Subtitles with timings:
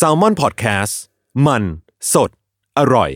[0.00, 0.94] s a l ม o n PODCAST
[1.46, 1.62] มัน
[2.12, 2.30] สด
[2.78, 3.10] อร่อย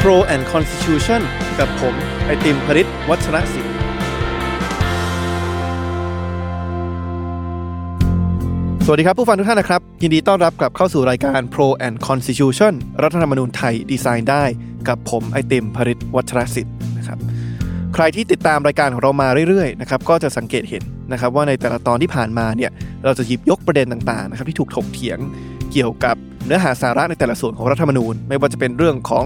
[0.00, 1.20] Pro and Constitution
[1.58, 1.94] กับผม
[2.24, 3.74] ไอติมพริตวัชรศิลป์
[8.84, 12.72] สวัสดีครับผู้ฟังทุกท่านนะครับ ยินดีต้อนรับกลับเข้าสู่รายการ Pro and Constitution
[13.02, 14.44] รัฐธรรมนูญไทยดีไซน์ได้
[14.88, 16.85] กับผมไอติมพริตวัชรศิลป์
[17.94, 20.82] ใครที่ติดตามรายการของเรามาเรื่อยๆนะครับก็จะสังเกตเห็น
[21.12, 22.70] นะครับว่าในแต่ละตอนที่ผ่านมาเนี่ย
[23.04, 25.18] เราจะหยิบยกประเด็นต่างๆนะครับที่ถูกถกเถียง
[25.72, 29.24] เกี่ยวกับเนื้อหาสาระในแต่ละส่วนของรัฐธรรมนูญ ไม่ว่าจะเป็นเรื่องของ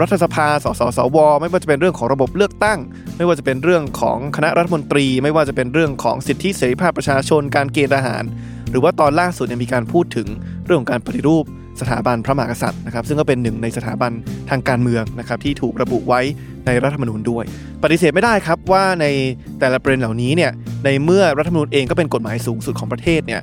[0.00, 2.78] รัฐสภา สสสว ไม่ว่าจะเป็นเรื่องของระบบเลือกตั้ง
[3.16, 8.24] ไม่ว่าจะเป็นเรื่องของคณะรัฐมนตรี ไม่ว่าจะเป็นเรื่องของสิทธิเสรีภาพประชาชน การเกณฑ์ทหาร
[8.70, 10.26] หรือว่าตอนล่าสุดเนี่ยมีการพูดถึง
[10.64, 11.44] เรื่องของการปฏิรูป
[11.82, 14.12] สถาบันพระมหากษัตริย์นะครับ ซึ่งก็เป็นหนึ่งในสถาบัน
[14.50, 16.20] ทางการเมืองนะครับที่ถูกระบุไว้
[16.66, 17.44] ในรัฐธรรมนูญด้วย
[17.82, 19.06] ปฏิเสธไม่ได้ครับว่าใน
[19.60, 20.50] แต่ละประเด็นเหล่านี้เนี่ย
[20.84, 23.40] ในเมื่อรัฐธรรมนูญเองก็เป็นกฎหมายสูงสุดของประเทศเนี่ย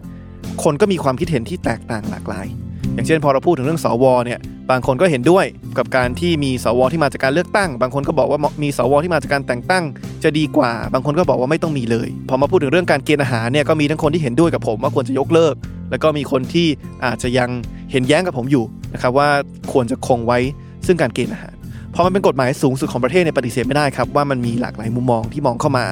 [0.64, 2.48] คนก็มีความคิดเห็นที่แตกต่างหลากหลาย
[2.94, 4.40] อย่างเช่นพอเราพูดถึงเรื่องสวเนี่ย
[4.72, 5.46] บางคนก็เห็นด้วย
[5.78, 9.84] กับการที่มีสวที่มาจากการเลือกตั้ง บางคนก็บอกว่ามีสวที่มาจากการแต่งตั้ง
[10.24, 15.56] จะดีกว่า บางคนก็บอกว่าไม่ต้องมีเลย พอมาพูดถึงเรื่องการเกณฑ์อาหารเนี่ยก็มีทั้งคนที่เห็นด้วยกับผมว่าควรจะยกเลิก
[15.92, 16.68] แล้วก็มีคนที่
[17.06, 17.50] อาจจะยัง
[17.92, 19.30] เห็นแย้งกับผมอยู่นะครับว่า
[19.72, 20.40] ควรจะคงไว้
[20.86, 21.54] ซึ่งการเกณฑ์อาหาร
[21.96, 25.86] พอมันเป็นกฎหมายสูงสุดของประเทศในปฏิเสธไม่ได้ครับว่ามันมีหลากหลายมุมมองที่มองเข้ามา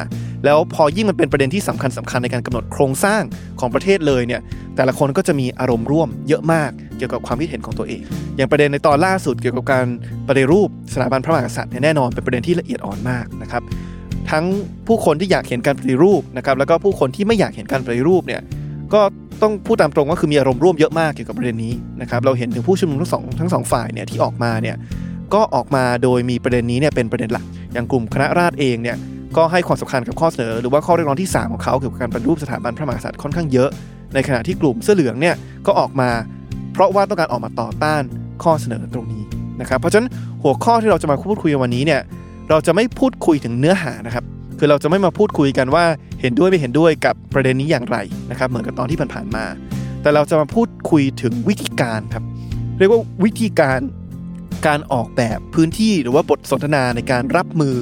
[0.46, 3.22] แล้วพอยิ่งมันเป็นประเด็นที่สำคัญสำคัญในการกำหนดโครงสร้าง
[3.60, 4.42] ของประเทศเลยเนี่ย
[4.76, 8.02] แต่ละคนก็จะมีอารมณ์ร่วมเยอะมากเกี่ยวกับความคิดเห็นของตัวเอง
[8.38, 9.86] อย่างประเด็นในตอนล่าสุดเกี่ยวกับการ
[10.28, 13.64] ปฏิรูปสถาบันพระมหากษัตริย์เนี่ยแน่นอนเป็นประเด็นที่ละเอียดอ่อนมากนะครับ
[14.32, 14.46] ทั้ง
[14.88, 18.42] ผู้คนที่อยากเห็นการปฏิรูปนะครับแล้วก็ผู้คนที่ไม่อยากเห็นการปฏิรูปเนี่ย
[18.94, 19.02] ก็
[19.42, 24.76] ต้องพูดตามตรงว่าคือมีอารมณ์ร่วมเยอะมากเกี่ยวกับประเด็นนี้นะครับเราเห็นถึงผู้ชุมนุมทั้งสองทั้งสองฝ่ายเนี่ยที่ออกมาเนี่ย
[25.34, 28.98] ก็ออกมาโดยมีประเด็นนี้เนี่ยเป็นประเด็นหลัก อย่างกลุ่มคณะราษฎรเองเนี่ย
[29.38, 33.70] ก็ให้ความสำคัญกับข้อเสนอ หรือว่าข้อเรียกร้องที่ 3 ของเขาเกี่ยวกับการปฏิรูปสถาบันพระมหากษัตริย์ค่อนข้างเยอะ
[34.14, 35.36] ในขณะที่กลุ่มเสื้อเหลืองเนี่ย
[35.68, 36.10] ก็ออกมา
[36.74, 38.04] เพราะว่าต้องการออกมาต่อต้าน
[38.44, 39.24] ข้อเสนอตรงนี้
[39.62, 40.10] นะครับเพราะฉะนั้น
[40.44, 42.02] หัวข้อที่เราจะมาพูดคุยวันนี้เนี่ย
[42.50, 44.24] เราจะไม่พูดคุยถึงเนื้อหานะครับ
[44.60, 45.86] คือเราจะไม่มาพูดคุยกันว่า
[46.22, 47.98] เห็นด้วยไม่เห็นด้วยกับประเด็นนี้อย่างไร
[48.32, 49.46] นะครับเหมือนกับตอนที่ผ่านๆมา
[50.02, 52.24] แต่เราจะมาพูดคุยถึงวิธีการครับ
[52.80, 53.80] เรียกว่าวิธีการ
[54.68, 57.76] การออกแบบพื้นที่หรือว่าบทสนทนาในการรับมือ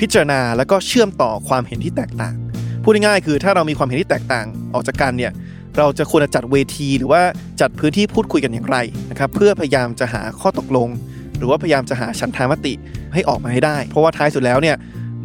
[0.00, 2.34] พิจารณาแล้วก็เชื่อมต่อความเห็นที่แตกต่าง
[2.82, 5.32] พูดง่ายๆคือถ้าเรามีความเห็นที่แตกต่างออกจากกันเนี่ย
[5.78, 7.22] เราจะควรจะจัดเวที หรือว่า
[7.60, 8.76] จัดพื้นที่พูดคุยกันอย่างไร
[9.10, 10.88] นะครับเพื่อพยายามจะหาข้อตกลง
[11.36, 12.72] หรือว่าพยายามจะหาฉันทามติ
[13.12, 14.76] ให้ออกมาให้ได้ เพราะว่าท้ายสุดแล้วเนี่ย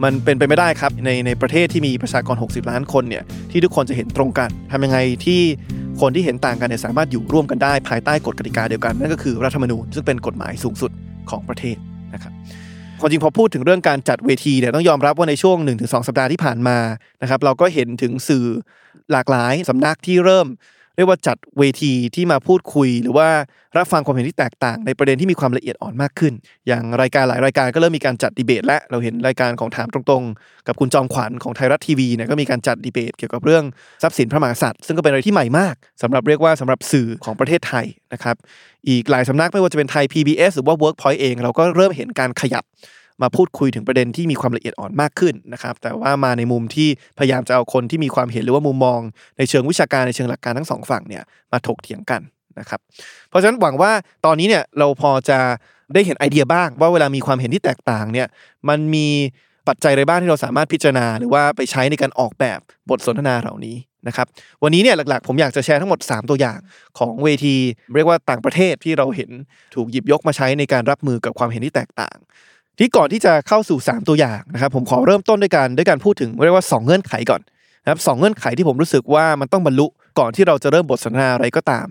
[0.03, 5.41] มันเป็นไปไม่ได้ครับในในประเทศที่มีประชากร 60 ล้านคนเนี่ยที่ทุกคนจะเห็นตรงกันทำยังไงที่
[6.01, 10.91] คนที่เห็นต่างกันเนี่ยสามารถอยู่ร่วมกันได้ ภายใต้กฎกติกาเดียวกัน นั่นก็คือรัฐธรรมนูญซึ่งเป็นกฎหมายสูงสุด
[11.29, 11.77] ของประเทศ
[12.99, 16.77] ความจริงพอพูดถึงเรื่องการจัดเวทีเนี่ยต้องยอมรับว่าในช่วง 1-2 สัปดาห์ที่ผ่านมา
[17.21, 18.45] นะครับเราก็เห็นถึงสื่อ
[19.11, 20.47] หลากหลายสำนักที่เริ่ม
[20.95, 23.27] เรียกว่าจัดเวทีที่มาพูดคุย หรือว่า
[23.77, 26.33] รับฟังความเห็นที่แตกต่าง ในประเด็นที่มีความละเอียดอ่อนมากขึ้น
[26.67, 33.63] อย่างรายการหลายรายการก็เริ่มมีการจัดดีเบต และเราเห็นรายการของถามตรงๆ กับคุณจอมขวัญของไทยรัฐทีวีเนี่ยก็มีการจัดดีเบต เกี่ยวกับเรื่อง
[34.03, 38.35] ทรัพย์สินพระมหากษัตริย์ซึ่งก็เป็นอะไรที่ใหม่มากสำหรับเรียกว่าสำหรับสื่อของประเทศไทยนะครับ
[38.89, 42.63] อีกหลายสำนักไม่ว่าจะเป็นไทย PBS หรือว่า Workpoint เองเราก็เริ่มเห็นการขยับ
[43.21, 48.99] มาพูดคุยถึงประเด็นที่มีความละเอียดอ่อนมากขึ้นนะครับแต่ว่ามาในมุมที่พยายามจะเอาคนที่มีความเห็นหรือว่ามุมมอง
[49.37, 52.21] ในเชิงวิชาการในเชิงหลักการทั้งสองฝั่งเนี่ยมาถกเถียงกัน
[52.59, 52.79] นะครับ
[53.29, 53.91] เพราะฉะนั้นหวังว่า
[54.25, 55.39] ตอนนี้เนี่ยเราพอจะ
[55.93, 58.27] ได้เห็นไอเดียบ้าง ว่าเวลามีความเห็นที่แตกต่างเนี่ย
[58.69, 59.07] มันมี
[59.67, 62.59] ปัจจัยอะไรบ้างที่เราสามารถพิจารณา หรือว่าไปใช้ในการออกแบบ
[62.89, 63.75] บทสนทนาเหล่านี้
[64.07, 64.27] นะครับ
[64.63, 66.59] วันนี้เนี่ยหลักๆ ผมอยากจะแชร์ทั้งหมด 3 ตัวอย่าง
[66.99, 67.55] ของเวที
[67.95, 69.29] เรียกว่าต่างประเทศที่เราเห็น
[69.75, 72.17] ถูกหยิบยกมาใช้ในการรับมือกับความเห็นที่แตกต่าง
[72.79, 77.41] ที่ก่อนที่จะเข้าสู่ 3 ตัวอย่างนะครับผมขอเริ่มต้นด้วยการด้วยการพูดถึงเรียกว่า 2 เงื่อนไขก่อน
[77.83, 79.87] นะครับสเงื่อนไขที่ผมรู้สึกว่ามันต้องบรรลุ
[80.19, 81.87] ก่อนที่เราจะเริ่มบทสนทนาอะไรก็ตาม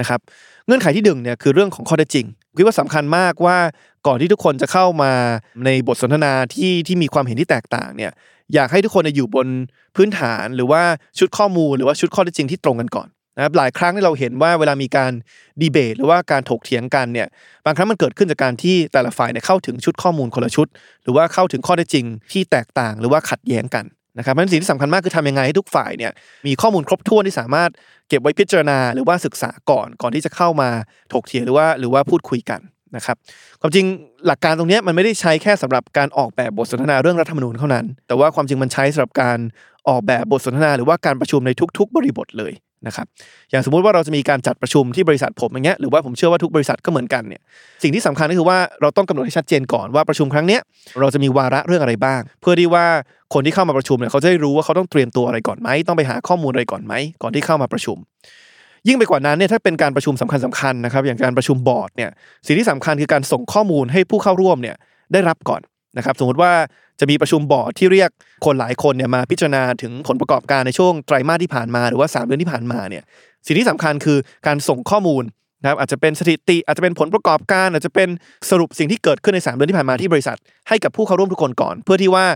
[0.00, 0.20] นะครับ
[0.66, 2.26] เงื่อนไขที่หนึ่งเนี่ยคือเรื่องของข้อเท็จจริง
[2.56, 3.56] คิดว่าสำคัญมากว่า
[4.06, 5.12] ก่อนที่ทุกคนจะเข้ามา
[5.64, 8.12] ในบทสนทนาที่ที่มีความเห็นที่แตกต่างเนี่ย
[8.54, 9.46] อยากให้ทุกคนอยู่บน
[9.96, 10.82] พื้นฐานหรือว่า
[11.18, 15.12] ชุดข้อมูลหรือว่าชุดข้อเท็จจริงที่ตรงกันก่อน นะครับหลายครั้งที่เราเห็นว่าเวลามีการ
[15.60, 17.28] ดีเบต หรือว่าการถกเถียงกันเนี่ย
[17.64, 20.66] บางครั้งมันเกิดขึ้นจากการที่แต่ละฝ่ายเนี่ยเข้าถึงชุดข้อมูลคนละชุด
[21.02, 23.84] หรือว่าเข้าถึงข้อเท็จจริงที่แตกต่างหรือว่าขัดแย้งกัน
[24.18, 26.12] นะครับเพราะสิ่งที่สำคัญมากคือทำยังไงให้ทุกฝ่ายเนี่ย
[26.46, 27.70] มีข้อมูลครบถ้วนที่สามารถ
[28.08, 30.68] เก็บไว้พิจารณา หรือว่าศึกษาก่อนก่อนที่จะเข้ามา
[31.12, 32.60] ถกเถียงหรือว่าหรือว่าพูดคุยกัน
[32.96, 33.16] นะครับ
[33.60, 33.86] ความจริง
[34.26, 39.38] หลักการตรงนี้มันไม่ได้ใช้แค่สำหรับการออกแบบบทสนทนาเรื่องรัฐธรรมนูญเท่านั้น แต่ว่าความจริงมันใช้สำหรับการ
[39.88, 42.52] ออกแบบบทสนทนา หรือว่าการประชุมในทุก ๆ บริบทเลย
[42.86, 43.06] นะครับ
[43.50, 47.40] อย่างสมมุติว่าเราจะมีการจัดประชุมที่บริษัทผมอย่างเงี้ยหรือว่าผมเชื่อว่าทุกบริษัทก็เหมือนกันเนี่ย
[47.82, 50.60] สิ่งที่สำคัญก็คือว่าเราต้องกำหนดให้ชัดเจนก่อนว่าประชุมครั้งเนี้ย
[51.00, 52.86] เราจะมีวาระเรื่องอะไรบ้าง เพื่อที่ว่า
[53.34, 57.96] คนที่เข้ามาประชุมเนี่ยเขาจะได้รู้ว่าเขาต้องเตรียมตัวอะไรก่อนไหมต้องไปหาข้อมูลอะไรก่อนไหมก่อนที่เข้ามาประชุม
[58.88, 62.10] ยิ่งไปกว่านั้นเนี่ยถ้าเป็นการประชุมสำคัญสคัญนะครับอย่างการประชุมบอร์ดเนี่ย
[62.46, 64.76] สิ่งที่สำคัญคือการส่งข้อมูลให้ผู้เข้าร่วมเนี่ย
[65.12, 65.60] ได้รับก่อน
[65.96, 66.52] นะครับสมมติว่า
[67.00, 68.10] จะมีประชุมบอร์ดที่เรียก
[68.44, 73.02] คนหลายคนเนี่ยมาพิจารณาถึงผลประกอบการในช่วงไตรมาสที่ผ่านมาหรือว่า 3 เดือนที่ผ่านมาเนี่ย
[73.46, 75.24] สิ่งที่สำคัญคือการส่งข้อมูล
[75.62, 78.08] นะครับอาจจะเป็นสถิติอาจจะเป็นผลประกอบการอาจจะเป็น
[78.50, 80.36] สรุปสิ่งที่เกิดขึ้นใน 3 เดือนที่ผ่านมาที่บริษัท
[80.68, 82.26] ให้กับผู้เข้าร่วมทุกคนก่อน เพื่อที่ว่า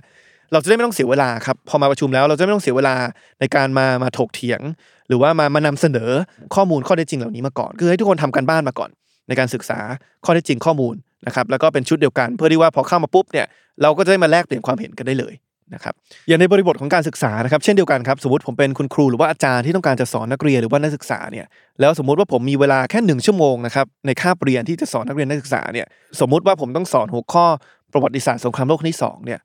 [0.53, 2.95] เราจะได้ไม่ต้องเสียเวลาครับพอมาประชุมแล้วเราจะไม่ต้องเสียเวลา
[3.41, 4.61] ในการมามาถกเถียง
[5.09, 6.11] หรือว่ามามานำเสนอ
[6.55, 8.91] ข้อมูลข้อเท็จจริงเหล่านี้มาก่อน คือให้ทุกคนทำการบ้านมาก่อน
[9.29, 9.79] ในการศึกษา
[10.25, 10.95] ข้อเท็จจริงข้อมูล
[11.27, 13.47] นะครับแล้วก็เป็นชุดเดียวกัน เพื่อที่ว่าพอเข้ามาปุ๊บเนี่ย
[13.83, 15.35] เราก็จะได้มาแลกเปลี่ยนความเห็นกันได้เลย
[15.75, 15.95] นะครับ
[16.29, 21.47] อย่างในบริบทของการศึกษานะครับเช่นเดียวกันครับสมมติผมเป็นคุณครูหรือว่าอาจารย์ที่ต้องการจะสอนนักเรียนหรือว่านักศึกษาเนี่ย
[21.81, 25.87] แล้วสมมุติว่าผมมีเวลาแค่หนึ่งชั่วโมงนะครับในคาบเรียนที่จะสอนนักเรียนนักศึกษาเนี่ย
[26.21, 27.47] สมมุติว่าผมต้องสอนหัวข้อ
[27.93, 29.41] ประวัติศาสตร์สงครามโลกครั้งที่สองเนี่ย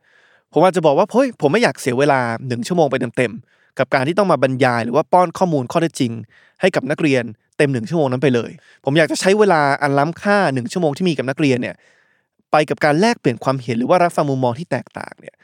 [0.53, 6.11] ผมอาจจะบอกว่าเฮ้ยผมไม่อยากเสียเวลาหนึ่งชั่วโมงไปเต็มๆกับการที่ต้องมาบรรยาย หรือว่าป้อนข้อมูลข้อเท็จจริง
[6.61, 7.23] ให้กับนักเรียน
[7.57, 8.51] เต็มหนึ่งชั่วโมงนั้นไปเลย
[8.85, 11.75] ผมอยากจะใช้เวลาอันล้ำค่าหนึ่งชั่วโมงที่มีกับนักเรียนเนี่ย
[12.51, 15.35] ไปกับการแลกเปลี่ยนความเห็นหรือว่ารับฟังมุมมองที่แตกต่างเนี่ย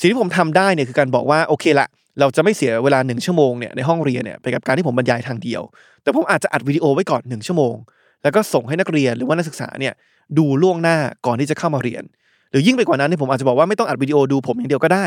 [0.00, 1.88] สิ่งที่ผมทำได้เนี่ยคือการบอกว่าโอเคละ
[2.20, 5.62] เราจะไม่เสียเวลาหนึ่งชั่วโมงเนี่ยในห้องเรียนเนี่ยไปกับการที่ผมบรรยายทางเดียว
[6.02, 7.74] แต่ผมอาจจะอัดวิดีโอไว้ก่อนหนึ่งชั่วโมง
[8.22, 9.94] แล้วก็ส่งให้นักเรียนหรือว่านักศึกษาเนี่ย
[10.38, 12.02] ดูล่วงหน้าก่อนที่จะเข้ามาเรียน
[12.50, 15.04] หรือยิ่งไปกว่านั้นเนี่ยผมอาจจะบอกว่าไม่ต้องอัดวิดีโอดูผมอย่างเดียวก็ได้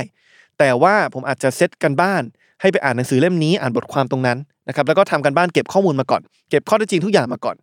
[0.60, 2.24] แต่ว่าผมอาจจะเซตกันบ้าน
[2.62, 4.38] ให้ไปอ่านหนังสือเล่มนี้อ่านบทความตรงนั้น
[4.68, 7.56] นะครับแล้วก็ทำกันบ้านเก็บข้อมูลมาก่อน เก็บข้อเท็จจริงทุกอย่างมาก่อน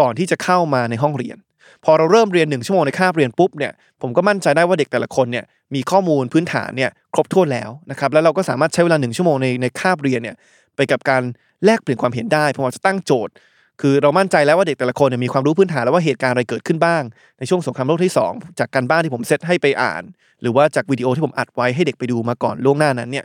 [0.00, 1.36] ก่อนที่จะเข้ามาในห้องเรียน
[1.84, 5.44] พอเราเริ่มเรียนหนึ่งชั่วโมงในคาบเรียนปุ๊บเนี่ยผมก็มั่นใจได้ว่าเด็กแต่ละคนเนี่ย
[5.74, 10.36] มีข้อมูลพื้นฐานเนี่ยครบถ้วนแล้วนะครับแล้วเราก็สามารถใช้เวลาหนึ่งชั่วโมงในในคาบเรียนเนี่ย
[10.76, 11.22] ไปกับการ
[11.64, 13.32] แลกเปลี่ยนความเห็นได้ผมอาจจะตั้งโจทย์
[13.80, 17.02] คือเรามั่นใจแล้วว่าเด็กแต่ละคนเนี่ยมีความรู้พื้นฐานแล้วว่าเหตุการณ์อะไรเกิดขึ้นบ้าง
[17.38, 20.02] ในช่วงสงครามโลกที่ 2 จากการบ้านที่ผมเซตให้ไปอ่าน
[20.42, 23.24] หรือว่าจากวิดีโอที่ผมอัดไว้ให้เด็กไปดูมาก่อนล่วงหน้านั้นเนี่ย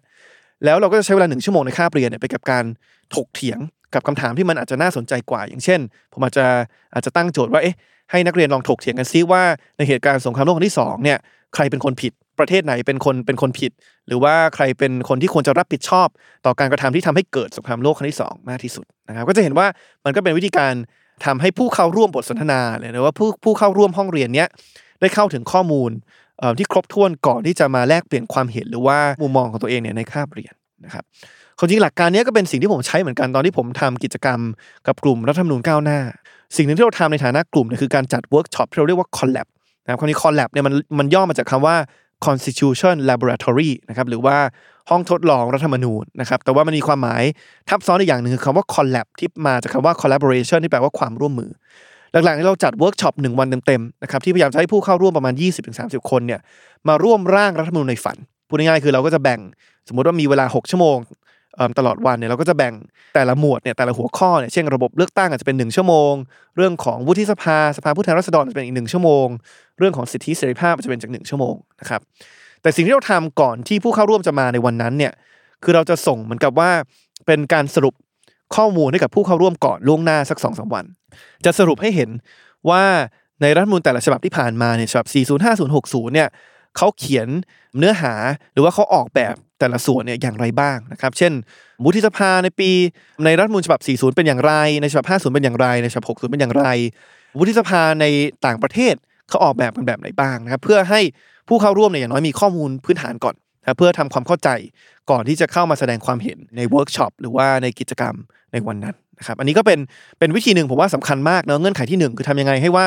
[0.64, 2.66] แล้วเราก็จะใช้เวลาหนึ่งชั่วโมงในคาบเรียนเนี่ยไปกับการ
[3.16, 3.60] ถกเถียง
[3.94, 5.80] กับคำถามที่มันอาจจะน่าสนใจกว่า อย่างเช่น
[6.14, 6.46] ผมอาจจะ
[6.94, 7.76] อาจจะตั้งโจทย์ว่าเอ๊ะ
[8.12, 9.44] ให้นักเรียนลองถกเถียงกันซิว่า
[9.78, 11.18] ในเหตุการณ์สงครามโลกครั้งที่สองเนี่ย
[11.56, 13.72] ใครเป็นคนผิดประเทศไหนเป็นคนเป็นคนผิด
[14.08, 16.08] หรือว่าใครเป็นคนที่ควรจะรับผิดชอบ
[16.46, 19.68] ต่อการกระทำที่ทำให้เกิดสงครามโลกครั้งที่สองมากที่สุดนะครับก็จะเห็นว่า
[20.06, 20.74] มันก็เป็นวิธีการ
[21.26, 22.62] ทำให้ผู้เข้าร่วมบทสนทนา
[22.94, 24.50] หรือว่าผู้ผู้เข้าร่วมห้องเรียนเนี้ย
[25.02, 25.92] ได้เข้าถึงข้อมูล
[26.58, 30.54] ที่ครบถ้วนก่อนที่จะมาแลกเปลี่ยนความเห็นหรือว่ามุมมองของตัวเองเนี่ยในคาบเรียน
[30.86, 31.04] นะครับ
[31.58, 34.40] ความจริงหลักการนี้ก็เป็นสิ่งที่ผมใช้เหมือนกันตอนที่ผมทำกิจกรรม
[34.88, 36.00] กับกลุ่มรัฐธรรมนูญก้าวหน้า
[36.56, 39.48] สิ่งหนึ่งที่เราทำในฐานะกลุ่มเนี่ยคือการจัดเวิร์กช็อปที่เราเรียกว่า collab
[39.84, 41.76] นะครับคำนี้ collab เนี่ยมันมันย่อมาจากคำว่า
[42.26, 44.38] constitution laboratory นะครับหรือว่า
[44.90, 47.24] ห้องทดลองรัฐธรรมนูญนะครับแต่ว่ามันมีความหมาย
[47.70, 51.52] ทับซ้อนอีกอย่างหนึ่งคือคำว่า collab ที่มาจากคำว่า collaboration ที่แปลว่าความร่วมมือ
[52.24, 55.34] หลังๆเราจัดเวิร์กช็อปหนึ่งวันเต็มๆนะครับที่พยายามจะให้ผู้เข้าร่วมประมาณ
[55.72, 56.40] 20-30 คนเนี่ย
[56.88, 58.18] มาร่วมร่างรัฐธรรมนูญในฝัน
[58.48, 59.40] พูดง่ายๆคือเราก็จะแบ่ง
[59.88, 60.98] สมมติว่ามีเวลา 6 ชั่วโมง
[61.78, 62.74] ตลอดวันเนี่ยเราก็จะแบ่ง
[63.16, 66.14] แต่ละหมวดเนี่ยแต่ละหัวข้อเนี่ยเช่นระบบเลือกตั้งอาจจะเป็น 1 ชั่วโมง
[66.58, 69.28] เรื่องของวุฒิสภาสภาผู้แทนราษฎรจะเป็นอีกหนึ่งชั่วโมง
[69.80, 72.02] เรื่องของสิทธิเสรีภาพจะเป็นจากหนึ่งชั่วโมงนะครับ
[72.62, 75.14] แต่สิ่งที่เราทำก่อนที่ผู้เข้าร่วมจะมาในวันนั้นเนี่ย
[75.64, 76.72] คือเราจะส่งเหมือนกับว่า
[77.26, 77.94] เป็นการสรุป
[78.56, 80.86] ข้อมูลให้กับผู้เข้าร่วมก่อนล่วงหน้าสัก2อสวัน
[81.46, 82.10] จะสรุปให้เห็น
[82.70, 82.84] ว่า
[83.42, 86.30] ในรัฐธรรมนูญแต่ละฉบับที่ผ่านมาเนี่ยฉบับ 40 50 60 เนี่ย
[86.78, 87.28] เขาเขียน
[87.78, 88.14] เนื้อหา
[88.54, 91.34] หรือว่าเขาออกแบบแต่ละส่วนเนี่ยอย่างไรบ้างนะครับ เช่น
[91.84, 92.70] วุฒิสภาในปี
[93.26, 96.66] ในรัฐธรรมนูญฉบับ 40 เป็นอย่างไร ในฉบับ 50 เป็นอย่างไร ในฉบับ 60 เป็นอย่างไร
[97.38, 98.06] วุฒิสภาใน
[98.46, 98.96] ต่างประเทศ
[99.30, 101.02] เขาออกแบบกันแบบไหนบ้างนะครับ เพื่อให้
[101.48, 104.50] ผู้เข้าร่วมเนี่ยอย่างน้อยมีข้อมูลพื้นฐานก่อน นะเพื่อทำความเข้าใจ
[105.12, 108.16] ก่อนที่จะเข้ามาแสดงความเห็นในเวิร์กช็อปหรือว่าในกิจกรรม
[108.52, 109.80] ในวันนั้นนะครับอันนี้ก็เป็น
[110.20, 112.86] เป็นวิธีหนึ่งผมว่าสำคัญมากเนาะเงื่อนไขที่หนึ่งคือทำยังไงให้ว่า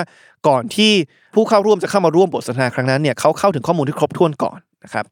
[0.49, 0.93] ก่อนที่
[1.35, 5.05] ผู้เข้าร่วมจะเข้ามาร่วมบทสนทนาครั้งนั้นเนี่ยเขาเข้าถึงข้อมูลที่ครบถ้วนก่อนนะครับ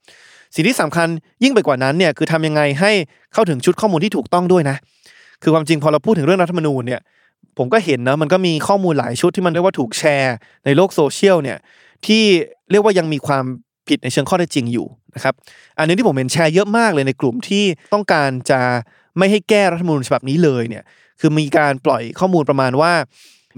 [0.55, 1.09] สิ่งที่สำคัญ
[1.43, 2.93] ยิ่งไปกว่านั้นเนี่ยคือทำยังไงให้
[3.33, 4.77] เข้าถึงชุดข้อมูลที่ถูกต้องด้วยนะ
[5.43, 7.01] คือความจริงพอเราพูดถึงเรื่องรัฐธรรมนูญเนี่ย
[7.59, 11.59] ผมก็เห็นนะมันก็มีข้อมูลหลายชุดที่มันเรียกว่าถูกแชร์ในโลกโซเชียลเนี่ย
[12.07, 12.23] ที่
[12.71, 13.45] เรียกว่ายังมีความ
[13.89, 15.35] ผิดในเชิงข้อเท็จจริงอยู่นะครับ
[15.79, 17.65] อันนี้ที่ผมเห็นแชร์เยอะมากเลยในกลุ่มที่
[17.95, 18.61] ต้องการจะ
[19.19, 20.85] ไม่ให้แก้รัฐมนูญฉบับนี้เลยเนี่ย
[21.21, 22.93] คือมีการปล่อยข้อมูลประมาณว่า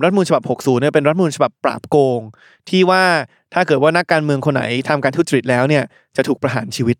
[0.03, 2.21] รัฐมนูญฉบับ 60 เนี่ยเป็นรัฐมนูญฉบับปราบโกง
[2.69, 3.05] ที่ว่า
[3.55, 5.85] ถ้าเกิดว่านักการเมืองคนไหนทำการทุจริตแล้วเนี่ย
[6.17, 6.97] จะถูกประหารชีวิต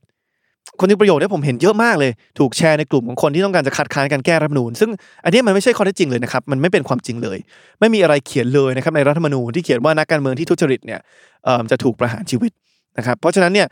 [0.81, 4.91] คนที่ประโยชน์เนี่ยผมเห็นเยอะมากเลย ถูกแชร์ในกลุ่มของคนที่ต้องการจะคัดค้านการแก้รัฐมนูญ ซึ่ง
[5.25, 7.39] อันนี้มันไม่ใช่ข้อเท็จจริงเลยนะครับมันไม่เป็นความจริงเลย
[7.81, 11.01] ไม่มีอะไรเขียนเลยนะครับในรัฐมนูญที่เขียนว่านักการเมืองที่ทุจริตเนี่ย
[11.71, 12.53] จะถูกประหารชีวิต
[12.99, 13.69] นะครับเพราะฉะนั้นเนี่ย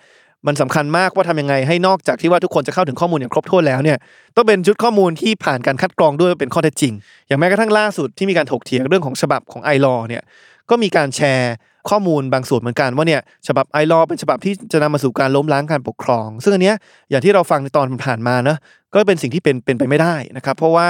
[0.46, 3.98] มันสำคัญมากว่าทำยังไงให้นอกจากที่ว่าทุกคนจะเข้าถึงข้อมูลอย่างครบถ้วนแล้วเนี่ย
[4.36, 6.92] ต้องเป็นชุดข้อมูลที่ผ่านการคัดกรองด้วยเป็นข้อเท็จจริง
[7.26, 10.22] อย่างแม้กระทั่งล่าสุดที่มีการถกเถียงเรื่องของฉบับของไอรอเนี่ย
[10.70, 11.52] ก็มีการแชร์
[11.90, 16.76] ข้อมูลบางส่วนเหมือนกันว่าเนี่ยฉบับไอรอเป็นฉบับที่จะนำมาสู่การล้มล้างการปกครอง ซึ่งอันเนี้ย
[17.10, 18.58] อย่างที่เราฟังในตอนผ่านมาเนอะ
[18.94, 20.86] ก็เป็นสิ่งที่เป็นเป็นไปไม่ได้นะครับ เพราะว่า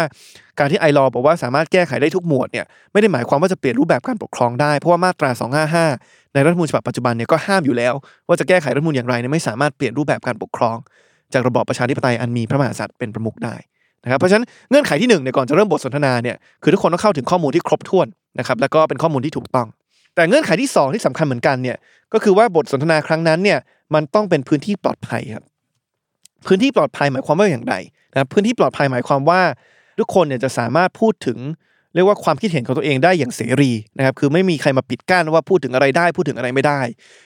[0.59, 5.31] การที่ไอรอบอกว่าสามารถแก้ไขได้ทุกหมวดเนี่ยไม่ได้หมายความว่าจะเปลี่ยนรูปแบบการปกครองได้เพราะว่ามาตรา
[5.81, 7.95] 255 ในรัฐมนูญฉบับปัจจุบันเนี่ยก็ห้ามอยู่แล้ว
[8.29, 10.77] ว่าจะแก้ไขรัฐมนูญอย่างไรเนี่ยไม่สามารถเปลี่ยนรูปแบบการปกครอง
[11.33, 13.55] จากระบอบประชาธิปไตยอันมีพระมหากษัตริย์เป็นประมุขได้
[14.05, 18.07] นะครับเพราะฉะนั้นเงื่อนไขที่หนึ่งเนี่ยก่อนจะเริ่มบทสนทนาเนี่ยคือทุกคนต้องเข้าถึงข้อมูลที่ครบถ้วน
[18.39, 19.67] นะครับแล้วก็เป็นข้อมูลที่ถูกต้อง
[20.15, 21.77] แต่เงื่อนไขที่สองที่สำคัญเหมือนกันเนี่ย
[22.13, 23.59] ก็คือว่าบทสนทนาครั้งนั้นเนี่ย
[23.95, 25.45] มันต้องเป็นพื้นที่ปลอดภัยครับ
[26.47, 27.75] พื้นที่ปลอดภัยหมายความว่าอย่างไร
[28.13, 29.41] นะรพื้นที่ปลอดภัยหมายความว่า
[29.99, 31.39] ทุกคนเนี่ยจะสามารถพูดถึง
[31.97, 36.81] เรียกว่าความคิดเห็นของตัวเองได้อย่างเสรีนะครับคือไม่มีใครมาปิดกั้นว่าพูดถึงอะไรได้พูดถึงอะไรไม่ได้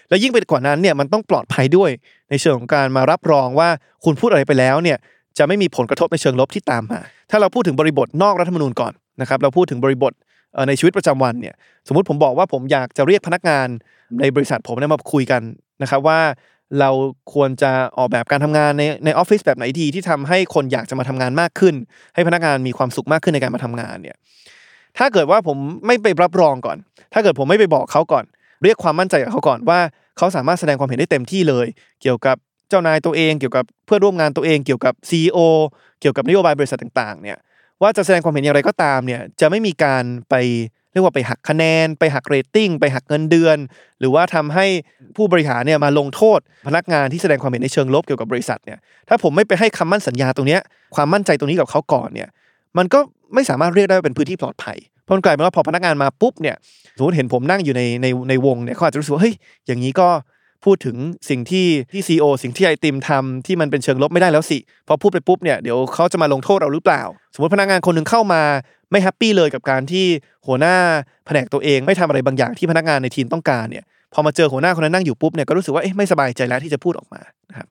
[0.08, 1.90] และยิ่งไปกว่านั้นเนี่ยมันต้องปลอดภัยด้วย
[2.30, 3.68] ในเชิงของการมารับรองว่า
[4.04, 4.98] คุณพูดอะไรไปแล้วเนี่ย
[5.38, 7.00] จะไม่มีผลกระทบในเชิงลบที่ตามมา
[7.30, 10.12] ถ้าเราพูดถึงบริบทนอกรัฐธรรมนูญก่อนนะครับเราพูดถึงบริบท
[10.68, 11.54] ในชีวิตประจำวันเนี่ย
[11.88, 13.66] สมมติผมบอกว่าผมอยากจะเรียกพนักงาน
[14.20, 15.42] ในบริษัทผมเนี่ยมาคุยกัน
[15.82, 16.20] นะครับว่า
[16.80, 16.90] เรา
[17.34, 21.74] ควรจะออกแบบการทำงานในในออฟฟิศแบบไหนดีที่ทำให้คนอยากจะมาทำงานมากขึ้น
[22.14, 24.16] ให้พนักงานมีความสุขมากขึ้นในการมาทำงานเนี่ย
[24.98, 25.56] ถ้าเกิดว่าผม
[25.86, 26.78] ไม่ไปรับรองก่อน
[27.12, 28.24] ถ้าเกิดผมไม่ไปบอกเขาก่อน
[28.62, 29.80] เรียกความมั่นใจกับเขาก่อนว่า
[30.18, 31.66] เขาสามารถแสดงความเห็นได้เต็มที่เลย
[32.02, 32.36] เกี่ยวกับ
[32.68, 35.38] เจ้านายตัวเอง เกี่ยวกับเพื่อนร่วมงานตัวเอง เกี่ยวกับ CEO
[36.00, 37.38] เกี่ยวกับนโยบายบริษัทต่างๆ เนี่ย
[37.82, 40.34] ว่าจะแสดงความเห็นอย่างไรก็ตามเนี่ย จะไม่มีการไป
[40.92, 43.56] เรียกว่าไปหักคะแนน ไปหักเรตติ้ง ไปหักเงินเดือน
[44.00, 44.66] หรือว่าทำให้
[45.16, 48.78] ผู้บริหารเนี่ยมาลงโทษ พนักงานที่แสดงความเห็นในเชิงลบเกี่ยวกับบริษัทเนี่ย
[49.08, 50.60] ถ้าผมไม่ไปให้คำมั่นสัญญาตรงเนี้ย
[50.94, 52.28] ความมั่นใจตรงนี้กับเขาก่อนเนี่ย
[52.78, 53.00] มันก็
[53.34, 56.56] ไม่สามารถเรียกได้ว่าเป็นพื้นที่ปลอดภัยเพราะมันกลายเป็นว่าพอพนักงานมาปุ๊บเนี่ย
[56.96, 59.34] สมมติเห็นผมนั่งอยู่ในในในวงเนี่ยเขาอาจจะรู้สึกว่าเฮ้ย
[59.66, 60.08] อย่างนี้ก็
[60.64, 60.96] พูดถึง
[61.30, 64.58] สิ่งที่ที่ CEO สิ่งที่ไอติมทำที่มันเป็นเชิงลบไม่ได้แล้วสิ
[64.88, 67.02] พอพูดไปปุ๊บเนี่ยเดี๋ยวเขาจะมาลงโทษเราหรือเปล่า
[67.34, 68.42] สมมติพนักงานคนหนึ่งเข้ามา
[68.90, 70.06] ไม่ happy เลยกับการที่
[70.46, 70.76] หัวหน้า
[71.26, 73.84] แผนกตัวเองไม่ทำอะไรบางอย่างที่พนักงานในทีมต้องการเนี่ย
[74.14, 77.20] พอมาเจอหัวหน้าคนนั้นนั่งอยู่ปุ๊บเนี่ยก็รู้สึกว่าเอ๊ะไม่สบายใจแล้วที่จะพูดออกมา
[77.50, 77.66] นะครับ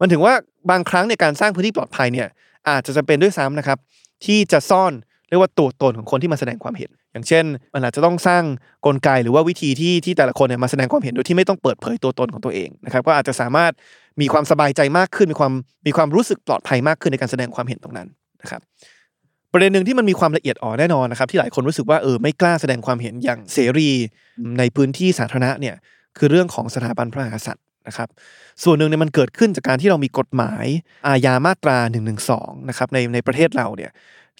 [0.00, 0.34] มันถึงว่า
[0.70, 2.28] บางครั้งในการสร้างพื้นที่ปลอดภัยเนี่ย
[2.68, 3.78] อาจจะจำเป็นด้วยซ้ำนะครับ
[4.24, 4.92] ที่จะซ่อน
[5.28, 7.44] เรียกว่าตัวตนของคนที่มาแสดงความเห็น อย่างเช่น
[7.74, 8.42] มันอาจจะต้องสร้าง
[8.86, 13.72] กลไกหรือว่าวิธีที่ที่แต่ละคนเนี่ยมาแสดงความเห็นโดยที่ไม่ต้องเปิดเผยตัวตนของตัวเองนะครับก็อาจจะสามารถ
[14.20, 15.52] มีความสบายใจมากขึ้น มีความ
[15.86, 18.08] มีความรู้สึกปลอดภัยมากขึ้นในการแสดงความเห็นตรงนั้น
[18.42, 18.60] นะครับ
[19.52, 23.90] ประเด็นหนึ่งที่มันมีความละเอียดอ่อนแน่นอนนะครับที่หลายคนรู้สึกว่าเออไม่กล้าแสดงความเห็นอย่างเสรี
[24.58, 25.74] ในพื้นที่สาธารณะเนี่ย
[26.18, 28.08] คือเรื่องของสถาบันพระมหากษัตริย์ นะครับ
[28.64, 30.64] ส่วนหนึ่งเนี่ยมันเกิดขึ้นจากการที่เรามีกฎหมาย
[31.06, 31.98] อาญามาตรา1นึ
[32.68, 33.90] นะครับในในประเทศเราเนี่ย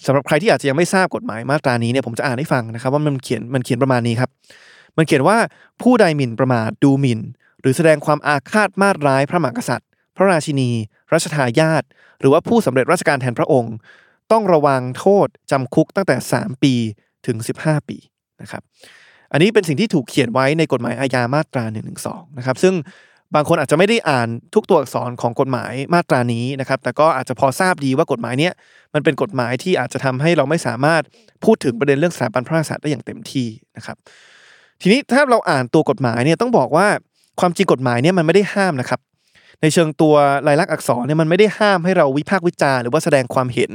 [0.05, 4.29] สำหรับใครที่อาจจะยังไม่ทราบกฎหมายมาตรานี้เนี่ยผมจะอ่านให้ฟังนะครับว่ามันเขียนมันเขียนประมาณนี้ครับ
[4.97, 5.37] มันเขียนว่า
[5.81, 7.19] ผู้ใดหมิ่นประมาทดูหมิ่น
[7.61, 10.69] หรือแสดงความอาฆาตมาตร้ายพระมหากษัตริย์ พระราชินี
[11.13, 11.83] รัชทายาท
[12.19, 13.75] หรือว่าผู้สำเร็จราชการแทนพระองค์
[14.31, 16.73] ต้องระวังโทษจำคุกตั้งแต่ 3 ปี
[17.25, 17.97] ถึง 15 ปี
[18.41, 18.61] นะครับ
[19.31, 21.81] อันนี้เป็นสิ่งที่ถูกเขียนไว้ในกฎหมายอาญามาตรา1นึ
[22.37, 22.73] นะครับซึ่ง
[23.35, 28.53] บางคนอาจจะไม่ได้อ่านทุกตัวอักษรของกฎหมายมาตรานี้นะครับ แต่ก็อาจจะพอทราบดีว่ากฎหมายเนี้ย
[28.93, 31.03] มันเป็นกฎหมายที่อาจจะทำให้เราไม่สามารถ
[31.43, 33.97] พูดถึงประเด็นเรื่องสถาบันพระมหากษัตริย์ได้อย่างเต็มที่นะครับ
[34.81, 36.87] ทีนี้ถ้าเราอ่านตัวกฎหมายเนี่ยต้องบอกว่า
[37.39, 38.99] ความจริงกฎหมายเนี่ยมันไม่ได้ห้ามนะครับ
[39.61, 40.15] ในเชิงตัว
[40.47, 43.71] ลายลักษณ์อักษรเนี่ยมันไม่ได้ห้ามให้เราวิพากษ์วิจารณ์หรือว่าแสดงความเห็น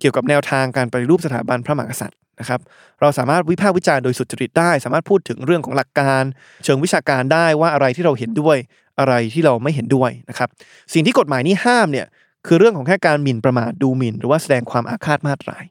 [0.00, 2.60] เกี่ยวกับแนวทางการปฏิรูปสถาบันพระมหากษัตริย์นะครับ
[3.00, 6.22] เราสามารถวิพากษ์วิจารณ์โดยสุจริตได้ สามารถพูดถึงเรื่องของหลักการ
[6.64, 8.56] เชิงวิชาการได้ว่าอะไรที่เราเห็นด้วย
[8.98, 10.48] อะไรที่เราไม่เห็นด้วยนะครับ
[10.92, 12.06] สิ่งที่กฎหมายนี้ห้ามเนี่ย
[12.46, 15.64] คือเรื่องของแค่การหมิ่นประมาทดูหมิ่น หรือว่าแสดงความอาฆาตมาตราย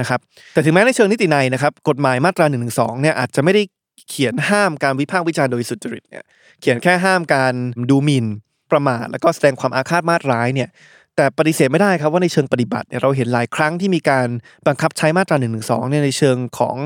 [0.00, 0.20] นะครับ
[0.52, 2.58] แต่ถึงแม้ในเชิงนิตินัยนะครับกฎหมายมาตรา1นึ
[3.02, 3.62] เนี่ยอาจจะไม่ได้
[4.08, 6.24] เขียนห้ามการวิพากษ์วิจารณ์โดยสุจริตเนี่ย
[6.60, 7.54] เขียนแค่ห้ามการ
[7.90, 8.26] ดูหมิ่น
[8.70, 10.68] ประมาทแล้วก็แสดงความอาฆาตมาตร้ายเนี่ย
[11.18, 14.28] แต่ปฏิเสธไม่ได้ครับว่าในเชิงปฏิบัติเนี่ยเราเห็นหลายครั้งที่มีการ
[14.66, 15.48] บังคับใช้มาตรา1นึ
[15.90, 16.76] เนี่ยในเชิงของ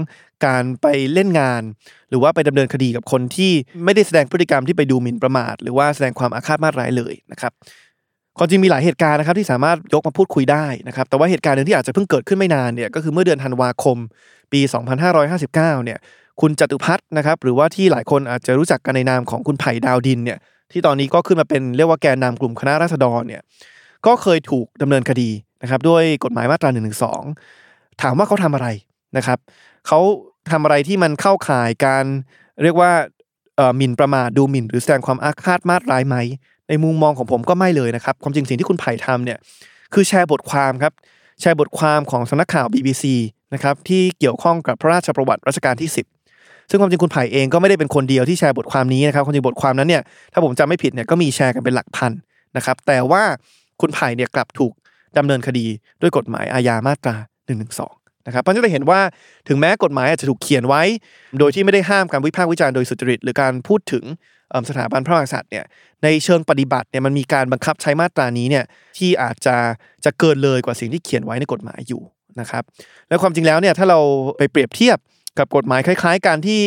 [0.47, 1.63] การไปเล่นงาน
[2.11, 3.53] หรือว่าไปดำเนินคดีกับคนที่
[3.85, 7.53] ไม่ได้แสดงพฤติกรรมที่ไปดูหมิ่นประมาท หรือว่าแสดงความอาฆาตมาตร้ายเลยนะครับ
[8.39, 13.97] ความจริงมีหลายเหตุการณ์นะครับที่สามารถยกมาพูดคุยได้นะครับแต่ว่าเหตุการณ์หนึ่งที่อาจจะเพิ่งเกิดขึ้นไม่นานเนี่ยก็คือเมื่อเดือนธันวาคม
[14.53, 14.61] ปี
[15.03, 15.53] 2559
[15.85, 15.99] เนี่ย
[16.41, 20.39] คุณจตุพัฒน์นะครับหรือว่าที่หลายคนอาจจะรู้จักกันในนามของคุณไผ่ดาวดินเนี่ย
[20.73, 23.43] ที่ตอนนี้ก็ขึ้นมาเป็นเรียกว่าแกนนำกลุ่มคณะราษฎรเนี่ย
[24.07, 25.31] ก็เคยถูกดำเนินคดี
[25.63, 26.93] นะครับด้วยกฎหมายมาตรา1นึ
[28.03, 28.69] ถามว่าเขาทำอะไร
[29.17, 29.39] นะครับ
[29.87, 30.01] เขา
[30.51, 32.05] ทำอะไรที่มันเข้าข่ายการ
[32.63, 32.91] เรียกว่า
[33.77, 36.17] หมิ่นประมาทดูหมิ่น หรือแสดงความอาฆาตมาตร้ายไหม
[36.69, 39.39] ในมุมมองของผมก็ไม่เลยนะครับ ความจริงสิ่งที่คุณไผ่ทำเนี่ย
[39.95, 40.93] คือแชร์บทความครับ
[41.41, 43.05] แชร์บทความของสำนักข่าว BBC
[43.55, 45.91] นะครับที่เกี่ยวข้องกับพระราชประวัติรัชกาลที่
[46.29, 52.13] 10 ซึ่งความจริงคุณไผ่เองก็ไม่ได้เป็นคนเดียวที่แชร์บทความนี้นะครับความจริงบทความนั้นเนี่ยถ้าผมจำไม่ผิดเนี่ยก็มีแชร์กันเป็นหลักพัน
[52.57, 53.23] นะครับแต่ว่า
[53.83, 54.73] คุณไผ่เนี่ยกลับถูก
[55.19, 55.67] ดำเนินคดี
[56.01, 57.67] ด้วยกฎหมายอาญามาตรา1นึ
[58.27, 59.01] นะครับเพราะฉะนั้นจะเห็นว่า
[59.49, 60.83] ถึงแม้กฎหมายอาจจะถูกเขียนไว้
[61.39, 64.05] โดยที่ไม่ได้ห้ามการวิพากษ์วิจารณ์โดยสุจริตหรือการพูดถึง
[64.69, 65.65] สถาบันพระมหากษัตริย์เนี่ย
[66.05, 68.65] ในเชิงปฏิบัติเนี่ยมันมีการบังคับใช้มาตรานี้เนี่ย
[68.99, 69.57] ที่อาจจะ
[70.05, 72.03] จะเกินเลยกว่าสิ่งที่เขียนไว้ในกฎหมายอยู่
[72.41, 72.63] นะครับ
[73.09, 74.01] และความจริงแล้วเนี่ยถ้าเรา
[74.37, 74.99] ไปเปรียบเทียบ
[75.39, 76.61] กับกฎหมายคล้าย ๆ การที่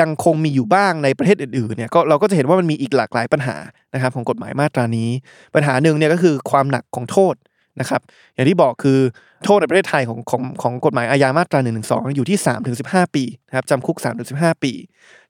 [0.00, 3.56] ยังคงมีอยู่บ้างในประเทศอื่นๆเนี่ยก็เราก็จะเห็นว่ามันมีอีกหลากหลายปัญหา
[3.94, 5.10] นะครับของกฎหมายมาตรานี้
[5.54, 7.34] ปัญหาหนึ่งเนี่ยก็คือความหนักของโทษ
[7.80, 8.00] นะครับ
[8.34, 8.98] อย่างที่บอกคือ
[9.44, 11.80] โทษในประเทศไทยของของของกฎหมายอาญามาตรา1นึ
[12.16, 14.72] อยู่ที่3ถึงสิปีนะครับจำคุก3ถึงสิปี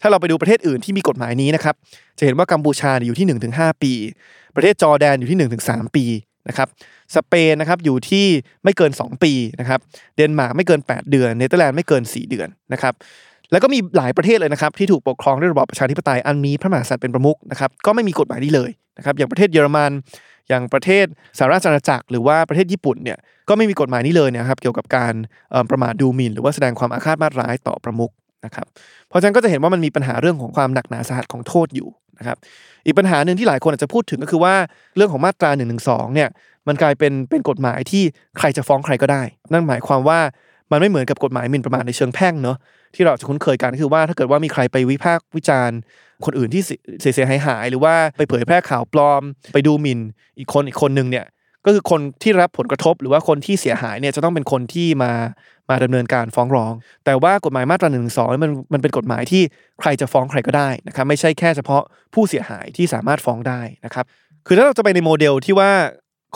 [0.00, 1.75] ถ้าเราไปดูประเทศอื่นที่มีกฎหมายนี้นะครับ
[2.19, 3.93] จะเห็นว่ากัมพูชาอยู่ที่1ถึง5ปี
[4.57, 6.05] ประเทศจอร์แดนอยู่ที่1ถึง3ปี
[6.49, 6.69] นะครับ
[7.17, 8.27] สเปนนะครับอยู่ที่
[8.65, 9.81] ไม่เกิน 2 ปีนะครับ
[10.17, 12.95] เดนมาร์กไม่เกิน 8 เดือนเนเธอร์แลนด์ไม่เกิน 4 เดือนนะครับ
[13.52, 19.93] แล้วก็มีหลายประเทศเลยนะครับที่ถูกปกครองด้วยระบอบประชาธิปไตยอันมีพระมหากษัตริย์เป็นประมุขนะครับก็ไม่มีกฎหมายนี้เลยนะครับอย่างประเทศเยอรมัน
[20.49, 21.07] อย่างประเทศ
[21.38, 25.14] สหราชอาณาจักร หรือว่าประเทศญี่ปุ่นเนี่ยก็ไม่มีกฎหมายนี้เลยนะครับเกี่ยวกับการ
[25.71, 28.12] ประมาทดูหมิ่น หรือว่าแสดงความอาฆาตมาร้ายต่อประมุข
[28.45, 28.67] นะครับ
[29.09, 31.88] เพราะฉะนั้นก็จะเห็นว่ามันมีปัญหาเรื่องของความหนักหนาสาหัสของโทษอยู่
[32.19, 32.37] นะครับ
[32.87, 34.55] อีกปัญหาหนึ่งที่หลายคนอาจจะพูดถึงก็คือว่า
[34.97, 35.64] เรื่องของมาตรา1นึ
[36.14, 36.28] เนี่ย
[36.69, 38.02] มันกลายเป็นเป็นกฎหมายที่
[38.38, 40.21] ใครจะฟ้องใครก็ได้ นั่นหมายความว่า
[40.71, 42.57] มันไม่เหมือนกับกฎหมายหมิ่นประมาทในเชิงแพ่งเนาะ
[42.95, 45.79] ที่เราจะคุ้นเคยกันคือว่าถ้าเกิดว่ามีใครไปวิพากษ์วิจารณ์
[46.25, 46.63] คนอื่นที่
[47.15, 49.23] เสียหายหาย หรือว่าไปเผยแพร่ข่าวปลอม
[49.53, 50.01] ไปดูหมิ่น
[50.39, 51.27] อีกคนอีกคนหนึ่งเนี่ย
[51.65, 55.13] ก็คือคนที่รับผลกระทบหรือว่าคนที่เสียหายเนี่ยจะต้องเป็นคนที่มา
[55.71, 56.73] มาดำเนินการฟ้องร้อง
[57.05, 59.43] แต่ว่ากฎหมายมาตราหนึ่งหนึ่งสองมันมันเป็นกฎหมายที่
[59.81, 61.83] ใครจะฟ้องใครก็ได้นะครับไม่ใช่แค่เฉพาะ
[62.15, 64.05] ผู้เสียหายที่สามารถฟ้องได้นะครับ
[64.47, 65.71] คือถ้าเราจะไปในโมเดลที่ว่า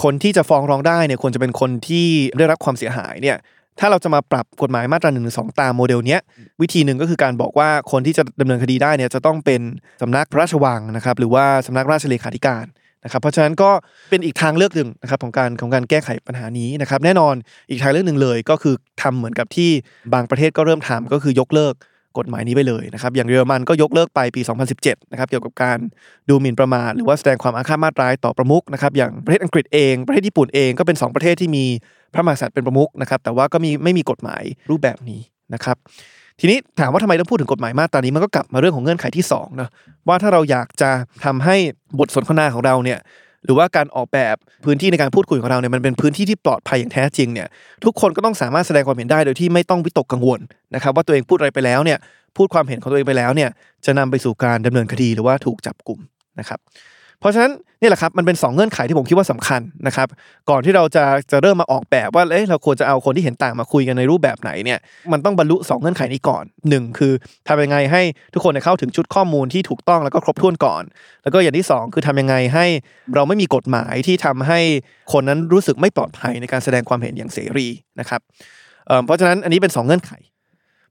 [0.03, 2.07] คนที่จะฟ้องร้องได้เนี่ยควรจะเป็นคนที่
[2.39, 3.37] ได้รับความเสียหายเนี่ย
[3.81, 6.21] ถ้าเราจะมาปรับกฎหมายมาตราหนึ่งหนึ่งสองตามโมเดลเนี้ย
[6.63, 9.61] วิธีหนึ่งก็คือการบอกว่าคนที่จะดำเนินคดีได้เนี่ยจะต้องเป็น
[10.03, 12.65] สำนักพระราชวังนะครับหรือว่าสำนักราชเลขาธิการ
[13.05, 13.71] นะครับเพราะฉะนั้นก็
[14.11, 17.35] เป็นอีกทางเลือกหนึ่งนะครับของการของการแก้ไขปัญหานี้นะครับแน่นอน
[17.71, 19.71] อีกทางเลือกหนึ่งเลยก็คือทำเหมือนกับที่
[20.15, 21.75] บางประเทศก็เริ่มทำก็คือยกเลิก
[22.19, 24.41] กฎหมายนี้ไปเลยนะครับอย่างเยอรมันก็ยกเลิกไปปี
[24.77, 25.79] 2017 นะครับเกี่ยวกับการ
[26.29, 31.65] ดูหมิ่นประมาทหรือว่าแสดงความอาฆาตมาตร้ายต่อประมุขนะครับอย่างประเทศอังกฤษเองประเทศญี่ปุ่นเองก็เป็น 2 ประเทศที่มี
[32.15, 35.21] พระมหากษัตริย์เป็นประมุขนะครับแต่ว่าก็มีไม่มีกฎหมายรูปแบบนี้
[35.55, 35.77] นะครับ
[36.41, 39.69] ทีนี้ถามว่าทำไมต้องพูดถึงกฎหมายมาตรานี้มันก็กลับมาเรื่องของเงื่อนไขที่2นะ
[40.09, 40.91] ว่าถ้าเราอยากจะ
[41.25, 41.57] ทำให้
[41.99, 42.99] บทสนทนาของเราเนี่ย
[43.45, 47.49] หรือว่าการออกแบบพื้นที่ในการพูดคุยของเราเนี่ยมันเป็นพื้นที่ที่ปลอดภัยอย่างแท้จริงเนี่ย
[47.85, 50.41] ทุกคนก็ต้องสามารถแสดงความเห็นได้โดยที่ไม่ต้องวิตกกังวล
[50.75, 51.99] นะครับว่าตัวเองพูดอะไรไปแล้วเนี่ย
[52.37, 53.51] พูดความเห็นของตัวเองไปแล้วเนี่ย
[53.85, 56.01] จะนำไปสู่การดำเนินคดีหรือว่าถูกจับกลุ่ม
[56.41, 56.59] นะครับ
[57.23, 60.09] เพราะฉะนั้นนี่แหละครับมันเป็น 2 เงื่อนไขที่ผมคิดว่าสำคัญนะครับ
[60.51, 64.79] ก่อนที่เราจะจะเริ่มมาออกแบบว่าเอ้เราควรจะเอาคนที่เห็นต่างมาคุยกันในรูปแบบไหนเนี่ย
[65.13, 67.13] มันต้องบรรลุ 2 เงื่อนไขนี้ก่อน 1 คือ
[67.49, 68.03] ทำยังไงให้
[68.35, 70.83] ทุกคนเข้าถึงชุดข้อมูลที่ถูกต้องแล้วก็ครบถ้วนก่อน
[71.23, 72.67] แล้วก็อย่างที่ 2 คือทำยังไงให้
[73.15, 74.61] เราไม่มีกฎหมายที่ทำให้
[75.13, 77.69] คนนั้นรู้สึกไม่ปลอดภัยในการแสดงความเห็นอย่างเสรี
[78.01, 78.21] นะครับ
[79.05, 80.13] เพราะฉะนั้นอันนี้เป็น 2 เงื่อนไข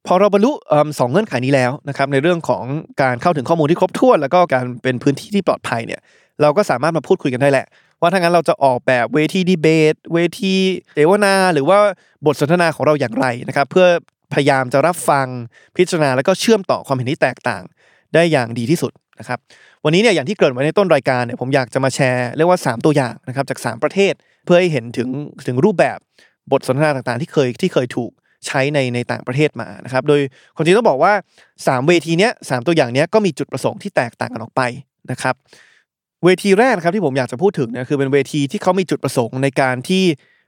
[0.07, 0.51] พอเราบรรลุ
[0.99, 2.63] สองเงื่อนไขนี้แล้วนะครับในเรื่องของ
[3.01, 6.01] การเข้าถึงข้อมูลที่ครบถ้วน แล้วก็การเป็นพื้นที่ที่ปลอดภัยเนี่ย
[6.41, 7.65] เราก็สามารถมาพูดคุยกันได้แหละ
[8.01, 10.55] ว่าถ้างั้นเราจะออกแบบเวทีดีเบต เวที
[10.93, 11.77] เสวนา หรือว่า
[12.25, 13.87] บทสนทนาของเราอย่างไรนะครับ เพื่อ
[14.33, 15.27] พยายามจะรับฟัง
[15.77, 17.63] พิจารณาแล้วก็เชื่อมต่อความเห็นที่แตกต่าง
[18.13, 19.39] ได้อย่างดีที่สุดนะครับ
[19.83, 24.13] วันนี้เนี่ยอย่างที่เกิดไว้ในต้นรายการเนี่ยผมอยากจะมาแชร์เรียกว่า 3 ตัวอย่างนะครับจาก 3 ประเทศ
[24.45, 25.09] เพื่อให้เห็นถึง
[25.47, 25.97] ถึงรูปแบบ
[26.51, 28.11] บทสนทนาต่างๆ ที่เคยที่เคยถูก
[28.47, 30.21] ใช้ในในต่างประเทศมานะครับ โดย
[30.55, 31.13] ความจริงต้องบอกว่า
[31.49, 34.61] 3 เวทีเนี้ยสตัวอย่างเนี้ยก็มีจุดประสงค์ที่แตกต่างกันออกไป
[35.11, 35.35] นะครับ
[36.25, 40.03] เวทีแรกครับที่ผมอยากจะพูดถึงเนี่ยคือเป็นเวทีที่เขามีจุดประสงค์ในการที่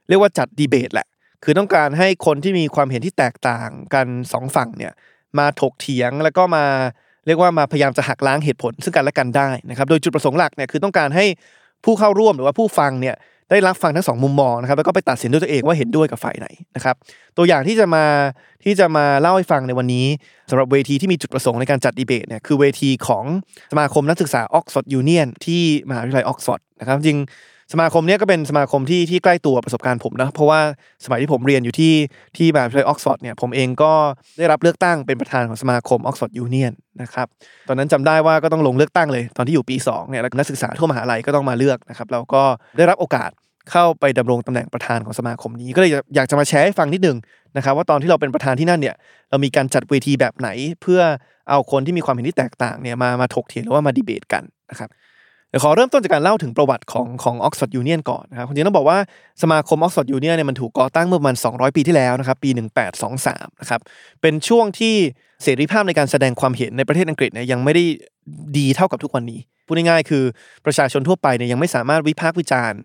[0.08, 1.06] เรียกว่าจัดดีเบตแหละ
[1.44, 4.92] คือต้องการให้คนที่มีความเห็นที่แตกต่างกัน2ฝั่งเนี่ย
[5.38, 6.64] มาถกเถียงแล้วก็มา
[7.26, 11.24] เรียกว่ามาพยายามจะหักล้างเหตุผลซึ่งกันและกันได้นะครับ โดยจุดประสงค์หลักเนี่ยคือต้องการให้
[11.84, 13.16] ผู้เข้าร่วมหรือว่าผู้ฟังเนี่ย
[13.54, 16.94] ได้รับฟังทั้งสองมุมมองนะครับแล้วก็ไปตัดสินด้วยตัวเองว่าเห็นด้วยกับฝ่ายไหนนะครับ
[17.36, 18.04] ตัวอย่างที่จะมา
[18.64, 20.06] ที่จะมาเล่าให้ฟังในวันนี้
[20.50, 23.24] สำหรับเวทีที่มีจุดประสงค์ในการจัดดีเบตเนี่ยคือเวทีของ
[23.72, 27.18] สมาคมนักศึกษาออกซฟอร์ดยูเนียนที่มหาวิทยาลัยออกซฟอร์ดนะครับจริง
[27.72, 30.60] สมาคมนี้ก็เป็นสมาคมที่ที่ใกล้ตัวประสบการณ์ผมนะเพราะว่า
[31.04, 31.94] สมัยที่ผมเรียนอยู่ที่
[32.36, 33.92] ที่มหาวิทยาลัยออกซฟอร์ดเนี่ยผมเองก็
[34.38, 36.72] ได้รับเลือกตั้งเป็นประธานของสมาคมออกซฟอร์ดยูเนียน
[37.02, 37.26] นะครับ
[37.68, 42.42] ตอนนั้นจำได้ว่าก็ต้องลงเลือกตั้งเลยตอนที่อยู่ปี2เนี่ยนักศึกษาทั่วมหาลัยก็ต้องมาเลือกนะครับเราก็
[42.76, 43.30] ได้รับโอกาส
[43.72, 47.16] เข้าไปดำรงตำแหน่งประธานของสมาคมนี้ ก็เลยอยากจะมาแชร์ให้ฟังนิดนึง
[47.56, 48.94] นะครับว่าตอนที่เราเป็นประธานที่นั่นเนี่ย
[49.30, 50.48] เรามีการจัดเวทีแบบไหน
[50.82, 51.00] เพื่อ
[51.50, 54.88] เอาคนที่มีความเห็นที่แตกต่างเนี่ยมามาถกเถียงหรือว่ามาดีเบตกันนะครับ
[55.54, 58.98] เดี๋ยวขอเริ่มต้นจากการเล่าถึงประวัติของของออกซฟอร์ดยูเนียนก่อนนะครับจริงต้องบอกว่า
[59.42, 62.50] สมาคมออกซฟอร์ดยูเนียนเนี่ยมันถูกก่อตั้งเมื่อประมาณ 200 ปีที่แล้วนะครับปี
[63.04, 63.80] 1823นะครับ
[64.20, 64.94] เป็นช่วงที่
[65.42, 67.84] เสรีภาพในการแสดงความเห็นในประเทศอังกฤษเนี่ยยังไม่ได้
[68.58, 70.24] ดีเท่ากับทุกวันนี้พูดง่ายๆคือ
[70.66, 72.80] ประชาชนทั่วไปเนี่ยยังไม่สามารถวิพากษ์วิจารณ์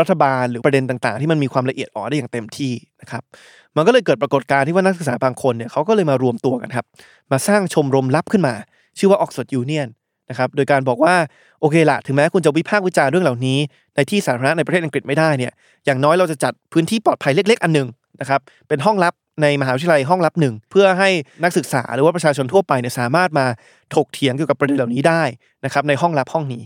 [0.00, 3.22] รัฐบาลหรือประเด็นต่างๆ ที่มันมีความละเอียดอ่อนได้อย่างเต็มที่นะครับ
[3.76, 6.86] มันก็เลยเกิดปรากฏการณ์ที่ว่านักศึกษาบางคนเนี่ยเขาก็เลยมารวมตัวกันครับ
[7.32, 8.54] มาสร้างชมรมลับขึ้นมา
[8.98, 9.88] ชื่อว่าออกซฟอร์ดยูเนียน
[10.30, 11.14] นะครับโดยการบอกว่า
[11.60, 13.58] โอเคละถึงแม้คุณจะวิพากษ์วิจารณ์เรื่องเหล่านี้
[13.94, 15.52] ในที่สาธารณะในประเทศอังกฤษไม่ได้เนี่ย
[15.86, 17.88] อย่างน้อยเราจะจัดพื้นที่ปลอดภัยเล็ก ๆ อันหนึ่ง
[18.20, 21.10] นะครับเป็นห้องลับในมหาวิทยาลัยห้องลับหนึ่งเพื่อให้
[21.44, 23.46] นักศึกษาหรือว่าประชาชนทั่วไปเนี่ยสามารถมา
[23.94, 25.22] ถกเถียงเกี่ยวกับประเด็นเหล่านี้ได้
[25.64, 26.62] นะครับในห้องลับห้องนี้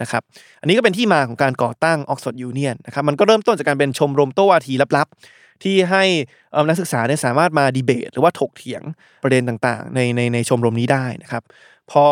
[0.00, 0.22] นะครับ
[0.60, 6.04] อันนี้ก็เป็นที่มาของการก่อตั้ง Oxford Union นะครับมันก็เริ่มต้นจากการเป็นชมรมโต้วาทีลับๆ ที่ให้
[6.68, 8.82] นักศึกษาเนี่ยสามารถมาดีเบต หรือว่าถกเถียง
[9.22, 11.42] ประเด็นต่างๆ ในในในชมรมนี้ได้นะครับ
[11.90, 12.04] พอ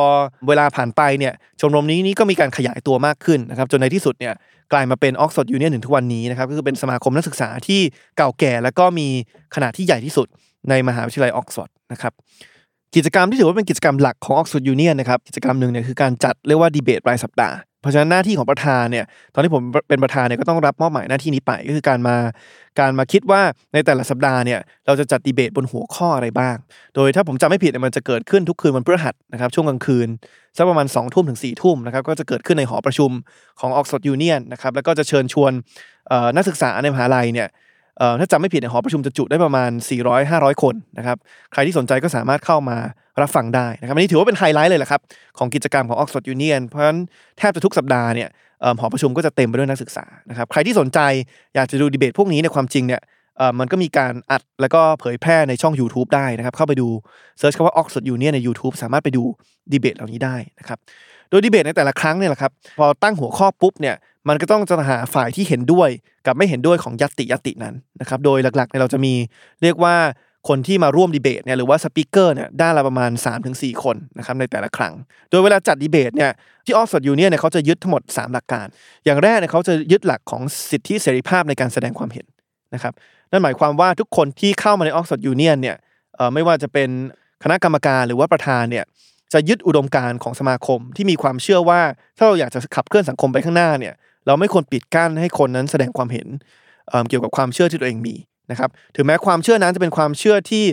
[0.49, 4.35] เวลาผ่านไปเนี่ยชมรมนี้นี้ก็มีการขยายตัวมากขึ้นนะครับจนในที่สุดเนี่ย
[4.73, 7.81] กลายมาเป็น Oxford Union ถึงทุกวันนี้นะครับก็คือเป็นสมาคมนักศึกษาที่
[8.17, 9.09] เก่าแก่แล้วก็มี
[9.55, 10.27] ขนาดที่ใหญ่ที่สุด
[10.71, 12.13] ในมหาวิทยาลัยออกซฟอร์ดนะครับ
[12.95, 22.17] กิจกรรมที่ถือว่าเป็นกิจกรรมหลักของ Oxford Union นะครับกิจกรรมหนึ่งเนี่ยคือการจัดเรียกว่าดีเบตรายสัปดาห์ เพราะฉะนั้นหน้าที่ของประธานเนี่ยตอนที่ผมเป็นประธานเนี่ยก็ต้องรับมอบหมายหน้าที่นี้ไปก็คือการมา
[22.81, 23.41] การมาคิดว่า
[23.75, 26.57] ในแต่ละสัปดาห์เนี่ยเราจะจัดดีเบตบนหัวข้ออะไรบ้าง
[26.95, 30.09] โดยถ้าผมจำไม่ผิดมันจะเกิดขึ้นทุกคืนวันพฤหัสนะครับช่วงกลางคืน
[30.57, 33.11] สักประมาณ2องทุ่มถึง4ี่ทุ่มนะครับก็จะเกิดขึ้นในหอประชุม
[33.61, 35.53] ของ Oxford Union นะครับแล้วก็จะเชิญชวน
[36.37, 37.49] นักศึกษาในมหาลัยเนี่ย
[38.21, 39.71] ถ้าจำไม่ผิดในหอประชุมจะจุได้ประมาณ
[40.17, 41.17] 400-500 คนนะครับ
[41.53, 42.79] ใครที่สนใจก็สามารถเข้ามา
[43.23, 45.01] รับฟังได้นะครับอันนี้ถือว่าเป็นไฮไลท์เลยแหละครับ
[45.39, 46.99] ของกิจกรรมของ Oxford Union เพราะฉะนั้น
[47.39, 48.29] แทบจะทุกสัปดาห์เนี่ย
[48.81, 50.99] หอประชุมก็จะเต็มไปด้วยนักศึกษานะครับใครที่สนใจ
[51.55, 53.03] อยากจะดูดีเบตพวกนี้ในความจริงเนี่ย
[53.59, 56.89] มันก็มีการอัดแล้วก็เผยแพร่ในช่อง YouTube ได้นะครับ เข้าไปดู
[57.39, 59.23] search คำว่า Oxford Union ใน YouTube สามารถไปดู
[59.73, 60.79] ดีเบตเหล่านี้ได้นะครับ
[61.31, 63.97] โดยดีเบตในแต่ละครั้งเนี่ยแหละครับพอตั้งหัวข้อปุ๊บเนี่ย
[64.29, 65.89] มันก็ต้องจะหาฝ่ายที่เห็นด้วย
[66.27, 69.15] กับไม่เห็นด้วยของญัตติญัตตินั้นนะครับโดยหลักๆเราจะมี
[69.63, 69.95] เรียกว่า
[70.49, 73.11] คนที่มาร่วมดีเบตเนี่ยหรือว่า speaker เนี่ยฝ่ายละประมาณ
[73.47, 74.95] 3-4 คนนะครับในแต่ละครั้ง
[75.31, 76.31] โดยเวลาจัดดีเบตเนี่ย
[76.65, 78.67] ที่ Oxford Union เนี่ยเขาจะยึดทั้งหมด 3 หลักการ
[79.05, 82.27] อย่างแรกเนี่ยเขาจะยึดหลักของสิทธิเสรีภาพในการแสดงความเห็น
[82.75, 82.93] นะครับ
[83.31, 85.77] นั่นหมายความว่าทุกคนที่เข้ามาใน Oxford Union เนี่ย
[86.35, 86.89] ไม่ว่าจะเป็น
[87.43, 88.85] คณะกรรมการหรือว่าประธานเนี่ย
[89.33, 91.81] จะยึดอุดมการณ์ของสมาคมที่มีความเชื่อว่า
[92.17, 93.95] ถ้าเราอยากจะขับเคลื่อนสังคมไปข้างหน้าเนี่ย
[94.27, 96.29] เราไม่ควรปิดกั้นให้คนนั้นแสดงความเห็น
[97.09, 98.15] เกี่ยวกับความเชื่อที่ตัวเองมี
[98.51, 100.65] นะครับถึงแม้ความเชื่อนั้นจะเป็นความเชื่อที่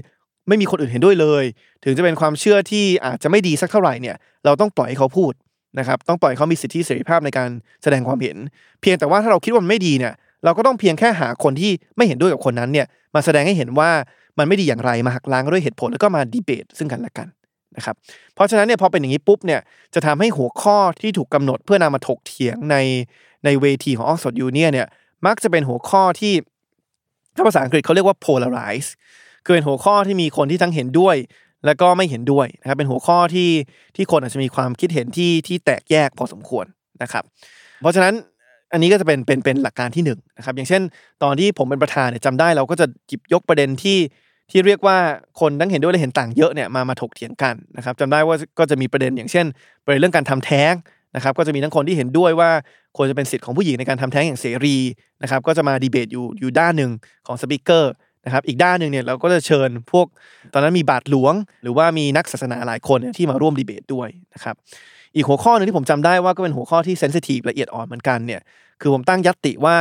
[0.47, 1.43] ไม่มีคนอื่นเห็นด้วยเลย
[1.83, 5.33] ถึงจะเป็นความเชื่อที่อาจจะไม่ดีสักเท่าไหร่เนี่ยเราต้องปล่อยให้เขาพูด
[5.79, 7.49] นะครับต้องปล่อยเขามีสิทธิเสรีภาพในการ
[7.83, 8.37] แสดงความเห็น
[8.81, 10.13] เพียงแต่ว่าถ้าเราคิดว่ามันไม่ดีเนี่ย
[10.43, 12.85] เราก็ต้องเพียงแค่หาคนที่ไม่เห็นด้วยกับคนนั้นเนี่ย
[13.15, 13.89] มาแสดงให้เห็นว่า
[14.37, 17.27] มันไม่ดีอย่างไรมาหักล้างด้วยเหตุผลแล้วก็มาดีเบตซึ่งกันและกัน
[17.77, 17.95] นะครับ
[18.35, 19.61] เพราะฉะนั้นเนี่ยพอเป็นอย่างนี้ปุ๊บเนี่ย
[19.93, 22.75] จะทำให้หัวข้อที่ถูกกาหนดเพื่อนำมาถกเถียงใน
[23.45, 24.87] ในเวทีของออกซฟอร์ดยูเนียเนี่ย
[25.25, 26.33] มักจะเป็นหัวข้อที่
[27.38, 28.89] ถ้าภาษาอังกฤษเขาเรียกว่า polarize
[29.43, 31.15] คือเป็นหัวข้อที่มีคนที่ทั้งเห็นด้วย
[31.65, 33.50] แล้วก็ไม่เห็นด้วยนะครับเป็นหัวข้อที่
[33.95, 36.65] ที่คนอาจจะมีความคิดเห็นที่ที่แตกแยกพอสมควร
[37.04, 37.23] นะครับ
[37.82, 38.13] เพราะฉะนั้น
[38.73, 40.82] อันนี้ก็จะเป็นเป็นเป็นหลักการที่1นนะครับอย่างเช่น
[41.23, 43.97] ตอนที่ผมเป็นประธานเนี่ยจำได้เราก็จะหยิบยกประเด็นที่
[44.52, 44.97] ที่เรียกว่า
[45.39, 49.45] คนทั้งเห็นด้วยและเห็นต่างเยอะเนี่ยมามาถกเถียงกันนะครับจำได้ว่าก็จะมีประเด็นอย่างเช่น
[49.86, 50.73] ประเด็นเรื่องการทำแท้ง
[51.17, 52.49] นะครับก็จะมีทั้งคนที่เห็นด้วยว่า
[52.97, 54.77] ควรจะเป็นสิทธิ์ของผู้หญิงในการทำแท้งอย่างเสรี
[55.23, 56.91] นะครับก็จะมาดีเบตอยู่อยู่ด้านหนึ่ง
[57.27, 57.93] ของสปิเกอร์
[58.25, 60.08] นะครับอีกด้านหนึ่งเนี่ยเราก็จะเชิญพวก
[60.53, 64.56] ตอนนั้นมีบาทหลวง หรือว่ามีนักศาสนาหลายคนที่มาร่วมดีเบตด้วยนะครับ
[65.15, 68.41] อีกหัวข้อหนึ่งที่ผมจำได้ว่าก็เป็นหัวข้อที่เซนซิทีฟละเอียดอ่อนเหมือนกันเนี่ย
[68.82, 69.75] คือผมตั้งยัตติว่า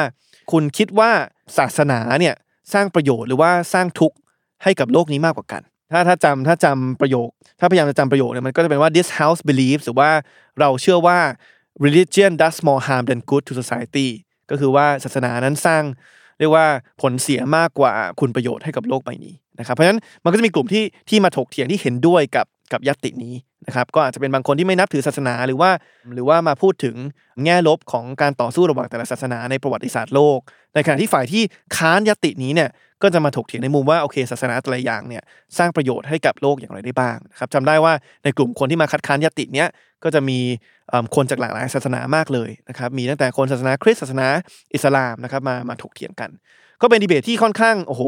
[0.52, 1.10] คุณคิดว่า
[1.58, 2.34] ศาสนาเนี่ย
[2.72, 4.16] สร้างประโยชน์หรือว่าสร้างทุกข์
[4.62, 7.28] ให้กับโลกนี้มากกว่ากัน ถ้าถ้าจำถ้าจำประโยค
[7.60, 10.10] ถ้าพยายามจะจำประโยคเนี่ยมันก็จะเป็นว่า this house believes หรือว่า
[10.60, 11.18] เราเชื่อว่า
[11.84, 14.08] religion does more harm than good to society
[14.50, 15.82] ก็คือว่าศาสนานั้นสร้าง
[16.38, 16.66] เรียกว่า
[17.02, 23.34] ผลเสียมากกว่าคุณประโยชน์ให้กับโลกใบนี้นะครับเพราะฉะนั้นมันก็จะมีกลุ่มที่ที่มาถกเถียงที่เห็นด้วยกับกับยตินี้
[23.66, 25.70] นะครับก็อาจจะเป็นบางคนที่ไม่นับถือศาสนาหรือว่า
[26.14, 26.96] หรือว่ามาพูดถึง
[27.44, 30.38] แง่ลบของการต่อสู้ระหว่างแต่ละศาสนาในประวัติศาสตร์โลก
[30.74, 31.42] ในขณะที่ฝ่ายที่
[31.76, 32.70] ค้านยตินี้เนี่ย
[33.02, 35.22] ก็จะมาถกเถียงในมุมว่าโอเคศาสนาแต่ละอย่างเนี่ย
[35.58, 37.92] สร้างประโยชน์ให้กับโลกอย่างไรได้บ้างนะครับจำได้ว่า
[38.24, 39.68] ในกลุ่มคนที่มาคัดค้านยติเนี้ย
[40.04, 40.38] ก็จะมี
[41.14, 44.28] คนจากหลากหลายศาสนามากเลยนะครับมีตั้งแต่คนศาสนาคริสต์ศาสนา
[44.74, 46.30] อิสลามนะครับมามาถกเถียงกัน
[46.82, 48.02] ก็เป็นดีเบตที่ค่อนข้างโอ้โห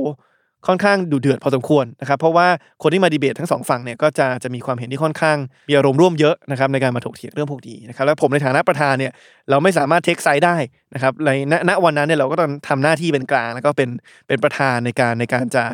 [0.67, 2.47] ค่อนข้างดูเดือดพอสมควรนะครับเพราะว่า
[2.83, 5.37] คนที่มาดีเบตทั้งสองฝั่งเนี่ยก็จะจะมีความเห็นที่ค่อนข้าง
[5.69, 9.13] มีอารมณ์ร่วมเยอะนะครับในการมาถกเถียงเรื่องพวกนี้นะครับแล้วผมในฐานะประธานเนี่ย
[9.51, 10.57] เราไม่สามารถ take side ได้
[10.95, 11.31] นะครับใน
[11.69, 13.89] ณวันนั้นเนี่ยเราก็ต้องทำหน้าที่เป็นกลาง แล้วก็เป็น
[14.29, 15.65] เป็นประธานในการในการจะ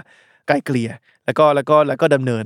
[0.47, 0.90] ไกลเกลี่ย
[1.27, 2.44] แล้วก็แล้วก็แล้วก็ดำเนิน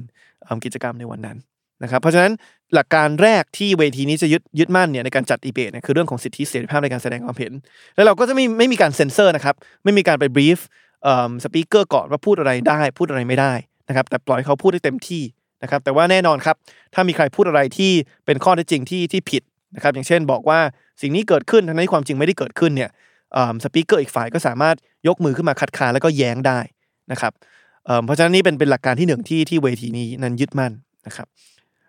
[0.65, 1.37] กิจกรรมในวันนั้น
[1.83, 2.33] นะครับเพราะฉะนั้น
[2.75, 7.53] หลักการแรกที่เวทีนี้จะยึดยึดมั่นเนี่ยในการจัดดีเบตเนี่ยคือเรื่องของสิทธิเสรีภาพในการแสดงความเห็น
[7.95, 10.59] แล้วเราก็จะไม่ไม่มีการเซ็นเซอร์นะครับไม่มีการไป brief
[11.45, 13.53] speaker ก่อนว่าพูดอะไรได้ พูดอะไรไม่ได้
[13.89, 15.23] นะครับ แต่ปล่อยเขาพูดได้เต็มที่
[15.63, 16.57] นะครับ แต่ว่าแน่นอนครับ
[16.95, 17.93] ถ้ามีใครพูดอะไรที่
[18.27, 19.43] เป็นข้อเท็จจริงที่ที่ผิด
[19.75, 20.61] นะครับ อย่างเช่นบอกว่า
[21.01, 22.91] สิ่งนี้เกิดขึ้นทั้งที่ความจริงไม่ได้เกิดขึ้นเนี่ย
[23.65, 24.77] สปีกเกอร์อีกฝ่ายก็สามารถ
[25.09, 26.59] ยกมือขึ้นมาคัดค้านแล้วก็แย้งได้
[27.13, 27.33] นะครับ
[28.05, 30.73] เพราะฉะนั้นนี่เป็นเป็นหลักการที่หนึ่งที่ที่เวทีนี้นั้นยึดมั่น
[31.07, 31.27] นะครับ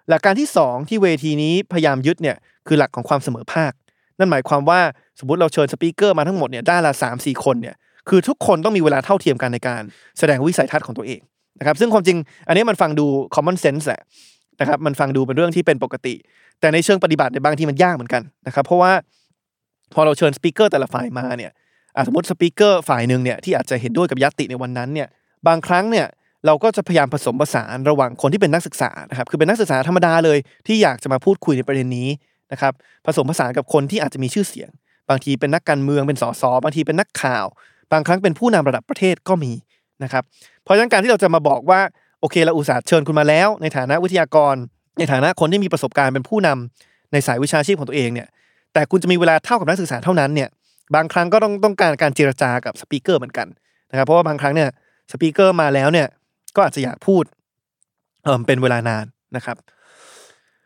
[0.09, 3.71] หลักการที่ 2 ที่เวทีนี้พยายามยึดเนี่ยคือหลักของความเสมอภาค
[4.19, 4.81] นั่นหมายความว่า
[5.19, 7.75] สมมติเราเชิญสปีกเกอร์มาทั้งหมดเนี่ยด้านละสามสี่คนเนี่ย
[8.09, 9.81] คือทุกคนต้องมีเวลาเท่าเทียมกันในการ
[10.19, 11.21] แสดงวิสัยทัศน์ของตัวเอง
[11.59, 12.17] นะครับซึ่งความจริง
[12.47, 14.01] อันนี้มันฟังดู common sense แหละ
[14.59, 16.15] นะครับมันฟังดูเป็นเรื่องที่เป็นปกติ
[16.59, 18.91] แต่ในเชิงปฏิบัติในบางที่มันยากเหมือนกันนะครับเพราะว่า
[19.93, 21.51] พอเราเชิญสปีกเกอร์แต่ละฝ่ายมาเนี่ย
[22.07, 25.07] สมมติสปีกเกอร์ฝ่ายหนึ่งเนี่ยที่อาจจะเห็นด้วยกับยัตติในวันนั้นเนี่ย
[25.47, 26.07] บางครั้งเนี่ย
[26.45, 32.09] เราก็จะพยายามผสมผสานระหว่างคนที่เป็นนักศึกษานะครับคือเป็นนักศึกษาธรรมดาเลย ที่อยากจะมาพูดคุยในประเด็นนี้
[32.51, 32.73] นะครับ
[33.05, 34.69] ผสมผสานกับคนที่อาจจะมีชื่อเสียง
[35.09, 37.45] บางทีเป็นนักการเมืองเป็นสสบางทีเป็นนักข่าว
[37.91, 39.51] บางครั้งเป็นผู้นำระดับประเทศก็มี
[40.03, 40.23] นะครับ
[40.63, 41.81] เพราะฉะนั้นการที่เราจะมาบอกว่า
[42.19, 44.55] โอเคเราอุตส่าห์เชิญคุณมาแล้ว ในฐานะวิทยากร
[44.97, 48.27] ในฐานะคนที่มีประสบการณ์เป็นผู้นำในสายวิชาชีพของตัวเองเนี่ย
[48.73, 50.49] แต่คุณจะมีเวลาเท่ากับนักศึกษาเท่านั้นเนี่ย
[50.95, 53.47] บางครั้งก็ต้องต้องการการเจรจากับสปีกเกอร์เหมือนกัน
[53.91, 54.69] นะครับเพราะว่าบางครั้งเนี่ย
[55.11, 56.07] สปีกเกอร์มาแล้วเนี่ย
[56.55, 57.23] ก็อาจจะอยากพูด
[58.23, 59.57] เออเป็นเวลานานนะครับ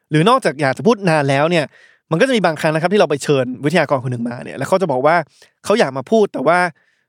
[0.09, 1.65] หรือนอกจากอยากจะพูดนานแล้วเนี่ย
[2.11, 5.15] มันก็จะมีบางครั้งนะครับที่เราไปเชิญวิทยากรคนหนึ่งมาเนี่ยแล้วเขาจะบอกว่า
[5.65, 6.59] เขาอยากมาพูดแต่ว่า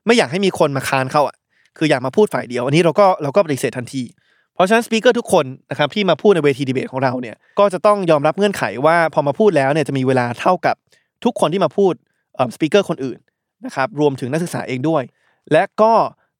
[0.05, 1.35] ไม่อยากให้มีคนมาค้านเขาอะ
[1.77, 4.03] คืออยากมาพูดฝ่ายเดียว อันนี้เราก็เราก็ปฏิเสธทันที
[4.53, 10.75] เพราะฉะนั้นสปีกเกอร์ทุกคนนะครับที่มาพูดในเวทีดีเบตของเราเนี่ยก็จะต้องยอมรับเงื่อนไขว่าพอมาพูดแล้วเนี่ยจะมีเวลาเท่ากับ
[11.23, 11.93] ทุกคนที่มาพูด
[12.55, 13.19] สปีกเกอร์คนอื่น
[13.65, 15.03] นะครับรวมถึงนักศึกษาเองด้วย
[15.51, 15.93] และก็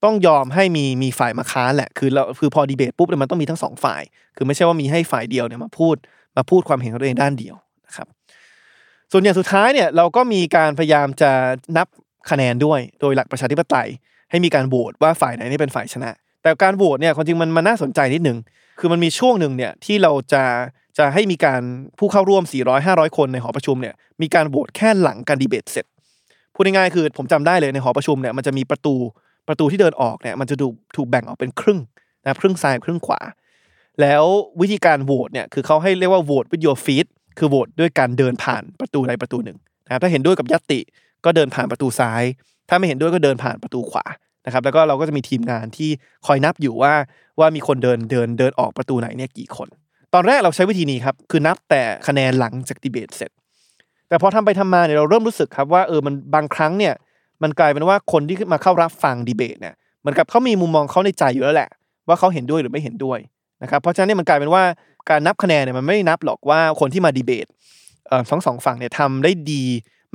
[0.04, 4.01] ต้องยอมให้มีมีฝ่ายมาค้านแหละคือเราคือพอดีเบตปุ๊บมันต้องมีทั้งสองฝ่าย
[4.36, 5.95] คือไม่ใช่ว่ามีให้ฝ่ายเดียวเนี่ยมาพูด
[6.38, 7.56] มาพูดความเห็นของตัวเองด้านเดียว
[7.88, 8.08] นะครับ
[9.12, 11.32] ส่วนอย่างสุดท้ายเนี่ยเราก็มีการพยายามจะ
[11.78, 11.88] นับ
[12.30, 13.90] คะแนนด้วยโดยหลักประชาธิปไตย
[14.30, 16.12] ให้มีการโหวตว่าฝ่ายไหนนี่เป็นฝ่ายชนะ
[16.42, 18.38] แต่การโหวตเนี่ยความจริงมันมันน่าสนใจนิดนึง
[18.80, 20.44] คือมันมีช่วงหนึ่งเนี่ยที่เราจะ
[20.98, 21.62] จะให้มีการ
[22.00, 22.44] ผู้เข้าร่วม
[22.80, 25.86] 400-500 คนในหอประชุมเนี่ยมีการโหวตแค่หลังการดีเบตเสร็จ
[26.54, 28.96] พูดง่ายๆคือผมจำได้เลยในหอประชุมเนี่ยมันจะมีประตู
[29.48, 31.80] ประตูที่เดินออกเนี่ยมันจะถูกถูกแบ่งออกเป็นครึ่ง
[32.24, 33.20] นะครึ่งซ้ายครึ่งขวา
[34.02, 34.24] แล้ว
[34.62, 37.08] วิธีการโหวตเนี่ยคือเขาให้เรียกว่าโหวต with your feet
[37.38, 40.80] คือโหวตด้วยการเดินผ่านประตูใดประตูหนึ่งนะครับถ้าเห็นด้วยกับยติ
[41.26, 42.24] ก็เดินผ่านประตูซ้าย
[42.70, 44.06] ถ้าไม่เห็นด้วยก็เดินผ่านประตูขวา
[44.46, 45.90] นะครับแล้วก็เราก็จะมีทีมงานที่
[46.26, 46.94] คอยนับอยู่ว่า
[47.40, 49.68] ว่ามีคนเดินเดินเดินออกประตูไหนเนี่ยกี่คน
[50.14, 53.32] ตอนแรกเราใช้วิธีนี้ครับคือนับแต่คะแนนหลังจากดีเบตเสร็จ
[54.10, 56.94] แต่พอทำไปทำมาเนี่ยเราเริ่มรู้สึกครับว่าเออมันบางครั้งเนี่ย
[57.44, 61.70] มันกลายเป็นว่าคนที่มาเข้ารับฟังดีเบตเนี่ยเหมือนกับเขามีมุมมองเขาในใจอยู่แล้วแหละ
[62.08, 63.20] ว่าเขาเห็นด้วยหรือไม่เห็นด้วย
[63.64, 64.64] นะครับเพราะฉะนั้นเนี่ยมันกลายเป็นว่า
[65.10, 67.48] การนับคะแนนเนี่ยมันไม่นับหรอกว่าคนที่มาดีเบต
[68.30, 69.64] สองสองฝั่งเนี่ยทำได้ดี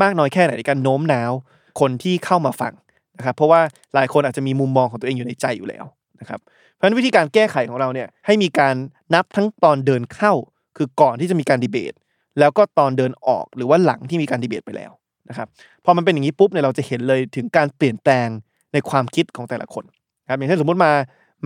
[0.02, 1.32] มากน้อยแค่ไหนในการโน้มน้าว
[1.80, 2.72] คนที่เข้ามาฟัง
[3.18, 3.60] นะครับ เพราะว่า
[3.94, 5.84] หลายคนอาจจะมีมุมมองของตัวเองอยู่ในใจอยู่แล้ว
[6.20, 6.40] นะครับ
[6.74, 8.74] เพราะฉะนั้นวิธีการแก้ไขของเราเนี่ยให้มีการ
[9.14, 10.32] นับทั้งตอนเดินเข้า
[10.76, 11.92] คือก่อนที่จะมีการดีเบต
[12.38, 14.92] แล้วก็ตอนเดินออกหรือว่าหลังที่มีการดีเบตไปแล้ว
[15.28, 15.48] นะครับ
[15.84, 18.28] พอมันเป็นอย่างนี้ปุ๊บเนี่ยเราจะเห็นเลยถึงการเปลี่ยนแปลง
[18.72, 19.84] ในความคิดของแต่ละคน
[20.30, 20.92] ครับอย่างเช่นสมมติมา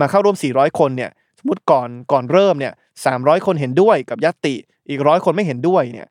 [0.01, 2.73] มาเข้าร่วม 400 คนเนี่ยสมมติก่อนก่อนเริ่มเนี่ย
[3.09, 4.55] 300คนเห็นด้วยกับยัตติ
[4.89, 6.07] อีกร้อยคนไม่เห็นด้วยเนี่ย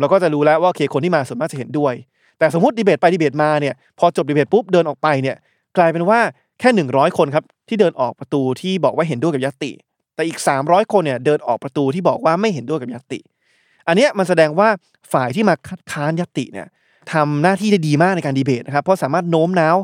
[0.00, 1.94] เราก็จะรู้แล้วว่าโอเคคนที่มาส่วนมากจะเห็นด้วย
[2.38, 5.36] แต่สมมติดีเบตไปดีเบตมาเนี่ยพอจบดีเบตปุ๊บเดินออกไปเนี่ย
[5.76, 6.20] กลายเป็นว่า
[6.60, 9.70] แค่ 100 คนครับที่เดินออกประตูที่บอกว่าเห็นด้วยกับยัตติ
[10.14, 13.18] แต่อีก 300 คนเนี่ยเดินออกประตูที่บอกว่าไม่เห็นด้วยกับยัตติ
[13.88, 14.68] อันนี้มันแสดงว่า
[15.12, 16.66] ฝ่ายที่มาคัดค้านยัตติเนี่ย
[17.12, 19.76] ทำหน้าที่ได้ดีมากในการดีเบตนะครับเพราะสามารถโน้มน้าว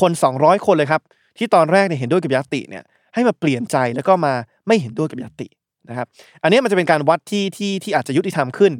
[0.00, 1.02] คน 200 คนเลยครับ
[1.38, 2.82] ที่ตอนแรกเนี่ยเห็นด้วยกับยติเนี่ย
[3.14, 4.32] ให้มาเปลี่ยนใจแล้วก็มา
[4.66, 5.46] ไม่เห็นด้วยกับยติ
[5.88, 6.06] นะครับ
[6.42, 8.72] อันนี้มันจะเป็นการวัดที่ที่ที่อาจจะยุติธรรมขึ้น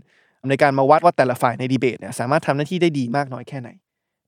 [0.48, 3.68] ในการมาวัดว่าแต่ละฝ่ายในดีเบตเนี่ยสามารถทำหน้าที่ได้ดีมากน้อยแค่ไหน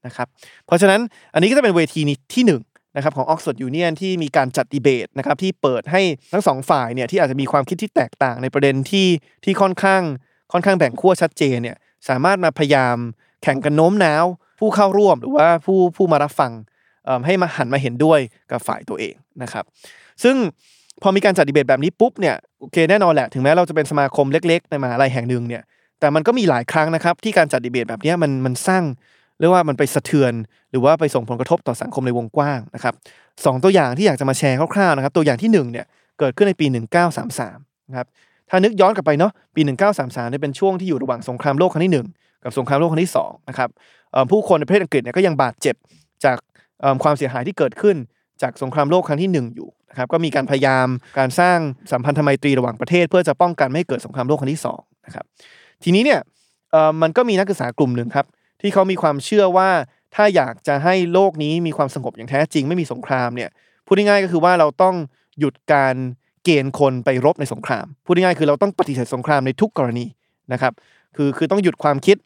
[0.06, 0.28] นะครับ
[0.66, 1.00] เพราะฉะนั้น
[1.34, 2.52] อันนี้ก็จะเป็นเวทีนี้ที่1น
[2.96, 9.08] นะครับของ Oxford Union ที่มีการจัดดีเบตนะครับที่เปิดให้ทั้งสองฝ่ายเนี่ยที่อาจจะมีความคิดที่แตกต่างในประเด็นที่
[9.44, 10.02] ที่ค่อนข้าง
[10.52, 11.76] ค่อนข้างแบ่งขั้วชัดเจนเนี่ย
[12.08, 12.96] สามารถมาพยายาม
[13.42, 14.24] แข่งกันโน้มน้าว
[14.58, 16.52] ผู้เข้าร่วมหรือว่าผู้ผู้มารับฟัง
[17.26, 18.20] ให้มาหันมาเห็นด้วย
[18.50, 19.64] กับฝ่ายตัวเองนะครับ
[20.22, 20.36] ซึ่ง
[21.02, 25.62] พอมีการจัดดีเบตแบบนี้ปุ๊บเนี่ยโอเคแน่นอนแหละถึงแม้เราจะเป็นสมาคมเล็ก ๆ ในมหาลัยแห่งหนึ่งเนี่ย
[26.02, 28.82] แต่มันก็มีหลายครั้งนะครับ ที่การจัดดีเบตแบบนี้มันมันสร้าง
[29.38, 30.32] เรียกว่ามันไปสะเทือน
[30.70, 32.94] หรือว่าไปส่งผลกระทบต่อสังคมในวงกว้างนะครับ
[33.44, 35.86] สองตัวอย่างที่อยากจะมาแชร์คร่าวๆนะครับ ตัวอย่างที่1เนี่ย
[36.18, 36.66] เกิดขึ้นในปี
[37.28, 38.06] 1933นะครับ
[38.50, 39.60] ถ้านึกย้อนกลับไปเนาะปี
[39.96, 43.68] 1933เนี่ยเป็นช่วงที่อยู่ระหว่างสงครามโลกครั้งที่ 1 กับสงครามโลกครั้งที่2นะครับ
[44.30, 45.74] ผู้คนในประเทศอังกฤษเนี่ยก็ยังบาดเจ็บ
[46.24, 46.36] จาก
[47.02, 47.96] ความเสียหายที่เกิดขึ้น
[48.42, 50.86] จากสงครามโลกครั้งที่ 1 อยู่นะครับก็มีการพยายาม
[51.18, 51.58] การสร้าง
[51.92, 55.24] สัมพันธไมตรีระหว่างประเทศ เพื่อจะป้องกันไม่ให้เกิดสงครามโลกครั้งที่สองนะครับ
[55.84, 56.20] ทีนี้เนี่ย
[57.02, 58.26] มันก็มีนักศึกษากลุ่มหนึ่งครับ
[58.60, 59.70] ที่เขามีความเชื่อว่า
[60.14, 63.50] ถ้าอยากจะให้โลกนี้มีความสงบอย่างแท้จริงไม่มีสงครามเนี่ย
[63.86, 64.94] พูดง่ายๆก็คือว่าเราต้อง
[65.38, 65.94] หยุดการ
[66.44, 70.06] เกณฑ์คนไปรบในสงคราม พูดง่ายๆคือเราต้องปฏิเสธสงครามในทุกกรณี
[70.52, 70.72] นะครับ
[71.16, 72.16] คือคือต้องหยุดความคิด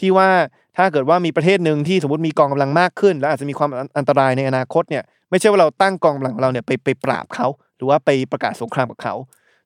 [0.00, 0.28] ที่ว่า
[0.76, 9.14] ถ้าเกิดว่ามีประเทศหนึ่งที่สมมติมีกองกำลังมากขึ้น แล้วอาจจะมีความอันตรายในอนาคตเนี่ยไม่ใช่ว่าเราตั้งกองกำลังของเราเนี่ยไปไปปราบเขา หรือว่าไปประกาศสงครามกับเขา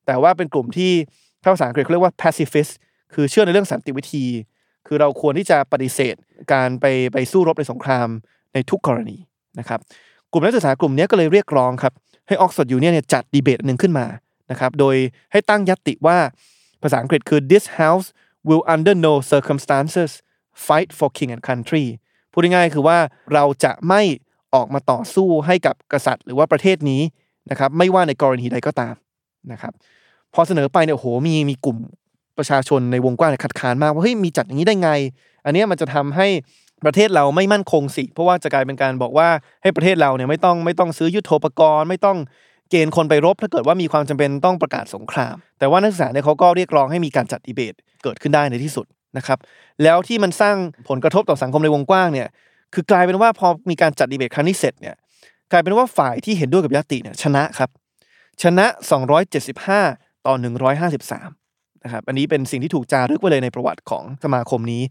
[0.06, 0.92] แต่ว่าเป็นกลุ่มที่
[1.42, 2.72] ภาษาอังกฤษเขาเรียกว่า pacifist
[3.14, 4.24] คือเชื่อในเรื่องสันติวิธี
[4.86, 6.14] คือเราควรที่จะปฏิเสธ
[6.52, 8.08] การไปไปสู้รบในสงคราม
[8.54, 9.16] ในทุกกรณี
[9.58, 9.80] นะครับ
[10.32, 11.92] กลุ่มนักศึกษากลุ่มนี้ก็เลยเรียกร้องครับ
[12.28, 14.06] ให้ Oxford Union เนี่ยจัดดีเบตหนึ่งขึ้นมา
[14.50, 14.96] นะครับโดย
[15.32, 16.18] ให้ตั้งญัตติว่า
[16.82, 18.06] ภาษาอังกฤษคือ this house
[18.48, 20.10] will under no circumstances
[20.66, 21.84] fight for king and country
[22.32, 22.98] พูดง่ายๆคือว่า
[23.34, 24.02] เราจะไม่
[24.54, 27.02] ออกมาต่อสู้ให้กับกษัตริย์ หรือว่าประเทศนี้
[27.50, 28.94] นะครับไม่ว่าในกรณีใดก็ตาม
[29.52, 29.72] นะครับ
[30.34, 31.78] พอเสนอไปเนี่ยโหมีมีกลุ่ม
[32.38, 34.90] ประชาชนในวงกว้างเลยขัดค้านมากว่าเฮ้ยมีจัดอย่างนี้ได้ไง
[35.44, 36.28] อันนี้มันจะทำให้
[36.84, 39.28] ประเทศเราไม่มั่นคงสิ เพราะว่าจะกลายเป็นการบอกว่า
[39.62, 42.18] ให้ประเทศเราเนี่ยไม่ต้องไม่ต้องซื้อยุทโธปกรณ์ ไม่ต้อง
[42.70, 49.38] เกณฑ์คนไปรบ ถ้าเกิดว่ามีความจำเป็นต้องประกาศสงคราม แต่ว่านักศึกษาเนี่ยเขาก็เรียกร้องให้มีการจัดดีเบตเกิดขึ้นได้ในที่สุดนะครับ
[49.82, 50.56] แล้วที่มันสร้าง
[50.88, 52.28] ผลกระทบต่อสังคมในวงกว้างเนี่ย
[52.74, 54.94] คือกลายเป็นว่าพอมีการจัดดีเบตครั้งนี้เสร็จเนี่ย
[55.52, 57.70] กลายเป็นว่าฝ่ายที่เห็นด้วยกับยติเนี่ยชนะครับ
[58.42, 58.66] ชนะ
[59.46, 60.34] 275 ต่อ
[61.00, 61.41] 153
[61.84, 64.82] นะครับอันนี้เป็นสิ่งที่ถูกจารึกไว้เลยในประวัติของสมาคมนี้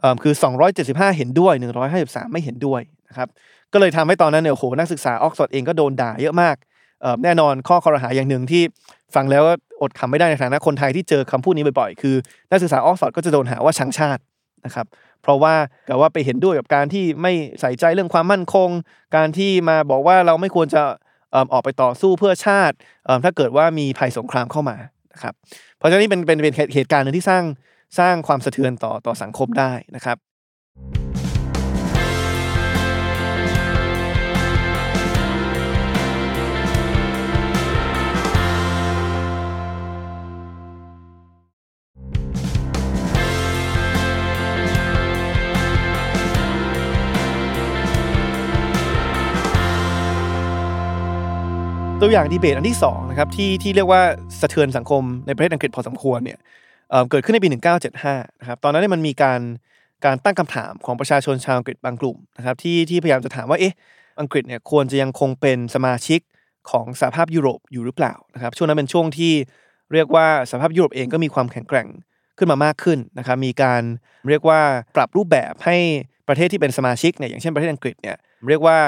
[0.00, 0.34] เอ่อคือ
[0.76, 1.54] 275 เห็นด้วย
[1.94, 3.28] 153 ไม่เห็นด้วยนะครับ
[3.72, 6.56] ก็เลยทำให้ตอนนั้นเนี่ยโหนักศึกษาออกซฟอร์ดเองก็โดนด่าเยอะมาก
[7.24, 8.62] แน่นอนข้อคอรหาอย่างหนึ่งที่
[9.14, 12.14] ฟังแล้วก็อดคำไม่ได้ในฐานะคนไทยที่เจอคำพูดนี้บ่อยๆ คือ
[12.50, 14.22] นักศึกษาออกซฟอร์ดก็จะโดนหาว่าชังชาติ
[14.64, 14.86] นะครับ
[15.22, 15.54] เพราะว่า
[15.88, 18.68] กับว่าไปเห็นด้วยกับการที่ไม่ใส่ใจเรื่องความมั่นคง
[19.16, 20.82] การที่มาบอกว่าเราไม่ควรจะ
[21.52, 22.76] ออกไปต่อสู้เพื่อชาติ
[23.24, 24.76] ถ้าเกิดว่ามีภัยสงครามเข้ามา
[25.16, 25.34] นะครับ
[25.76, 27.44] เพราะฉะนั้นนี่เป็นเป็นเป็นเหตุการณ์หนึ่งที่สร้าง
[27.98, 31.05] สร้างความสะเทือนต่อต่อสังคมได้นะครับ
[52.00, 54.02] ตัวอย่างดีเบตอันที่2นะครับที่ที่เรียกว่า
[54.40, 56.38] สะเทือนสังคมในประเทศอังกฤษพอสมควรเนี่ย
[56.90, 57.48] เเกิดขึ้นในปี
[57.94, 59.40] 1975นะครับตอนนั้นเนี่ยมันมีการ
[60.04, 63.74] การตั้งคำถามของประชาชนชาวอังกฤษบางกลุ่มนะครับที่ที่พยายามจะถามว่าเอ๊ะ
[64.20, 66.20] อังกฤษเนี่ยควรจะยังคงเป็นสมาชิก
[66.70, 69.32] ของสหภาพยุโรปอยู่หรือเปล่านะครับช่วงนั้นเป็นช่วงที่
[69.92, 71.88] เรียกว่าสหภาพยุโรปเองก็มีความแข็งแกร่ง
[72.38, 73.82] ขึ้นมามากขึ้นนะครับมีการ
[74.28, 74.60] เรียกว่า
[74.96, 75.76] ปรับรูปแบบให้
[76.28, 78.16] ประเทศที่เป็นสมาชิกเนี่ยอย่างเช่นประเทศอังกฤษเนี่ย
[78.48, 78.78] เรียกว่า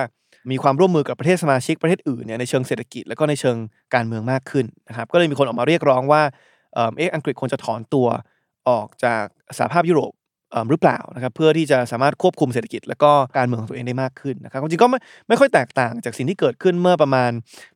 [0.51, 3.57] มีความร่วมมือกับประเทศสมาชิกประเทศอื่นเนี่ยในเชิงเศรษฐกิจแล้วก็ในเชิง
[3.95, 6.23] การเมืองมากขึ้นนะครับก็เลยมีคนออกมาเรียกร้องว่า
[6.75, 8.07] เอออังกฤษควรจะถอนตัว
[8.69, 9.25] ออกจาก
[9.59, 10.13] สหภาพยุโรป
[10.71, 14.99] หรือเปล่านะครับเพื่อที่จะสามารถควบคุมเศรษฐกิจ แล้วก็การเมืองของตัวเองได้มากขึ้นนะครับจริงก็ไม่
[15.29, 17.31] ไม่ค่อยแตกต่างจากสิ่งที่เกิดขึ้นเมื่อประมาณ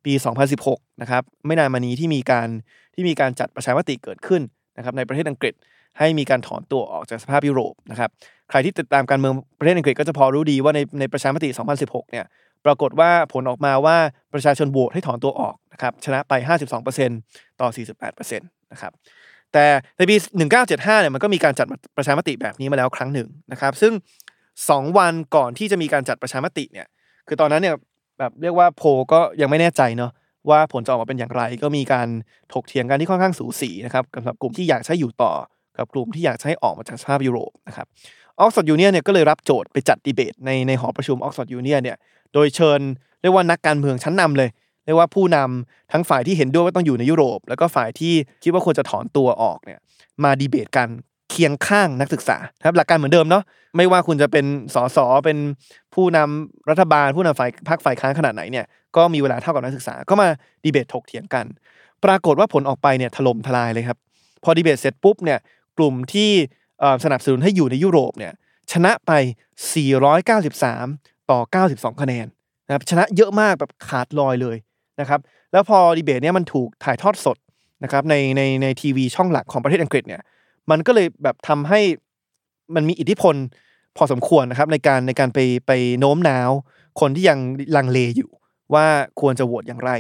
[0.05, 0.13] ปี
[0.57, 2.49] 2016 นะครับไม่นานมานี้ที่มีการ
[2.95, 4.43] ที่มีการจัดประชามติเกิดขึ้น
[4.77, 5.55] นะครับในประเทศอังกฤษ
[5.99, 8.11] ให้มีการถอนตัวออกจากสภาพยุโรปนะครับ
[8.51, 11.49] ใครที่ติดตามการเมืองประเทศอังกฤษก็จะพอรู้ดีว่าในในประชามติ
[11.81, 12.25] 2016 เนี่ย
[12.67, 13.97] ปรากฏว่าผลออกมาว่า
[14.35, 16.33] ประชาชนโหวตให้ถอนตัวออกนะครับชนะไป
[16.99, 17.69] 52%ต่อ
[18.01, 18.93] 48%นะครับ
[19.53, 19.65] แต่
[19.99, 20.17] ในปี
[20.59, 23.93] 1975เนี่ยมันก็มีการจัดประชามติแบบนี้มาแล้วครั้งหนึ่งนะครับ ซึ่ง
[24.45, 26.87] 2 วันก่อนที่จะมีการจัดประชามติเนี่ย
[27.29, 27.77] คือตอนนั้นเนี่ย
[28.19, 30.13] แบบเรียกว่าโพลก็ยังไม่แน่ใจเนาะ
[30.51, 32.09] ว่าผลจะออกมาเป็นอย่างไร ก็มีการ
[32.53, 35.33] ถกเถียงกันที่ค่อนข้างสูสีนะครับสำหรับกลุ่มที่อยากใช้อยู่ต่อ
[35.79, 37.87] กับกลุ่มที่อยากให้ออกมาจากสหภาพยุโรปนะครับ
[38.39, 41.97] Oxford Union เนี่ยก็เลยรับโจทย์ไปจัดดีเบตในในหอประชุม Oxford Union เนี่ย
[42.35, 42.81] โดยเชิญ
[43.21, 44.51] เรียกว่านักการเมืองชั้นนำเลย
[44.85, 49.79] เรียกว่าผู้นำทั้งฝ่ายที่เห็นด้วยว่าต้องอยู่ในยุโรป แล้วก็ฝ่ายที่คิดว่าควรจะถอนตัวออกเนี่ย
[50.25, 50.89] มาดีเบตกัน
[51.31, 53.43] เคียงข้างนักศึกษาครับหลักการเหมือนเดิมเนาะ
[53.77, 55.39] ไม่ว่าคุณจะเป็นสสเป็น
[55.95, 58.67] ผู้นำรัฐบาล ผู้นำฝ่ายพรรคฝ่ายค้านขนาดไหนเนี่ย
[58.97, 60.29] ก็มีเวลาเท่ากับนักศึกษาก็มา
[60.65, 61.47] ดีเบตถกเถียงกัน
[62.05, 63.99] ปรากฏว่าผลออกไปเนี่ยถล่มทลายเลยครับ
[64.45, 65.39] พอดีเบตเสร็จปุ๊บเนี่ย
[65.79, 66.31] กลุ่มที่
[67.05, 68.33] สนับสนุนให้อยู่ในยุโรปเนี่ย
[68.73, 69.13] ชนะไป
[70.13, 71.41] 493 ต่อ
[71.71, 72.27] 92 คะแนน
[72.67, 74.57] นะครับชนะเยอะมากแบบขาดลอยเลย
[75.01, 75.21] นะครับ
[75.53, 77.37] แล้วพอดีเบตเนี่ยมันถูกถ่ายทอดสด
[77.85, 80.23] นะครับในในในทีวีช่องหลักของประเทศอังกฤษเนี่ย
[80.71, 81.81] มันก็เลยแบบทำให้
[82.75, 83.35] มันมีอิทธิพล
[83.97, 86.51] พอสมควรนะครับในการในการไปไปโน้มน้าว
[87.01, 87.39] คนที่ยัง
[87.77, 88.31] ลังเลอยู่
[88.75, 88.87] ว่า
[89.21, 89.91] ควรจะโหวตอย่างไร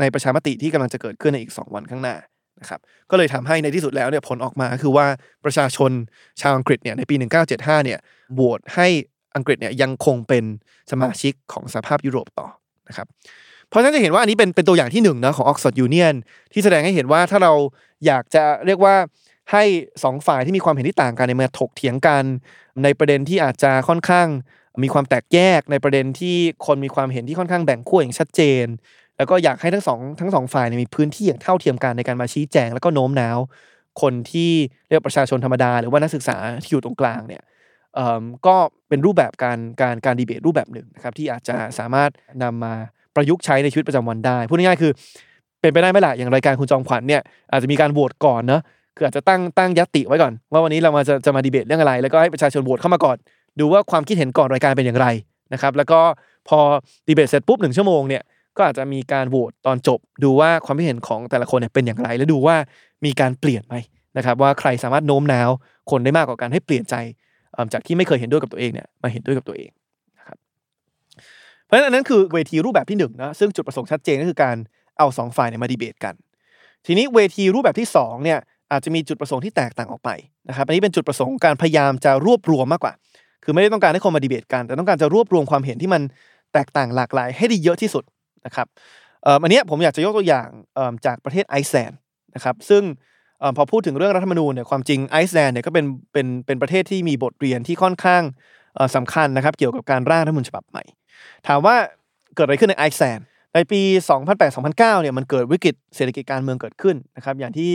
[0.00, 2.16] ในประชามติที่กำลังจะเกิดขึ้นในอีก 2 วันข้างหน้า
[2.60, 5.06] นะครับก็เลยทำให้ในที่สุดแล้วเนี่ยผลออกมาคือว่า
[5.44, 5.90] ประชาชน
[6.40, 7.14] ชาวอังกฤษเนี่ยในปี
[7.50, 7.98] 1975เนี่ย
[8.34, 8.88] โหวตให้
[9.38, 10.44] อังกฤษเนี่ยยังคงเป็น
[10.90, 12.46] สมาชิกของสหภาพยุโรปต่อ
[12.88, 13.06] นะครับ
[13.68, 16.14] เพราะฉะนั้นจะเห็นว่าอันนี้เป็นเป็นตัวอย่างที่หนึ่งนะของ Oxford Union
[16.52, 17.52] ที่แสดงให้เห็นว่าถ้าเรา
[18.06, 18.94] อยากจะเรียกว่า
[19.52, 19.64] ให้
[20.02, 22.24] สองฝ่ายที่มีความเห็นที่ต่างกันในมาถกเถียงกัน
[22.82, 24.28] ในประเด็นที่อาจจะค่อนข้าง
[24.82, 26.36] มีความแตกแยกในประเด็นที่
[26.66, 28.66] คนมีความเห็นที่ค่อนข้างแบ่งขั้วอย่างชัดเจน
[29.16, 33.38] แล้วก็อยากให้ทั้งสองทั้งสองฝ่ายเนี่ยมีพื้นที่อย่างเท่าเทียมกันในการมาชี้แจง แล้วก็โน้มน้าว
[34.02, 34.50] คนที่
[34.88, 37.42] เรียกประชาชนธรรมดา หรือว่านักศึกษาที่อยู่ตรงกลางเนี่ย
[38.46, 38.56] ก็
[38.88, 42.10] เป็นรูปแบบการการการดีเบตรูปแบบหนึ่งนะครับที่อาจจะสามารถ
[42.42, 42.74] นำมา
[43.14, 44.92] ประยุกต์ใช้ในชีวิตประจำวันได้ พูดง่ายๆคือ
[45.60, 47.22] เป็นไปได้ไหมล่ะอย่างรายการคุณจอมขวัญเนี่ย
[47.52, 48.62] อาจจะมีการโหวตก่อนเนอะ
[48.96, 53.16] คืออาจจะตั้งตั้งยติไว้ก่อน ว่าวันนี้เรามาจะจะมาดีเบตเรื่องอะไร แล้วก็ให้ประชาชนโหวตเข้ามาก่อน
[53.60, 55.06] ดูว่าความคิดเห็นก่อนรายการเป็นอย่างไร
[55.52, 56.00] นะครับแล้วก็
[56.48, 56.58] พอ
[57.06, 58.22] ดีเบตเสร็จปุ๊บหนึ่งชั่วโมงเนี่ย
[58.56, 62.56] ก็อาจจะมีการโหวตตอนจบ ดูว่าความคิดเห็นของแต่ละคนเนี่ยเป็นอย่างไร แล้วดูว่า
[63.04, 63.74] มีการเปลี่ยนไหม
[64.16, 65.50] นะครับว่าใครสามารถโน้มน้าว
[65.90, 66.94] คนได้มากกว่าการให้เปลี่ยนใจ
[67.72, 69.70] จากที่ไม่เคยเห็นด้วยกับตัวเองเนี่ยมาเห็นด้วยกับตัวเอง
[70.18, 70.36] นะครับ
[71.64, 74.56] เพราะฉะนั้นอันนั้นคือเวทีรูปแบบที่หนึ่งนะซึ่งจุดประสงค์ชัดเจนก็คือการ
[74.98, 76.14] เอาสองฝ่ายเนี่ยมาดีเบตกัน
[76.86, 78.38] ทีนี้เวทีรูปแบบที่สองเนี่ย
[78.72, 80.10] อาจจะมีจุดประสงค์ที่แตกต่างออกไป
[80.48, 82.92] นะครับอันนี้เป็นจุดประสงค์การพยายามจะรวบรวมมากกว่า
[83.44, 86.02] คือไม่ได้ต้องการให้คนมาดีเบตกัน แต่ต้องการจะรวบรวมความเห็นที่มัน
[86.52, 88.04] แตกต่างหลากหลาย ให้ได้เยอะที่สุด
[88.46, 88.66] นะครับ
[89.42, 90.48] อันนี้ผมอยากจะยกตัวอย่าง
[91.06, 91.98] จากประเทศไอซ์แลนด์
[92.34, 92.82] นะครับซึ่ง
[93.56, 98.22] พอพูดถึงเรื่องรัฐธรรมนูญเนี่ยความจริงไอซ์แลนด์เนี่ยก็เป็นเป็นเป็นประเทศที่มีบทเรียนที่ค่อนข้าง
[98.74, 100.82] เอ่อสำคัญนะครับ เกี่ยวกับการร่างรัฐธรรมนูญฉบับใหม่
[101.46, 101.76] ถามว่า
[102.34, 103.24] เกิดอะไรขึ้นในไอซ์แลนด์
[103.54, 103.80] ในปี
[104.26, 107.72] 2008-2009เนี่ยมันเกิดวิกฤตเศรษฐกิจการเมืองเกิดขึ้นนะครับ อย่างที่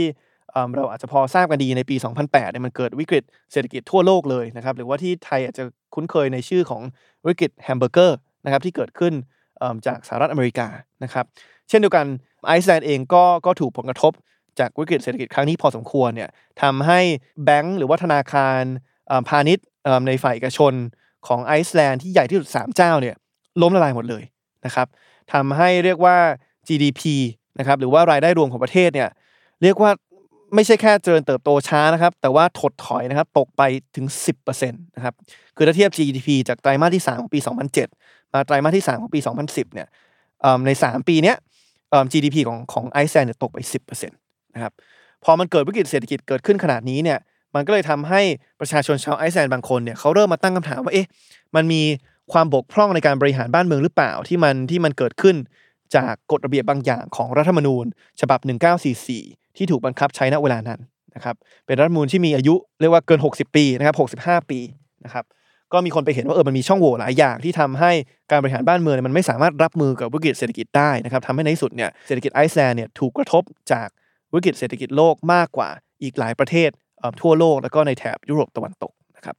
[0.76, 5.64] เราอาจจะพอทราบกันดีในปี 2008เนี่ยมันเกิดวิกฤตเศรษฐกิจทั่วโลกเลยนะครับหรือว่าที่ไทยอาจจะ
[5.96, 6.82] คุ้นเคยในชื่อของ
[7.26, 9.14] วิกฤตแฮมเบอร์เกอร์นะครับที่เกิดขึ้น
[9.88, 10.68] จากสหรัฐอเมริกา
[11.04, 11.26] นะครับ
[11.70, 12.06] เช่นเดียวกัน
[12.48, 14.12] ไอซ์แลนด์เองก็ก็ถูกผลกระทบ
[14.60, 16.30] จากวิกฤตเศรษฐกิจครั้งนี้พอสมควรเนี่ย
[16.62, 17.00] ทำให้
[17.46, 18.62] แบงก์หรือว่าธนาคาร
[19.28, 19.66] พาณิชย์
[20.08, 20.74] ในฝ่ายเอกชน
[21.28, 23.16] ของไอซ์แลนด์ที่ใหญ่ที่สุด 3 เจ้าเนี่ย
[23.62, 24.24] ล้มละลายหมดเลย
[24.66, 24.88] นะครับ
[25.34, 26.18] ทำให้เรียกว่า
[26.68, 27.02] GDP
[27.60, 29.10] นะครับหรือว่ารายได้รวมของประเทศเนี่ย
[29.64, 29.92] เรียกว่า
[30.56, 33.62] ไม่ใช่แค่เจริญเติบโตช้านะครับ แต่ว่าถดถอยนะครับตกไป
[33.96, 34.06] ถึง
[34.38, 35.14] 10%นะครับ
[35.56, 37.40] คือถ้าเทียบ GDP จากไตรมาสที่ 3 ของปี
[37.86, 39.88] 2007 มาไตรมาสที่ 3 ของปี 2010เนี่ย
[40.42, 41.38] เอิ่มใน 3 ปีเนี้ย
[42.12, 44.74] GDP ของของไอซ์แลนด์ตกไป 10%นะครับ
[45.24, 47.20] พอมันเกิดวิกฤตเศรษฐกิจเกิดขึ้นขนาดนี้เนี่ย
[47.56, 48.22] มันก็เลยทำให้
[48.60, 51.08] ประชาชนชาวไอซ์แลนด์บางคนเนี่ยเขาเริ่มมาตั้งคำถามว่าเอ๊ะ
[51.56, 51.82] มันมี
[52.34, 55.36] ความบกพร่องในการบริหารบ้านเมืองหรือเปล่าที่มันที่มันเกิดขึ้น
[55.96, 57.86] จากกฎระเบียบบางอย่างของรัฐธรรมนูญ
[58.22, 58.40] ฉบับ
[58.98, 60.80] 1944 ที่ถูกบังคับใช้ณเวลานั้น
[61.16, 61.36] นะครับ
[61.66, 64.60] เป็นรัฐธรรมนูญที่มีอายุเรียกว่าเกิน 60 ปีนะครับ65 ปี
[65.06, 65.26] นะครับ
[65.74, 67.92] ก็มีคนไปเห็นว่าเออมันมีช่องโหว่หลายอย่างที่ทำให้
[68.32, 73.88] การบริหารบ้านเมืองมันไม่สามารถรับมือกับวิกฤตเศรษฐกิจได้นะครับทำให้ในที่สุดเนี่ยเศรษฐกิจไอซ์แลนด์เนี่ยถูกกระทบจาก
[74.36, 75.70] วิกฤตเศรษฐกิจโลกมากกว่า
[76.04, 76.70] อีกหลายประเทศ
[77.00, 79.36] เทั่วโลกแล้วก็ในแถบยุโรปตะวันตกนะครับ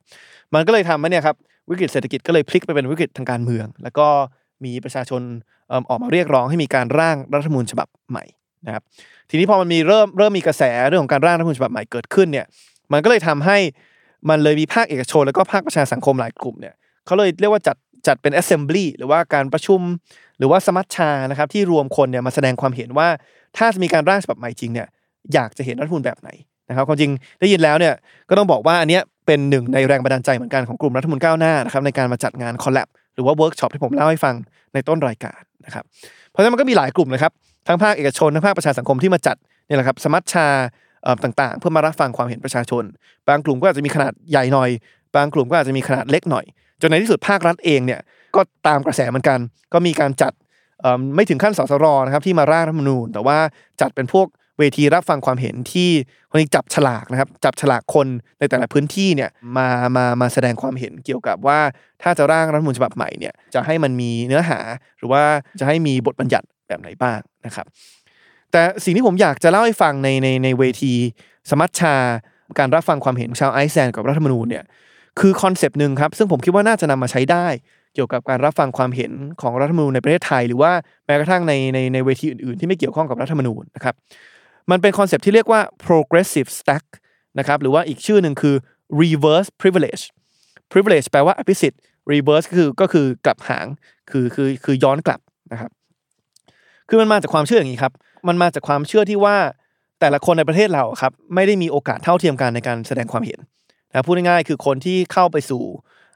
[0.54, 1.36] มันก็เลยทำให้เนี่ยครับ
[1.70, 4.06] วิกฤตเศรษฐกิจก็เลยพลิกไปเป็นวิกฤตทางการเมือง แล้วก็
[4.64, 5.22] มีประชาชน
[5.88, 8.24] ออกมาเรียกร้องให้มีการร่างรัฐธรรมนูญฉบับใหม่
[8.66, 8.82] นะครับ
[9.30, 12.46] ทีนี้พอมันมีเริ่มเริ่มมีกระแสเรื่องของการร่างรัฐธรรมนูญฉบับใหม่เกิดขึ้นเนี่ย
[12.92, 13.58] มันก็เลยทำให้
[14.28, 16.74] มันเลยมีภาคเอกชน แล้วก็ภาคประชาสังคมหลายกลุ่มเนี่ย
[17.06, 17.76] เขาเลยเรียกว่าจัด
[18.06, 19.80] จัดเป็น assembly หรือว่าการประชุม
[20.38, 23.08] หรือว่าสมัชชานะครับที่รวมคนเนี่ยมาแสดงความเห็นว่า
[23.56, 24.88] ถ้าจะมีการร่างฉบับใหม่จริงเนี่ย
[25.34, 26.28] อยากจะเห็นรัฐธรรมนูญแบบไหน
[26.68, 27.10] นะครับความจริง
[27.40, 27.94] ได้ยินแล้วเนี่ย
[28.28, 34.34] ก็ต้องบอกว่าอันเนี้ยเป็นหนึ่งในแรงบันดาลใจเหมือนกันของกลุ่มรัฐธรรมนูญก้าวหน้านะครับในการมาจัดงาน collab หรือว่าเวิร์กช็อปที่ผมเล่าให้ฟัง
[34.74, 35.84] ในต้นรายการนะครับ
[36.30, 37.32] เพราะฉะนั้นมันก็มีหลายกลุ่มนะครับ
[37.68, 40.46] ทั้งภาคเอกชนทั้งภาคประชาสังคมที่มาจัดเนี่ยแหละครับสมัชชา
[41.24, 42.84] ต่างๆ เพื่อมารับฟังความเห็นประชาชน
[43.28, 44.70] บางกลุ่มก็อาจจะมีขนาดใหญ่หน่อย
[45.16, 46.44] บางกลุ่มก็อาจจะมีขนาดเล็กหน่อย
[46.80, 48.00] จนในที่สุดภาครัฐเองเนี่ย
[48.36, 49.38] ก็ตามกระแสเหมือนกัน
[49.72, 50.32] ก็มีการจัด
[51.14, 53.38] ไม่ถึงขั้นสสรนะครับที่มาร่างรัฐธรรมนูญ แต่ว่า
[53.80, 54.26] จัดเป็นพวก
[54.58, 55.90] เวทีรับฟังความเห็นที่
[56.30, 58.06] คนนี้จับฉลากนะครับ จับฉลากคน
[58.38, 61.60] ในแต่ละพื้นที่เนี่ยมามามาแสดงความเห็นเกี่ยวกับว่า
[62.02, 64.58] ถ้าจะร่างรัฐมนูญฉบับใหม่เนี่ยจะให้มันมีเนื้อหา
[64.98, 65.22] หรือว่า
[65.60, 67.66] จะให้มีบทบัญญัติแบบไหนบ้างนะครับ
[68.52, 70.92] แต่สิ่งที่ผมอยากจะเล่าให้ฟังในในในเวที
[71.50, 71.94] สมัชชา
[72.58, 74.64] การรับฟังความเห็นชาวไอซ์แลนด์กับรัฐธรรมนูญเนี่ย
[75.20, 77.46] คือคอนเซปต์หนึ่งครับซึ่งผมคิดว่าน่าจะนำมาใช้ได้
[77.94, 80.72] เกี่ยวกับการรับฟังความเห็นของรัฐธรรมนูญในประเทศไทย หรือว่า
[81.06, 83.94] แม้กระทั่งในในในเวทีอื่นๆ ที่ไม่เกี่ยวข้องกับรัฐธรรมนูญนะครับ
[84.70, 86.84] มันเป็นคอนเซปต์ที่เรียกว่า progressive stack
[87.38, 88.54] นะครับหรือว่าอีกชื่อหนึ่งคือ
[89.00, 90.04] reverse privilege
[90.72, 91.80] privilege แปลว่าอภิสิทธิ์
[92.12, 93.66] reverse ก็คือก็คือกลับหาง
[94.10, 95.20] คือคือคือย้อนกลับ
[95.52, 95.70] นะครับ
[96.88, 97.92] คือมันมาจากความเชื่ออย่างนี้ครับ
[98.28, 99.36] มันมาจากความเชื่อที่ว่า
[100.00, 103.38] แต่ละคนในประเทศเราครับไม่ได้มีโอกาสเท่าเทียมกันในการแสดงความเห็น
[103.90, 105.62] นะพูดง่ายๆคือคนที่เข้าไปสู่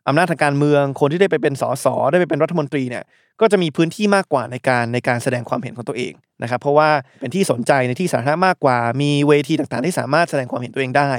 [0.09, 3.05] อำนาจทางการเมือง คนที่ได้ไปเป็นสสได้ไปเป็นรัฐมนตรีเนี่ย
[3.41, 6.91] ก็จะมีพื้นที่มากกว่าในการในการแสดงความเห็นของตัวเองนะครับเพราะว่า
[7.21, 11.11] เป็นที่สนใจในที่สาธารณะมากกว่า มีเวทีต่างๆ ที่สามารถแสดงความเห็นตัวเองได้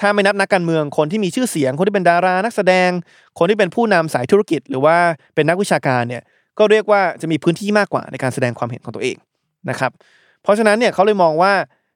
[0.00, 2.90] ถ้าไม่นับนักการเมืองคนที่มีชื่อเสียง คนที่เป็นดารานักแสดง
[3.38, 4.96] คนที่เป็นผู้นำสายธุรกิจ หรือว่า
[5.34, 6.22] เป็นนักวิชาการเนี่ย
[6.58, 9.16] ก็เรียกว่าจะมีพื้นที่มากกว่าในการแสดงความเห็นของตัวเอง
[9.70, 9.90] นะครับ
[10.42, 11.52] เพราะฉะนั้นเนี่ยเขาเลยมองว่า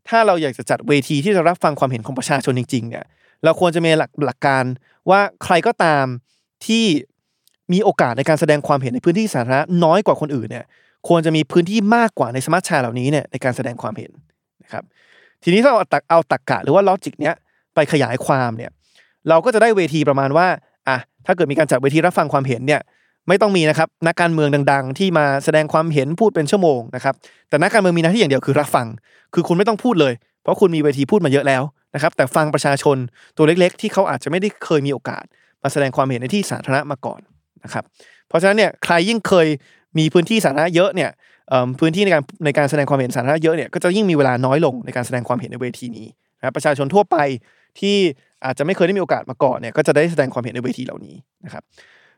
[0.09, 3.05] ถ้าเราอยากจะจัดเวทีที่จะรับฟังความเห็นของประชาชนจริงๆเนี่ย
[3.45, 4.65] เราควรจะมีหลักหลักการ
[5.11, 6.05] ว่าใครก็ตาม
[6.67, 6.85] ที่
[7.73, 10.65] มีโอกาสในการแสดงความเห็นในพื้นที่สาธารณะน้อยกว่าคนอื่นเนี่ย
[11.09, 14.11] ควรจะมีพื้นที่มากกว่าในสมาร์ทชาเหล่านี้เนี่ยในการแสดงความเห็น
[14.65, 14.85] นะครับ
[15.43, 17.35] ทีนี้ถ้าเอาตรรกะเอาตรรกะหรือว่า logic เนี้ย
[17.75, 18.71] ไปขยายความเนี่ย
[19.29, 20.47] เราก็จะได้เวทีประมาณว่า
[20.89, 22.81] อะถ้าเกิดมีการจัดเวทีรับฟังความเห็นเนี่ย
[23.29, 27.15] ไม่ต้องมีนะครับนักการเมืองดัง ๆ ที่มาแสดงความเห็นพูดเป็นชั่วโมงนะครับ
[27.49, 28.87] แต่นักการเมืองมีหน้าที่อย่างเดียวคือรับฟัง
[29.35, 31.63] คือคุณไม่ต้องพูดเลย เพราะคุณมีเวทีพูดมาเยอะแล้ว
[31.97, 32.97] นะครับแต่ฟังประชาชน
[33.37, 35.25] ตัวเล็กๆ ที่เขาอาจจะไม่ได้เคยมีโอกาส
[35.63, 37.21] มาแสดงความเห็นในที่สาธารณะมาก่อน
[37.65, 37.85] นะครับ
[38.29, 39.47] เพราะฉะนั้นเนี่ยใครยิ่งเคย
[39.99, 41.11] มีพื้นที่สาธารณะเยอะเนี่ย
[41.81, 46.07] พื้นที่ในการในการแสดงความเห็นสาธารณะเยอะเนี่ยก็จะยิ่งมีเวลาน้อยลงในการแสดงความเห็นในเวทีนี้
[46.39, 47.17] นะรประชาชนทั่วไป
[47.81, 47.97] ที่
[48.45, 51.63] อาจจะไม่เคยได้มีโอกาสมาก่อนเนี่ยก็จะได้แสดงความเห็นในเวทีเหล่านี้นะครับ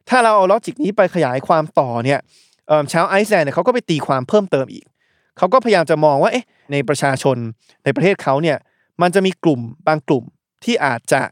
[0.09, 2.19] ถ้าเราเอาลอจิกนี้ไปขยายความต่อเนี่ย
[2.93, 4.85] ชาวไอซ์แลนด์เนี่ยเขาก็ไปตีความเพิ่มเติมอีก
[5.39, 7.37] เขาก็พยายามจะมองว่าเอ๊ะในประชาชน
[7.85, 8.57] ในประเทศเขาเนี่ย
[9.03, 10.25] มันจะมีกลุ่มบางกลุ่ม
[10.65, 11.23] ที่อาจจะ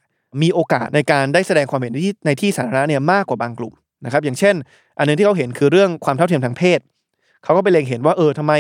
[0.42, 4.54] มีโอกาสในการได้แสดงความเห็นในที่ในที่สาธารณะเนี่ยมากกว่าบางกลุ่มนะครับ อย่างเช่น
[4.98, 6.80] อันหนึงที่เขาเห็นคือเรื่องความเท่าเทียมทางเพศ
[7.44, 8.52] เขาก็ไปเล็งเห็นว่าเออทำไม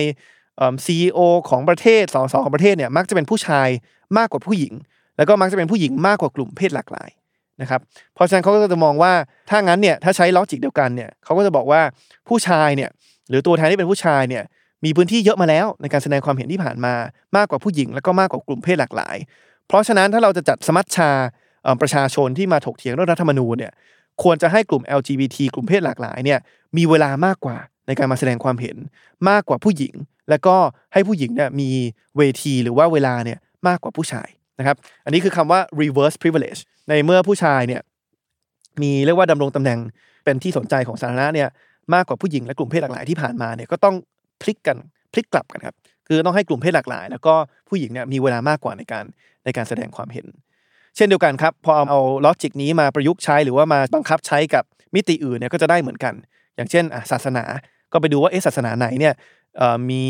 [0.84, 1.18] ซีอีโอ
[1.50, 3.68] ของประเทศสสของประเทศเนี่ยมักจะเป็นผู้ชาย
[4.18, 4.72] มากกว่าผู้หญิง
[5.16, 7.08] แล้วก็มักจะเป็นผู้หญิงมากกว่ากลุ่มเพศหลากหลาย
[7.62, 7.80] นะครับ
[8.14, 9.12] เพราะฉะนั้นเขาก็จะมองว่า
[9.50, 11.80] ถ้างั้นเนี่ยถ้าใช้ลอจิกเดียวกันเนี่ยเขาก็จะบอกว่า
[12.28, 12.90] ผู้ชายเนี่ย
[13.28, 14.44] หรือตัวแทนที่เป็นผู้ชายเนี่ย
[14.84, 16.94] มีพื้นที่เยอะมาแล้วในการแสดงความเห็นที่ผ่านมา
[17.36, 19.16] มากกว่าผู้หญิง แล้วก็มากกว่ากลุ่มเพศหลากหลาย
[19.66, 21.10] เพราะฉะนั้นถ้าเราจะจัดสมัชชา
[21.80, 23.72] ประชาชนที่มาถกเถียงเรื่องรัฐธรรมนูญเนี่ย
[24.22, 26.38] ควรจะให้กลุ่ม LGBT กลุ่มเพศหลากหลายเนี่ย
[26.76, 27.56] มีเวลามากกว่า
[27.86, 28.76] ในการมาแสดงความเห็น
[29.28, 29.94] มากกว่าผู้หญิง
[30.30, 30.56] แล้วก็
[30.92, 31.70] ให้ผู้หญิงเนี่ยมี
[32.16, 37.82] เวทีหรือว่าเวลาเนี่ยมากกว่าผู้ชายนะครับอันนี้คือคำว่า reverse privilege ในเมื่อผู้ชายเนี่ย
[38.82, 39.78] มีเรียกว่าดำรงตำแหน่ง
[40.24, 41.48] เป็นที่สนใจของสาธารณะเนี่ย
[41.94, 43.94] มากกว่าผู้หญิงและกลุ่มเพศหลากหลายที่ผ่านมาเนี่ยก็ต้อง
[44.42, 44.78] พลิกกัน
[45.12, 45.76] พลิกกลับกันครับ
[46.06, 47.34] คือต้องให้กลุ่มเพศหลากหลาย แล้วก็
[47.68, 49.04] ผู้หญิงเนี่ยมีเวลามากกว่าในการ
[49.44, 50.26] ในการแสดงความเห็น
[50.96, 54.64] เช่นเดียวกันครับพอเอาลอจิกนี้มาประยุกต์ใช้หรือว่ามาบังคับใช้กับ
[54.94, 56.14] มิติอื่นเนี่ยก็จะได้เหมือนกัน
[56.56, 57.44] อย่างเช่นศาสนา
[57.92, 59.14] ก็ไปดูว่าเอะศาสนาไหนเนี่ย
[59.90, 60.04] มี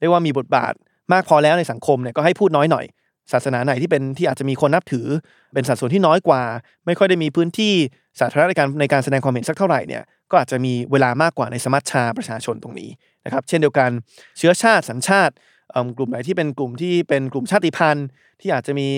[0.00, 0.72] เรียกว่ามีบทบาท
[1.12, 2.86] มากพอแล้วในสังคมเนี่ยก็ให้พูดน้อยหน่อย
[3.32, 5.06] ศาสนาไหนที่เป็นที่อาจจะมีคนนับถือ
[5.54, 6.42] เป็นสัดส่วนที่น้อยกว่า
[6.86, 7.72] ไม่ค่อยได้มีพื้นที่
[8.20, 12.90] สาธารณะในการในการแสดงความเห็นสักเท่าไหร่เนี่ยก็อาจจะมีเวลามากกว่าในสมัชชาประชาชนตรงนี้
[13.24, 13.90] นะครับเช่นเดียวกัน
[14.38, 15.34] เชื้อชาติสัญชาติ
[15.70, 18.06] เอิ่มกลุ่มไหนที่เป็นกลุ่มที่เป็นกลุ่มชาติพันธุ์
[18.40, 18.88] ที่อาจจะมี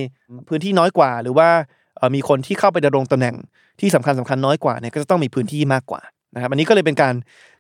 [0.49, 1.49] พื้นที่น้อยกว่า หรือว่า
[1.97, 3.37] เอ่อมีคนที่เข้าไปดำรงตำแหน่ง
[3.81, 6.01] ที่สำคัญสำคัญน้อยกว่าเนี่ยก็จะต้องมีพื้นที่มากกว่า
[6.35, 7.15] นะครับอันนี้ก็เลยเป็นการ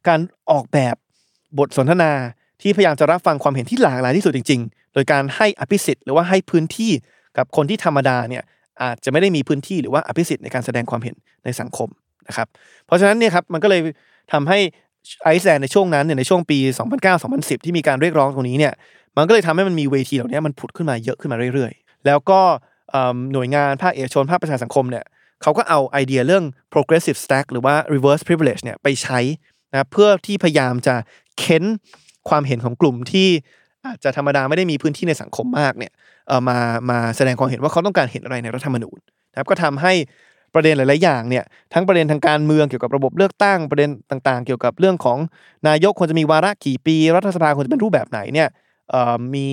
[0.08, 0.96] การออกแบบ
[1.58, 2.12] บทสนทนา
[2.62, 6.92] ที่พยายามจะรับฟังความเห็นที่หลากหลายที่สุดจริง ๆ โดยการให้อภิสิทธิ์หรือว่าให้พื้นที่
[7.36, 8.42] กับคนที่ธรรมดาเนี่ย
[8.82, 11.88] อาจจะไม่ได้มีพื้นที่หรือว่าอภิสิทธิ์ในการแสดงความเห็นในสังคม
[12.28, 12.48] นะครับ
[12.86, 13.80] เพราะฉะนั้นเนี่ยครับมันก็เลย
[14.32, 14.58] ทำให้
[15.24, 16.58] ไอซ์แลนด์ในช่วงนั้นเนี่ยในช่วงปี
[17.10, 18.72] 2009-2010 ที่มีการเรียกร้องตรงนี้เนี่ย
[19.16, 22.40] มันก็เลยทำให้มันมีเวทีเหล่านี้มันผุดขึ้นมาเยอะขึ้นมาเรื่อยๆ แล้วก็
[23.32, 25.04] หน่วยงานภาคเอกชนภาคประชาสังคมเนี่ย
[25.42, 29.18] เขาก็เอาไอเดียเรื่อง progressive stack หรือว่า reverse privilege เนี่ยไปใช้
[29.72, 30.94] นะเพื่อที่พยายามจะ
[31.38, 31.64] เค้น
[32.28, 33.28] ความเห็นของกลุ่มที่
[33.86, 35.92] อาจจะธรรมดาไม่ได้มีพื้นที่ในสังคมมากเนี่ย
[36.28, 36.58] เออมา
[36.90, 38.98] มาแสดงความเห็นว่าเขาต้องการเห็นอะไรในรัฐธรรมนูญ
[39.32, 39.92] นะครับก็ทำให้
[40.54, 41.44] ประเด็นหลาย ๆ อย่างเนี่ย
[41.74, 45.18] ทั้งประเด็นทางการเมืองเกี่ยวกับระบบเลือกตั้งประเด็นต่าง ๆ เกี่ยวกับเรื่องของ
[45.68, 48.48] นายกควรจะมีวาระกี่ปี รัฐสภาควรจะเป็นรูปแบบไหนเนี่ย
[49.34, 49.46] มี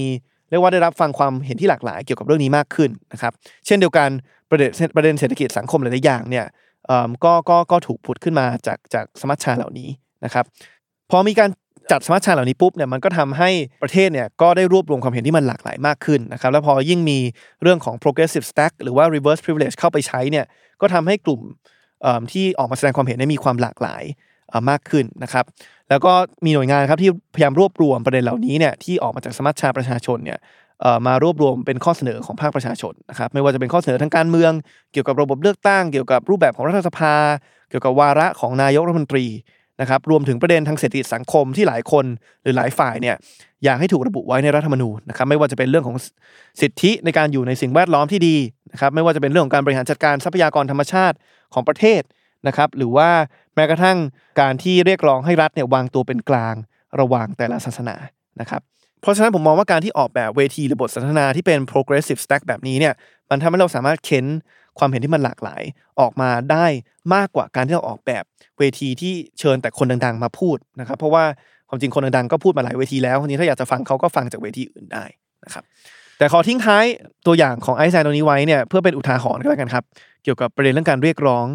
[0.49, 3.33] เรียกว่าได้รับฟังความเห็นที่หลากหลายเกี่ยวกับเรื่องนี้มากขึ้นนะครับ
[3.65, 4.09] เช่นเดียวกัน
[4.49, 6.45] ประเด็นประเด็นเศรษฐกิจสังคมหลาย ๆ อย่างเนี่ย
[7.23, 9.89] ก็ก็ก็ถูกผุดขึ้นมาจากจากสมัชชาเหล่านี้
[10.25, 10.45] นะครับ
[11.11, 11.49] พอมีการ
[11.91, 13.49] จัดสมัชชาเหล่านี้ปุ๊บเนี่ยมันก็ทำให้
[13.83, 17.19] ประเทศเนี่ยก็ได้รวบรวมความเห็นที่มันหลากหลายมากขึ้นนะครับแล้วพอยิ่งมี
[17.61, 20.45] เรื่องของ progressive stack หรือว่า reverse privilege เข้าไปใช้เนี่ย
[20.81, 21.41] ก็ทำให้กลุ่ม
[22.31, 24.03] ที่ออกมาแสดงความเห็นเนี่ยมีความหลากหลาย
[24.69, 25.45] มากขึ้นนะครับ
[25.89, 26.13] แล้วก็
[26.45, 30.39] มีหน่วยงานครับที่พยายามรวบรวมประเด็นเหล่านี้เนี่ยที่ออกมาจากสมัชชาประชาชนเนี่ย
[31.07, 34.51] มารวบรวมเป็นข้อเสนอของภาคประชาชนนะครับไม่ว่าจะเป็นข้อเสนอทางการเมือง
[34.91, 37.13] เกี่ยวกับระบบเลือกตั้ง เกี่ยวกับรูปแบบของรัฐสภา
[37.69, 39.25] เกี่ยวกับวาระของนายกรัฐมนตรี
[39.81, 42.05] นะครับรวมถึงประเด็นทางเศรษฐกิจสังคมที่หลายคน
[42.41, 43.15] หรือหลายฝ่ายเนี่ย
[43.63, 45.97] อยากให้ถูกระบุไว้ในรัฐธรรมนูญนะครับไม่ว่าจะเป็นเรื่องของ
[46.61, 48.35] สิทธิในการอยู่ในสิ่งแวดล้อมที่ดี
[48.71, 51.15] นะครับไม่ว่าจะเป็นเรื่องของการบริหารจัดการทรัพยากรธรรมชาติ
[51.53, 52.01] ของประเทศ
[52.47, 53.09] นะครับหรือว่า
[53.55, 53.97] แม้กระทั่ง
[54.41, 56.55] การที่เรียกร้องให้รัฐเนี่ยวางตัวเป็นกลาง
[56.99, 57.95] ระหว่างแต่ละศาสนา
[58.41, 58.61] นะครับ
[59.01, 62.93] เพราะฉะนั้นผมมองว่าการที่ออกแบบเวทีหรือบทสนทนาที่เป็น progressive stack แบบนี้เนี่ย
[63.29, 64.25] มันทำให้เราสามารถเค้น
[64.79, 65.63] ความเห็นที่มันหลากหลาย
[65.99, 66.65] ออกมาได้
[67.13, 68.23] มากกว่าการที่เราออกแบบ
[68.59, 71.23] เวทีที่เชิญแต่คนดัง ๆ มาพูดนะครับเพราะว่า
[71.69, 75.05] ความจริงคนดังๆก็พูดมาหลายเวทีแล้วทีนี้ถ้าอยากจะฟังเขาก็ฟังจากเวทีอื่นได้
[75.45, 75.63] นะครับ
[76.17, 76.85] แต่ขอทิ้งท้าย
[77.27, 79.83] ตัวอย่างของไอซ์แซนตรงนี้ไว้เนี่ยเพื่อเป็นอุทาหรณ์ก็แล้วกันครับ
[80.23, 81.45] เกี่ยวกับประเด็นเรื่องการเรียกร้อง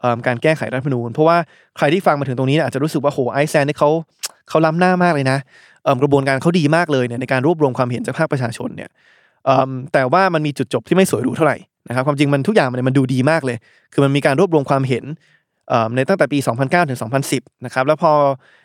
[0.00, 1.36] เอิ่มการแก้ไขรัฐธรรมนูญเพราะว่า
[1.76, 3.90] ใครที่ฟังมาถึงตรงนี้อาจจะรู้สึกว่าโหไอซ์แลนนี่เขา
[4.48, 5.38] เขาล้ำหน้ามากเลยนะ
[6.02, 8.90] กระบวนการเขาดีมากเลยเนี่ยในการรวบรวมความเห็นจากภาคประชาชนเนี่ย
[9.92, 11.56] แต่ว่ามันมีจุดจบที่ไม่สวยหรูเท่าไหร่
[11.88, 13.56] นะครับความจริงมันทุกอย่างมันมันดูดีมากเลย
[13.92, 15.04] คือมันมีการรวบรวมความเห็น
[15.94, 16.98] ในตั้งแต่ปี 2009 ถึง
[17.32, 18.12] 2010 นะครับ แล้วพอ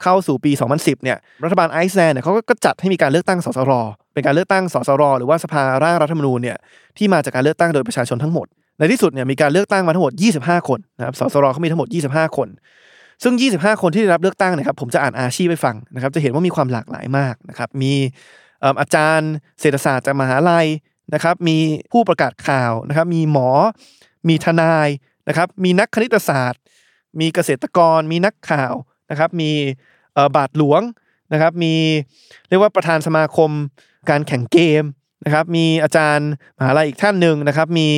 [0.03, 3.71] เข้าสู่ปี 2010 เนี่ย รัฐบาลไอซ์แลนด์เนี่ยเขาก็จัดให้มีการเลือกตั้งสสร
[4.13, 6.57] เป็นการเลือกตั้งสสร หรือว่าสภาร่างรัฐธรรมนูญเนี่ย
[6.97, 8.47] ที่มาจากการเลือกตั้งโดยประชาชนทั้งหมด
[8.77, 12.47] ในที่สุดเนี่ยมีการเลือกตั้งมาทั้งหมด 25 คนนะครับ สสรเขามีทั้งหมด 25 คน
[13.23, 17.93] ซึ่ง 25 คนที่ได้รับเลือกตั้งเนะครับ ผมจะอ่านอาชีพไปฟังนะครับ จะเห็นว่ามีความหลากหลายมากนะครับ มี
[18.81, 20.67] อาจารย์เศรษฐศาสตร์จากมหาลัย
[21.13, 21.57] นะครับมี
[21.91, 23.49] ผู้ประกาศข่าวนะครับมีหมอ
[24.27, 24.89] มีทนาย
[25.27, 26.61] นะครับมีนักคณิตศาสตร์
[27.19, 28.73] มีเกษตรกร มีนักข่าว
[29.09, 29.51] นะครับมี
[30.35, 30.81] บาทหลวง
[31.33, 31.73] นะครับมี
[32.49, 33.51] เรียกว่าประธานสมาคม
[34.09, 34.83] การแข่งเกม
[35.25, 37.89] นะครับมีอาจารย์มหาลัยอีกท่านหนึ่งนะครับมี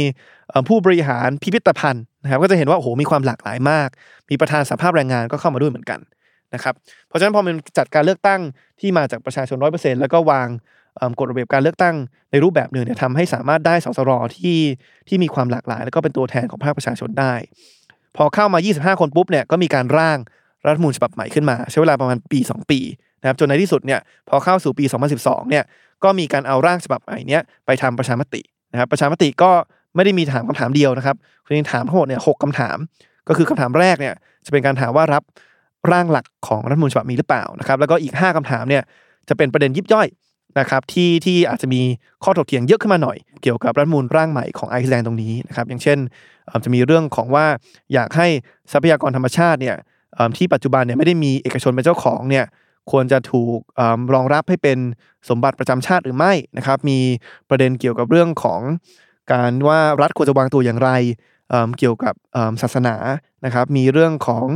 [0.68, 3.89] ผู้บริหารพิพิธภัณฑ์นะครับก็จะเห็นว่าโอ้โหมีความหลากหลายมาก
[4.30, 5.99] มีประธานสภาพแรงงานก็เข้ามาด้วยเหมือนกัน
[6.53, 6.74] นะครับ
[7.07, 8.41] เพราะฉะนั้นพอมันจัดการเลือกตั้ง
[8.80, 10.47] ที่มาจากประชาชนร้อยเปอร์เซ็นต์แล้วก็วาง
[11.20, 11.96] กฎระเบียบการเลือกตั้ง
[12.32, 14.58] ในรูปแบบหนึ่งเนี่ยทำให้สามารถได้สสรที่
[15.08, 17.34] ที่มีความหลากหลาย แล้วก็เป็นตัวแทนของภาคประชาชนได้
[18.18, 20.18] พอเข้ามา 25 คนปุ๊บเนี่ยก็มีการร่าง
[20.66, 22.80] รัฐมนูญฉบับใหม่ขึ้นมา ใช้เวลาประมาณปี 2 ปี
[23.22, 24.86] นะครับจนในที่สุดเนี่ยพอเข้าสู่ปี
[25.18, 25.64] 2012เนี่ย
[26.04, 28.41] ก็มีการเอาร่างฉบับใหม่เนี้ยไปทำประชามติ
[28.72, 29.52] นะครับประชามติก็
[29.96, 31.16] ไม่ได้มีถามคำถามเดียวนะครับ
[31.46, 32.78] คือถามทั้งหมดเนี่ยหกคำถาม
[33.28, 34.14] ก็คือคำถามแรกเนี่ย
[34.46, 35.24] จะเป็นการถามว่ารับ
[35.91, 38.84] ร่างหลักของรัฐมนูญฉบับนี้หรือเปล่านะครับแล้วก็อีก 5คำถามเนี่ย
[39.30, 40.08] จะเป็นประเด็นยิบย่อย
[40.60, 41.82] นะครับที่ที่อาจจะมี
[42.24, 45.97] ข้อถกเถียงเยอะขึ้นมาหน่อย เกี่ยวกับรัฐมนูญร่างใหม่ของไอซ์แลนด์ตรงนี้นะครับอย่างเช่น
[46.64, 47.45] จะมีเรื่องของว่า
[47.93, 48.28] อยากให้
[48.72, 49.76] ทรัพยากรธรรมชาติเนี่ย
[50.38, 52.45] ที่ปัจจุบันเนี่ยไม่ได้มีเอกชนเป็นเจ้าของเนี่ย
[52.91, 53.58] ควรจะถูก
[54.14, 54.78] รองรับให้เป็น
[55.30, 56.99] สมบัติประจำชาติหรือไม่นะครับมี
[57.49, 58.62] ประเด็นเกี่ยวกับเรื่องของ
[59.34, 60.89] การว่ารัฐควรจะวางตัวอย่างไร
[61.80, 62.14] เกี่ยวกับ
[62.62, 62.95] ศาสนา
[63.45, 64.47] นะครับมีเรื่องของ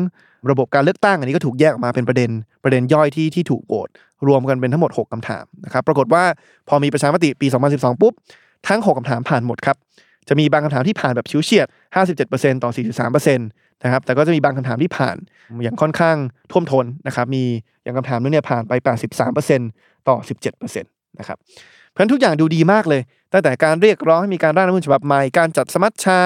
[0.50, 2.30] ระบบการเลือกตั้งอันนี้ก็ถูกแยกออกมาเป็นประเด็น
[2.64, 3.90] ประเด็นย่อยที่ที่ถูกโหวต
[4.28, 6.24] รวมกันเป็นทั้งหมด 6คำถามนะครับปรากฏว่า
[6.70, 8.14] พอมีประชามติปี 2012 ปุ๊บ
[8.68, 9.78] ทั้ง 6คำถามผ่านหมดครับ
[10.28, 11.68] จะมีบางคำถามที่ผ่านแบบชิวเฉียด
[12.16, 12.70] 57%ต่อ
[13.08, 15.18] 43%นะครับแต่ก็จะมีบางคำถามที่ผ่าน
[15.64, 16.18] อย่างค่อนข้าง
[16.52, 17.44] ท่วมท้นนะครับมี
[17.84, 18.74] อย่างคำถามนึงเนี่ยผ่านไป
[19.26, 20.18] 83%ต่อ
[20.54, 21.38] 17%นะครับ
[21.90, 23.02] เพราะฉะนั้นทุกอย่างดูดีมากเลย
[23.34, 26.20] ตั้งแต่การเรียกร้องให้มีการร่างรัฐมนูญฉบับใหม่การจัดสมัชชา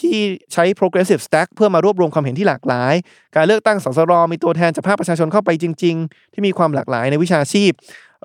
[0.00, 0.16] ที่
[0.52, 2.94] ใช้ progressive stack เพื่อมารวบรวมความเห็นที่หลากหลาย
[3.36, 7.70] การเลือกตั้งสสรมีตัวแทนจากภาคประชาชนเข้าไปจริง ๆ ที่มีความหลากหลายในวิชาชีพ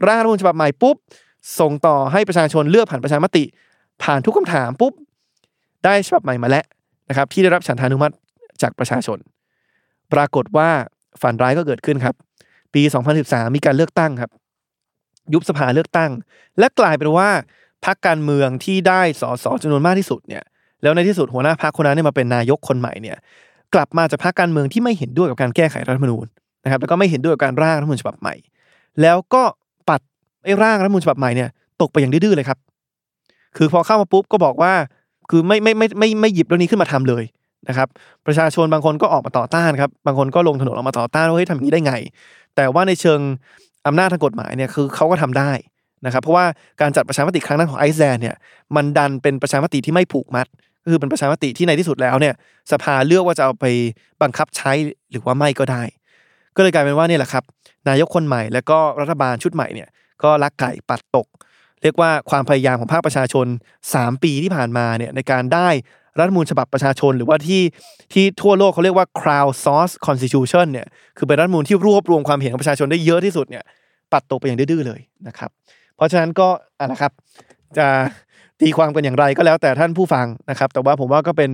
[0.08, 0.96] ร่างรัฐมนูญฉบับใหม่ปุ๊บ
[1.60, 3.44] ส่งต่อให้ประชาชนเลือกผ่านประชามติ
[4.04, 4.94] ผ่านทุกคำถามปุ๊บ
[5.86, 6.66] ได้ฉบับใหม่มาแล้ว
[7.10, 8.14] นะครับที่ได้รับฉันทานุมัติ
[8.62, 9.18] จากประชาชน
[10.14, 10.70] ปรากฏว่า
[11.22, 12.16] ฝันร้ายก็เกิดขึ้นครับ
[12.74, 12.82] ปี
[13.20, 14.32] 2013 มีการเลือกตั้งครับ
[15.34, 16.12] ยุบสภาเลือกตั้ง
[16.60, 17.30] และกลายเป็นว่า
[17.86, 20.44] พรรคการเมืองที่ได้สสจำนวนมากที่สุดเนี่ย
[20.82, 23.18] แล้วในที่สุดหัวหน้าพรรคคนนั้นเนี่ยมาเป็นนายกคนใหม่เนี่ย
[23.74, 26.26] กลับมาจากพรรคการเมืองที่ไม่เห็นด้วยกับการแก้ไขรัฐธรรมนูญ
[26.64, 28.36] นะครับแล้วก็ไม่เห็นด้วยกับการร่างรัฐธรรมนูญฉบับใหม่
[29.02, 29.44] แล้วก็
[29.90, 30.02] ปัด
[30.44, 31.50] ไอ้ร่างรัฐธรรมนูญฉบับใหม่เนี่ย
[31.82, 32.58] ตกไปอย่างดื้อเลยครับ
[33.58, 34.74] คือพอเข้ามาปุ๊บก็บอกว่า
[35.30, 37.24] คือไม่ไม่ไม่ไม่ไม่หยิบเรื่องนี้ขึ้นมาทำเลย
[37.70, 37.88] นะครับ
[38.26, 41.94] ประชาชนบางคนก็ออกมาต่อต้านครับ บางคนก็ลงถนนออกมาต่อต้านว่าเฮ้ยทำอย่างนี้ได้ไง
[42.56, 43.20] แต่ว่าในเชิง
[43.88, 45.52] อำนาจทางกฎหมายเนี่ยคือเขาก็ทำได้
[46.06, 46.46] นะครับ เพราะว่า
[46.82, 48.36] การจัดประชามติครั้งนั้นของไอซ์แลนด์เนี่ย
[48.76, 50.48] มันดันเป็นประชามติที่ไม่ผูกมัด
[50.90, 52.34] คือเป็นประชามติที่ในที่สุดแล้วเนี่ย
[52.72, 53.66] สภาเลือกว่าจะเอาไป
[54.22, 54.72] บังคับใช้
[55.12, 55.84] หรือว่าไม่ก็ได้
[56.56, 57.44] ก็เลยกลายเป็นว่าเนี่ยแหละครับ
[57.90, 59.90] นายกคนใหม่แล้วก็รัฐบาลชุดใหม่เนี่ย
[60.24, 61.28] ก็ลักไก่ปัดตก
[61.82, 63.46] เรียกว่าความพยายามของภาคประชาชน
[63.86, 65.70] 3 ปีที่ผ่านมาเนี่ยในการได้
[66.20, 67.62] รัฐมนูญฉบับประชาชน หรือว่าที่
[68.14, 73.64] ที่ทั่วโลกเขาเรียกว่า crowd source constitution เนี่ยคือเป็นรัฐมนูญที่รวบรวมความเห็นของประชาชนได้เยอะที่สุดเนี่ย
[74.12, 75.50] ปัดตกไปอย่างดื้อเลยนะครับ
[75.96, 76.48] เพราะฉะนั้นก็
[76.80, 77.12] อะนะครับ
[77.78, 77.88] จะ
[78.62, 81.52] ตีความกันอย่างไรก็แล้วแต่ท่านผู้ฟังนะครับ แต่ว่าผมว่าก็เป็น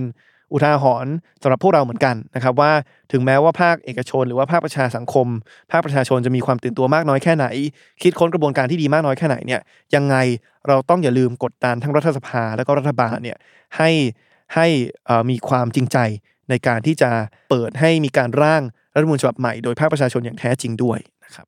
[0.52, 2.72] อุทาหรณ์สำหรับพวกเราเหมือนกันนะครับ ว่า
[3.12, 5.26] ถึงแม้ว่าภาคเอกชน หรือว่าภาคประชาสังคม
[5.70, 7.46] ภาคประชาชนจะมีความตื่นตัวมากน้อยแค่ไหน
[8.02, 9.60] คิดค้นกระบวนการที่ดีมากน้อยแค่ไหนเนี่ย
[9.94, 10.16] ยังไง
[10.68, 13.36] เราต้องอย่าลืมกดดันทั้งรัฐสภาแล้วก็รัฐบาลเนี่ย
[13.76, 13.90] ให้
[14.54, 14.66] ให้
[15.30, 15.98] มีความจริงใจ
[16.50, 17.10] ในการที่จะ
[17.50, 18.62] เปิดให้มีการร่าง
[18.94, 21.46] รัฐมนูญฉบับใหม่โดยภาคประชาชนอย่างแท้จริงด้วยนะครับ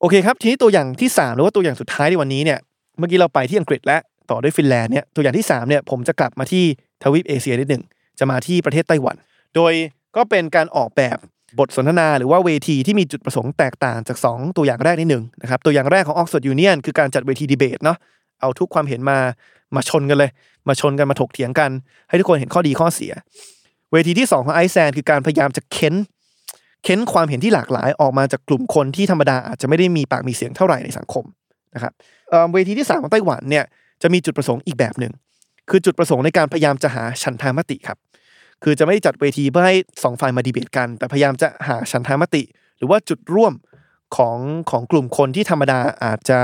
[0.00, 2.58] โอเคครับทีนี้ตัวอย่างที่ 3 หรือว่าตัวอย่างสุดท้ายในวันนี้เนี่ย
[2.98, 3.98] เมื่อกี้เราไปที่อังกฤษและ
[4.30, 6.64] ต่อด้วยฟินแลนด์เนี่ยตัวอย่างที่3เนี่ยผมจะกลับมาที่
[7.02, 7.82] ทวีปเอเชียนิดหนึ่ง
[8.18, 9.16] จะมาที่ประเทศไต้หวัน
[9.54, 9.72] โดย
[10.16, 11.16] ก็เป็นการออกแบบ
[11.58, 17.98] บทสนทนาหรือว่าเวทีที่มีจุดประสงค์แตกต่างจาก 2 ตัวอย่างแรกนิดหนึ่งนะครับตัวอย่างแรกของ Oxford Union คือการจัดเวทีดีเบตเนาะ
[18.40, 19.18] เอาทุกความเห็นมา
[19.76, 20.30] มาชนกันเลย
[20.68, 21.70] มาชนกันมาถกเถียงกัน
[22.08, 23.12] ให้ทุกคนเห็นข้อดีข้อเสีย
[23.92, 25.94] เวทีที่ 2 ของไอซ์แลนด์คือการพยายามจะเค้น
[26.84, 31.24] เค้นความเห็นที่หลากหลายออกมาจากกลุ่มคนที่ธรรมดาอาจจะไม่ได้มีปากมีเสียงเท่าไหร่ในสังคม
[31.76, 31.92] นะครับ
[32.52, 33.64] เวทีที่ 3 ของไต้หวันเนี่ย
[34.02, 35.12] จะมีจุดประสงค์อีกแบบหนึ่ง
[35.70, 37.98] คือจุดประสงค์ในการพยายามจะหาฉันทามติครับ
[38.64, 42.42] คือจะไม่ได้จัดเวทีเพื่อให้สองฝ่ายมาดีเบตกัน แต่พยายามจะหาฉันทามติ
[42.78, 43.52] หรือว่าจุดร่วม
[44.16, 44.38] ของ
[44.70, 46.38] ของกลุ่มคนที่ธรรมดาอาจจะ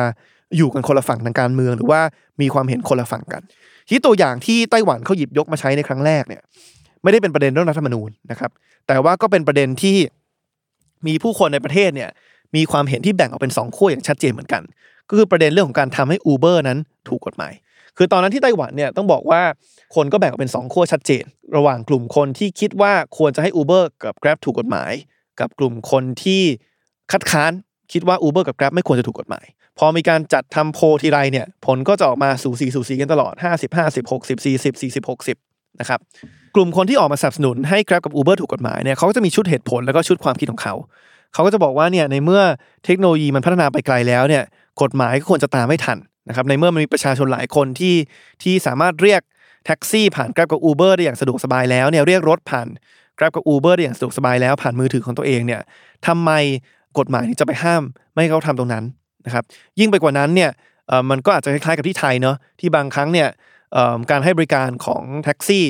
[0.56, 2.00] อยู่กันคนละฝั่งทางการเมือง หรือว่า
[2.40, 3.42] มีความเห็นคนละฝั่งกัน
[3.88, 6.42] ที่ตัวอย่างที่ไต้หวันเขาหยิบยกมาใช้ในครั้งแรกเนี่ย
[7.02, 8.50] ไม่ได้เป็นประเด็นเรื่องรัฐธรรมนูญนะครับ
[8.86, 9.96] แต่ว่าก็เป็นประเด็นที่
[11.06, 12.10] มีผู้คนในประเทศเนี่ย
[12.56, 14.62] มีความเห็นที่แบ่งออกเป็นสองขั้วอย่างชัดเจนเหมือนกัน
[15.12, 17.52] ก็คือประเด็นเรื่องของการทำให้ Uber นั้นถูกกฎหมาย
[17.96, 19.42] คือตอนนั้นที่ไต้หวันเนี่ยต้องบอกว่า
[19.94, 21.24] คนก็แบ่งออกเป็นสองขั้วชัดเจน
[21.56, 24.92] ระหว่างกลุ่มคนที่คิดว่าควรจะให้ Uber กับ Grab ถูกกฎหมาย
[25.40, 26.42] กับกลุ่มคนที่
[27.12, 27.52] คัดค้าน
[27.92, 29.46] คิดว่า Uber กับ Grab ไม่ควรจะถูกกฎหมาย
[29.78, 36.00] พอมีการจัดทำโพลทีไรเนี่ยผลก็จะออกมาสูสีสูสีกันตลอด 50 50 60 40 40 60นะครับ
[36.54, 40.74] กลุ่มคนที่ออกมาสนับสนุนให้ Grab กับ Uber ถูกกฎหมายเนี่ยเขาก็จะมีชุดเหตุผลแล้วก็ชุดความคิดของเขา
[41.34, 42.42] เขาก็จะบอกว่าเนี่ยในเมื่อ
[42.84, 44.44] เทคโนโลยีมันพัฒนาไปไกลแล้วเนี่ย
[44.82, 45.98] กฎหมายก็ควรจะตามไม่ทัน
[46.28, 47.96] นะครับในเมื่อมันมีประชาชนหลายคนที่
[48.42, 49.22] ที่สามารถเรียก
[49.66, 52.66] แท็กซี่ผ่าน Grab กับ Uber ได้อย่างสะดวกสบายแล้วเนี่ยเรียกรถผ่าน
[53.18, 55.60] Grab กับ Uber ได้อย่างสะดวกสบายแล้วผ่านมือถือของตัวเองเนี่ย
[56.06, 56.30] ทำไม
[56.98, 58.84] กฎหมายถึงจะไปห้าม ไม่ให้เขาทำตรงนั้น
[59.26, 59.44] นะครับ
[59.78, 60.50] ยิ่งไปกว่านั้นเนี่ย
[61.10, 63.28] มันก็อาจจะคล้ายๆกับที่ไทยเนาะที่บางครั้งเนี่ย
[64.10, 65.64] การให้บริการของแท็กซี่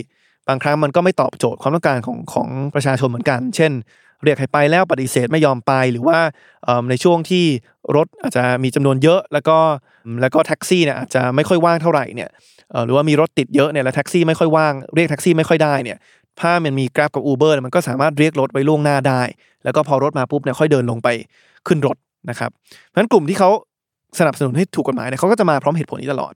[0.48, 3.72] บางครั้งมันก็ไม่ตอบโจทย์ความต้องการของของประชาชนเหมือนกัน เช่น
[4.24, 6.18] เรียกให้ไปแล้วปฏิเสธไม่ยอมไปหรือว่า
[6.90, 7.44] ในช่วงที่
[7.96, 9.58] รถอาจจะมีจำนวนเยอะ แล้วก็
[10.22, 12.30] แล้วก็แท็กซี่เนี่ยอาจจะไม่ค่อยว่างเท่าไหร่เนี่ย
[12.86, 15.98] หรือว่ามีรถติดเยอะเนี่ยแล้วแท็กซี่ไม่ค่อยว่างเรียกแท็กซี่ไม่ค่อยได้เนี่ย
[16.40, 19.22] ถ้ามันมี Grab กับ Uber มันก็สามารถเรียกรถไว้ล่วงหน้าได้
[19.64, 21.08] แล้วก็พอรถมาปุ๊บเนี่ยค่อยเดินลงไป
[21.66, 21.96] ขึ้นรถ
[22.30, 23.50] นะครับเพราะฉะนั้นกลุ่มที่เขา
[24.18, 26.32] สนับสนุนให้ถูกกฎหมายเนี่ยเขาก็จะมาพร้อมเหตุผลนี้ตลอด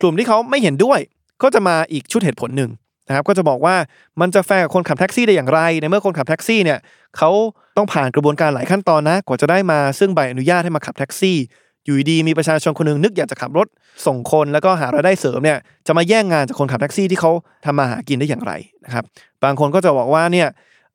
[0.00, 1.00] กลุ่มที่เขาไม่เห็นด้วย
[1.42, 2.70] ก็จะมาอีกชุดเหตุผลหนึ่ง
[3.08, 3.76] นะครับก็จะบอกว่า
[4.20, 6.78] มันจะแฟร์กับคนขับแท็กซี่ได้อย่างไร ในเมื่อคนขับแท็กซี่เนี่ย
[7.18, 7.30] เขา
[7.76, 11.36] ต้องผ่านกระบวนการหลายขั้นตอนนะ กว่าจะได้มาซึ่งใบอนุญาตให้มาขับแท็กซี่
[11.84, 13.66] อยู่ดีมีประชาชนคนหนึงนึกอยากจะขับรถ
[14.06, 17.30] ส่งคนแล้วก็หารายได้เสริมเนี่ยจะมาแย่งงานจากคนขับแท็กซี่ที่เขา
[17.64, 18.52] ทำมาหากินได้อย่างไร
[18.84, 19.04] นะครับ
[19.44, 20.48] บางคนก็จะบอกว่าเนี่ย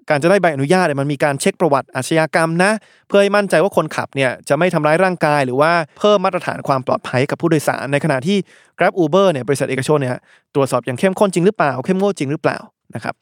[0.10, 2.72] การจะได้ใบอนุญาตเนี่ยมันมีการเช็คประวัติอาชญากรรมนะ
[3.08, 8.38] เพื่อให้มั่นใจว่าคนขับเนี่ยจะไม่ทำร้ายร่างกาย หรือว่าเพิ่มมาตรฐานความปลอดภัยกับผู้โดยสาร ในขณะที่
[8.78, 10.20] Grab Uber เนี่ยบริษัทเอกชนเนี่ย
[10.56, 12.58] ตรวจสอบอย่างเข้มข้นจริงหรือเปล่า เข้มงวดจริงหรือเปล่า
[12.96, 13.14] นะครับ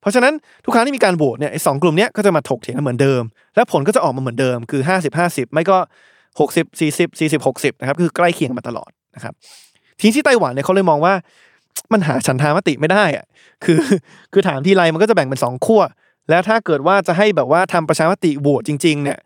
[0.00, 0.32] เพราะฉะนั้น
[0.64, 3.22] ทุกครั้งที่มีการโหวตเนี่ยสองกลุ่มเนี้ยก็จะมาถกเถียงกันเหมือนเดิม
[3.54, 5.78] และผลก็จะออกมาเหมือนเดิมคือ 50 50 ไม่ก็
[6.38, 9.34] 60 40 40 60นะครับคือใกล้เคียงมาตลอดนะครับ
[9.98, 11.14] ทีนี้ที่ไต้หวันเนี่ยเขาเลยมองว่า
[11.92, 13.24] มันหาฉันทามติไม่ได้อะ
[13.64, 13.80] คือ
[14.32, 15.82] คือถามทีไรมันก็จะแบ่งเป็นสองขั้ว
[16.30, 19.18] แล้วถ้าเกิดว่าจะให้แบบว่าทำประชามติโหวตจริง ๆ เนี่ย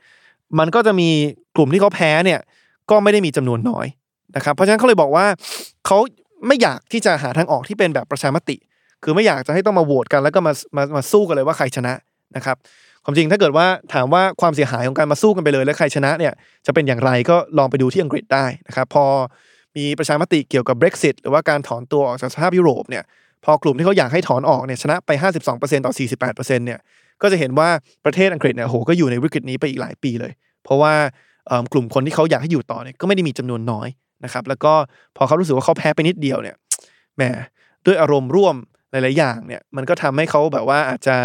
[0.59, 1.09] มันก็จะมี
[1.57, 2.40] กลุ่มที่เขาแพ้เนี่ย
[2.90, 3.86] ก็ไม่ได้มีจำนวนน้อย
[4.36, 5.26] นะครับ เพราะฉะนั้นเขาเลยบอกว่า
[5.86, 5.98] เขา
[6.46, 8.57] ไม่อยากที่จะหาทางออกที่เป็นแบบประชามติ
[9.05, 11.94] คือไม่อยากจะให้ต้องมาโหวตกัน แล้วก็มามามาสู้กันเลยว่าใครชนะ
[12.36, 12.57] นะครับ
[13.05, 16.32] ความจริงถ้าเกิดว่าถามว่าความเสียหายของการมาสู้กันไปเลย แล้วใครชนะเนี่ย
[16.66, 19.05] จะเป็นอย่างไรก็ลองไปดูที่อังกฤษได้นะครับพอ
[19.76, 23.05] มีประชามติเกี่ยวกับ Brexit หรือว่าการถอนตัวออกจากสหภาพยุโรปเนี่ย
[23.45, 25.11] พอกลุ่มที่เขาอยากให้ถอนออกเนี่ยชนะไป
[25.49, 25.92] 52%ต่อ
[26.28, 26.80] 48%เนี่ย
[27.22, 27.68] ก็จะเห็นว่า
[28.05, 30.32] ประเทศอังกฤษเนี่ยโหก็อยู่ในวิกฤตนี้ไปอีกหลายปีเลย
[30.64, 30.92] เพราะว่า
[31.72, 33.88] กลุ่มคนที่เขาอยากให้อยู่ต่อเนี่ยก็ไม่ได้มีจำนวนน้อย
[34.24, 34.72] นะครับแล้วก็
[35.16, 36.57] พอเขารู้สึกว่าเขาแพ้ไปนิดเดียวเนี่ย
[37.16, 37.22] แหม
[37.86, 38.55] ด้วยอารมณ์ร่วม
[38.90, 41.16] หลาย ๆ อย่างเนี่ยมันก็ทำให้เขาแบบว่าอาจจะ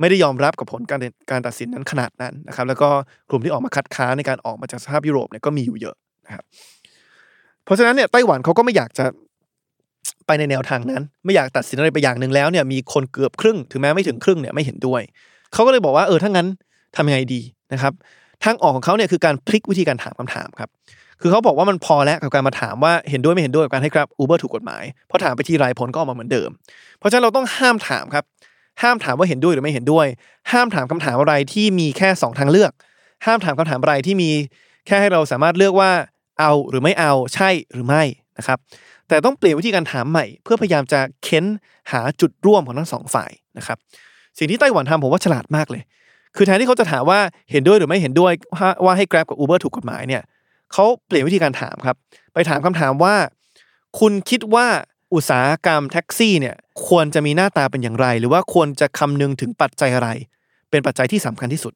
[0.00, 1.00] ไม่ได้ยอมรับกับผลการ
[1.30, 2.88] การตัดสินนั้นขนาดนั้นนะครับแล้วก็
[3.30, 5.96] กลุ่มที่ออกมาคัดค้านในการออกมาจากสภาพยุโรปเนี่ยก็มีอยู่เยอะ
[6.26, 6.44] นะครับ
[7.64, 9.04] เพราะฉะนั้นเนี่ยไต้หวันเขาก็ไม่อยากจะ
[10.26, 15.02] ไปในแนวทางนั้น ไม่อยากตัดสินอะไรไปอย่างหนึ่งแล้วเนี่ยมีคนเกือบครึ่งถึงแม้ไม่ถึงครึ่งเนี่ยไม่เห็นด้วย
[15.52, 16.48] เขาก็เลยบอกว่าเออถ้างั้น
[16.96, 17.40] ทำยังไงดี
[17.72, 17.92] นะครับ
[18.44, 20.68] ทางออกของเขาเนี่ยคือการพลิกวิธีการถามคำถามครับ
[21.20, 26.50] คือเขาบอกว่ามันพอแล้วกับการมาถามว่าเห็นด้วยไม่เห็นด้วยกับการให้ครับอูเบอร์ถูกกฎหมาย เพราะถามไปทีไรผลก็ออกมาเหมือนเดิม
[26.98, 28.24] เพราะฉะนั้นเราต้องห้ามถามครับ
[28.82, 30.06] ห้ามถามว่าเห็นด้วยหรือไม่เห็นด้วย
[30.52, 32.72] ห้ามถามคำถามอะไรที่มีแค่สองทางเลือก
[33.26, 34.30] ห้ามถามคำถามอะไรที่มี
[34.86, 35.90] แค่ให้เราสามารถเลือกว่า
[36.40, 38.02] เอาหรือไม่เอาใช่หรือไม่
[38.38, 38.58] นะครับ
[39.08, 41.44] แต่ต้องเปลี่ยนวิธีการถามใหม่ เพื่อพยายามจะเค้น
[41.92, 43.78] หาจุดร่วมของทั้งสองฝ่ายนะครับ
[44.38, 45.82] สิ่งที่ไต้หวันทำผมว่าฉลาดมากเลย
[46.36, 48.32] คือแทนที่เขาจะถามว่าเห็นด้วยหรือไม่เห็นด้วย
[48.84, 50.22] ว่าให้ Grab กับ Uber ถูกกฎหมายเนี่ย
[50.72, 51.96] เขาเปลี่ยนวิธีการถามครับ
[52.32, 53.14] ไปถามคำถามว่า
[53.98, 54.66] คุณคิดว่า
[55.14, 56.56] อุตสาหกรรมแท็กซี่เนี่ย
[56.88, 60.08] ควรจะมีหน้าตาเป็นอย่างไร หรือว่าควรจะคำนึงถึงปัจจัยอะไร
[60.70, 61.72] เป็นปัจจัยที่สำคัญที่สุด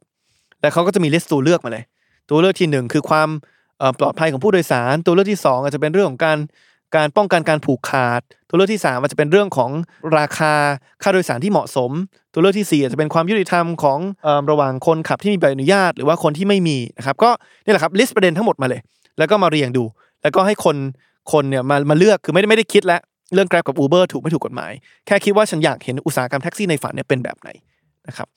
[0.60, 1.84] และเขาก็จะมีลิสต์ตัวเลือกมาเลย
[2.30, 3.28] ตัวเลือกที่หนึ่งคือความ
[3.98, 6.38] ปลอดภัยของผู้โดยสาร ตัวเลือกที่สองอาจจะเป็นเรื่องของการ
[6.96, 9.70] การป้องกันการผูกขาด ตัวเลือกที่สามอาจจะเป็นเรื่องของ
[10.18, 10.52] ราคา
[11.02, 11.90] ค่าโดยสารที่เหมาะสม
[12.32, 17.30] ตัวเลือกที่สี่อาจจะเป็นความยุติธรรมของอระหว่างคนขับที่มีใบอนุญาต หรือว่าคนที่ไม่มีนะครับก็
[17.64, 18.80] นี่แหละครับลิสต์ประเด็นทั้งหมดมาเลย
[19.18, 19.84] แล้วก็มาเรียงดู
[20.22, 20.76] แล้วก็ให้คน
[21.32, 23.00] คนเนี่ยมามาเลือกคือไม่ได้ไม่ได้คิดแล้ว
[23.34, 24.72] เรื่อง Grab กับ Uber ถูกไม่ถูกกฎหมาย
[25.06, 27.48] แค่คิดว่าฉันอยากเห็นอุตสาหกรรมแท็กซี่ในฝันเนี่ยเป็นแบบไหน
[28.08, 28.28] นะครับ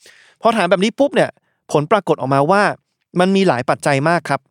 [0.42, 1.30] พอถามแบบนี้ปุ๊บเนี่ย
[1.72, 2.64] ผลปรากฏออกมาว่า
[3.20, 4.42] มันมีหลายปัจจัยมากครับ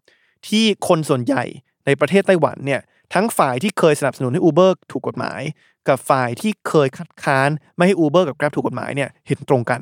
[0.48, 1.44] ที่คนส่วนใหญ่
[1.86, 2.80] ในประเทศไต้หวันเนี่ย
[3.14, 5.40] ทั้งฝ่ายที่เคยสนับสนุนให้ Uber ถูกกฎหมาย
[5.88, 9.80] กับฝ่ายที่เคยคัดค้านไม่ให้ Uber กับ Grab ถูกกฎหมายเนี่ยเห็นตรงกัน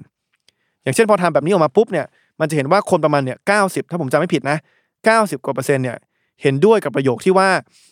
[0.83, 2.07] อย่างเช่นพอทำแบบนี้ออกมาปุ๊บเนี่ย
[2.41, 4.59] มันจะเห็นว่าคนประมาณเนี่ยเก้าสิบถ้าผมจำไม่ผิดนะ
[5.05, 5.99] เก้าสิบกว่าเปอร์เซ็นต์เนี่ย
[6.43, 7.49] เห็นด้วยกับประโยคที่ว่า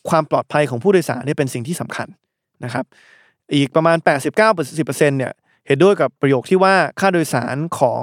[0.09, 2.09] ความปลอดภัยของผู้โดยสารเนี่ยเป็นสิ่งที่สำคัญ
[2.65, 2.85] นะครับ
[3.55, 3.97] อีกประมาณ
[4.43, 5.33] 89-10%เนี่ย
[5.67, 8.03] เห็นด้วยกับประโยคที่ว่าค่าโดยสารของ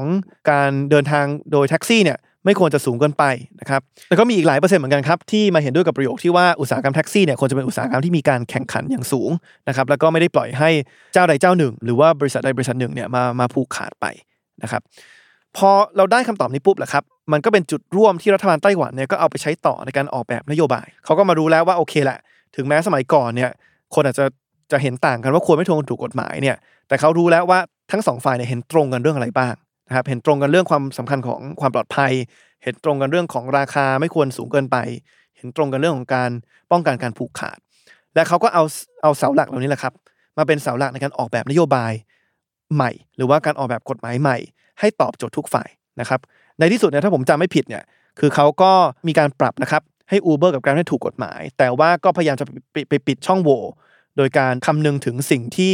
[0.49, 3.23] การเดินทางโดยแท็กซี่เนี่ย ไม่ควรจะสูงเกินไป
[3.59, 9.31] นะครับแล้วก็มีอีกหลายเปอร์เซ็นต์เหมือนกันครับที่มาเห็นด้วยกับประโยคที่ว่าอุตสาหกรรมแท็กซี่เนี่ยควรจะเป็นอุตสาหกรรมที่มีการแข่งขันอย่างสูง
[9.67, 10.69] นะครับแล้วก็ไม่ได้ปล่อยให้
[11.13, 14.05] เจ้าใดเจ้าหนึ่ง หรือว่าบริษัทใดบริษัทหนึ่งเนี่ยมามาผูกขาดไป
[14.63, 14.81] นะครับ
[15.57, 22.19] พอเราได้คำตอบนี้ปุ๊บแหละครับมันก็เป็นจุดร่วมที่รัฐบาลไต้หวันเนี่ยก็เอาไปใช้ต่อในการออกแบบนโยบายเขาก็มารู้แล้วว่าโอเคแหละ
[22.55, 23.51] ถึงแม้สมัยก่อนเนี่ย
[23.95, 24.25] คนอาจจะ
[24.71, 26.55] จะเห็นต่างกันว่าควรไม่ทวงถูกกฎหมายเนี่ย
[26.87, 27.59] แต่เขารู้แล้วว่า
[27.91, 29.53] ทั้งสองฝ่ายเนี่ยเห็นตรงกันเรื่องอะไรบ้าง
[29.87, 32.13] นะครับเห็นตรงกันเรื่องความสำคัญของความปลอดภัย
[32.63, 34.77] เห็นตรงกันเรื่องของราคาไม่ควรสูงเกินไป
[35.37, 36.31] เห็นตรงกันเรื่องของการ
[36.71, 37.57] ป้องกันการผูกขาด
[38.15, 38.63] และเขาก็เอา
[39.03, 39.93] เอาเสาหลักเหล่านี้แหละครับ
[40.37, 41.93] มาเป็นเสาหลักในการออกแบบนโยบาย
[42.75, 44.37] ใหม่ หรือว่าการออกแบบกฎหมายใหม่
[44.79, 45.69] ให้ตอบโจทย์ทุกฝ่าย
[45.99, 46.19] นะครับ
[46.59, 47.83] ในที่สุดเนี่ยถ้าผมจำไม่ผิดเนี่ย
[48.19, 48.71] คือเขาก็
[49.07, 53.61] มีการปรับนะครับให้ Uber กับ Grab ให้ถูกกฎหมาย แต่ว่าก็พยายามจะไปไปปิดช่องโหว่
[54.17, 55.73] โดยการคำนึงถึงสิ่งที่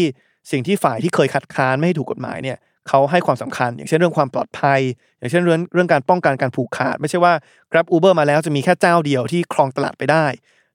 [0.52, 2.58] สิ่งที่ฝ่ายที่เคยคัดค้านไม่ให้ถูกกฎหมายเนี่ย
[2.88, 4.80] เขาให้ความสำคัญ อย่างเช่นเรื่องความปลอดภัย
[5.20, 7.34] อย่างเช่นเรื่องเรื่องการป้องกันการผูกขาด ไม่ใช่ว่า
[7.72, 10.26] Grab Uber มาแล้วจะมีแค่เจ้าเดียวที่ครองตลาดไปได้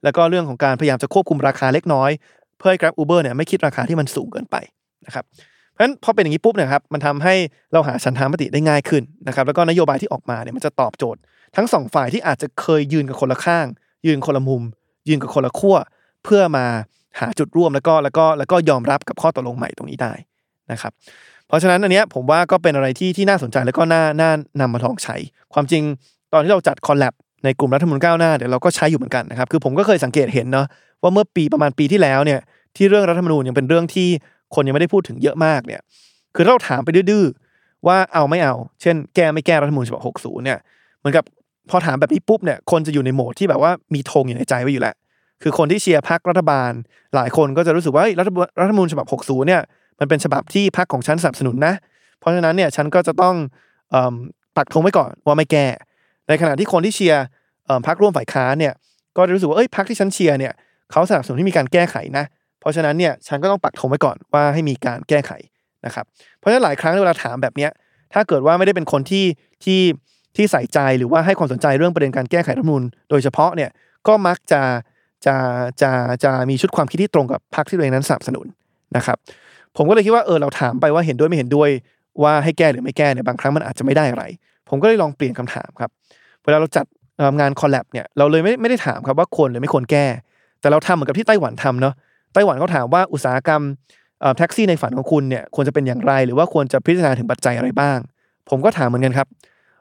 [0.04, 2.10] แล้วก็เรื่องของการพยายามจะควบคุมราคาเล็กน้อย
[2.58, 4.56] เพื่อให้ Grab Uber เนี่ยไม่คิดราคาที่มันสูงเกินไป
[5.06, 5.24] นะครับ
[5.72, 7.34] เพราะฉะนั้นพอเป็นอย่างนี้ปุ๊บเนี่ยครับมันทำให้
[7.72, 11.20] เราหาฉันทามติได้ง่ายขึ้นนะครับแล้วก็นโยบายที่ออกมาเนี่ยมันจะตอบโจทย์
[11.56, 13.66] ทั้งสองฝ่ายที่อาจจะเคยยืนกับคนละข้าง
[14.06, 14.62] ยืนคนละมุม
[15.08, 15.76] ยืนกับคนละขั้ว
[16.24, 16.66] เพื่อมา
[17.20, 20.12] หาจุดร่วมแล้วก็แล้วก็แล้วก็ยอมรับกับข้อตกลงใหม่ตรงนี้ได้
[20.72, 20.92] นะครับ
[21.48, 24.30] เพราะฉะนั้นอันเนี้ยผมว่าก็เป็นอะไรที่ที่น่าสนใจแล้วก็น่าน่า
[24.60, 25.16] นำมาลองใช้
[25.52, 25.82] ความจริง
[26.32, 30.66] ตอนที่เราจัดคอลแลบในกลุ่มรัฐมนตรีก้าวหน้าเดี๋ยวเราก็ใช้อยู่เหมือนกันนะครับคือผมก็เคยสังเกตเห็นเนาะ
[31.02, 32.40] ว่าเมื่อปีประมาณปีที่แล้วเนี่ย
[32.76, 34.08] ที่เรื่องรัฐธรรมนูญยังเป็นเรื่องที่
[34.54, 35.80] คนยังไม่ได้พูดถึงเยอะมากเนี่ย
[36.34, 37.24] คือเราถามไปดื้อ
[37.86, 40.58] ว่าเอาไม่เอา เช่น แก้ไม่แก้รัฐธรรมนูญฉบับ60เนี่ย
[40.98, 41.24] เหมือนกับ
[41.70, 44.94] พอถามแบบนี้ปุ๊บเนี่ยคนจะอยู่ในโหมดที่แบบว่ามีธงอยู่ในใจไว้อยู่แล้ว
[45.42, 46.70] คือคนที่เชียร์พรรครัฐบาล
[47.14, 48.28] หลายคนก็จะรู้สึกว่ารัฐ
[48.60, 49.62] รัฐธรรมนูญฉบับ60เนี่ย
[50.00, 51.74] มันเป็นฉบับที่พรรคของฉันสนับสนุนนะ
[52.18, 53.34] เพราะฉะนั้นเนี่ยฉันก็จะต้อง
[53.94, 53.96] อ
[54.56, 55.66] ปักธงไว้ก่อนว่าไม่แก้
[56.28, 57.24] ในขณะที่คนที่เชียร์
[57.86, 58.74] พรรคร่วมฝ่ายค้านเนี่ย
[59.16, 60.52] ก็จะรู้สึกว่าเอ้ยพรรคที่ฉันเชียร์เนี่ย
[60.92, 62.24] เขาสนับสนุนให้มีการแก้ไขนะ
[62.60, 65.32] เพราะฉะนั้นเนี่ยฉันก็ต้องปักธงไว้ก่อนว่าให้มีการแก้ไข
[65.86, 66.04] นะครับ
[66.38, 67.70] เพราะฉะนั้นหลายครั้งเวลาถามแบบเนี้ย
[68.12, 69.24] ถ้าเกิดว่าไม่ได้เป็นคนที่
[69.64, 69.80] ที่
[70.36, 73.70] ที่ใส่ใจหรือว่าให้ความสนใจเรื่องประเด็นการแก้ไขรัฐธรรมนูญโดยเฉพาะเนี่ย
[74.06, 74.62] ก็มักจะ
[75.26, 75.36] จะ
[75.82, 75.90] จะ
[76.24, 78.46] จะมีชุดความคิดที่ตรงกับพรรคที่ตัวเองนั้นสนับสนุน
[78.96, 79.16] นะครับ
[79.76, 81.70] ผมก็เลยคิดว่าเออเราถามไปว่าเห็นด้วยไม่เห็นด้วย
[82.22, 84.24] ว่าให้แก้หรือไม่แก้เนี่ยบางครั้งมันอาจจะไม่ได้อะไร
[84.68, 85.90] ผมก็เลยลองเปลี่ยนคำถามครับ
[86.44, 86.86] เวลาเราจัด
[87.40, 90.06] งานคอลแลบเนี่ยเราเลยไม่ไม่ได้ถามครับว่าควรหรือไม่ควรแก้
[90.60, 91.94] แต่เราทำเหมือนกับที่ไต้หวันทำเนาะ
[92.34, 93.62] ไต้หวันเขาถามว่าอุตสาหกรรม
[94.38, 97.98] แท็กซี่ในฝันของคุณเนี่ยควรจะเป็นอย่างไร หรือว่าควรจะพิจารณาถึงปัจจัยอะไรบ้าง
[98.50, 99.26] ผมก็ถามเหมือนกันครับ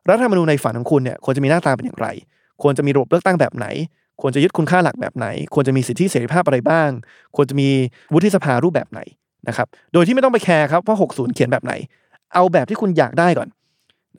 [0.10, 2.08] รัฐธรรมนูญในฝันของคุณเนี่ยควรจะมีหน้าตาเป็นอย่างไร
[2.62, 3.68] ควรจะมีระบบเลือกตั้งแบบไหน
[4.22, 6.90] ควรจะยึดคุณค่าหลักแบบไหน ควรจะมีสิทธิเสรีภาพอะไรบ้าง
[7.36, 7.70] ควรจะมี
[8.14, 9.00] วุฒิสภารูปแบบไหน
[9.48, 11.74] นะครับโดยที่ไม่ต้องไปแคร์ครับว่า 60 เขียนแบบไหน
[12.34, 13.48] เอาแบบที่คุณอยากได้ก่อน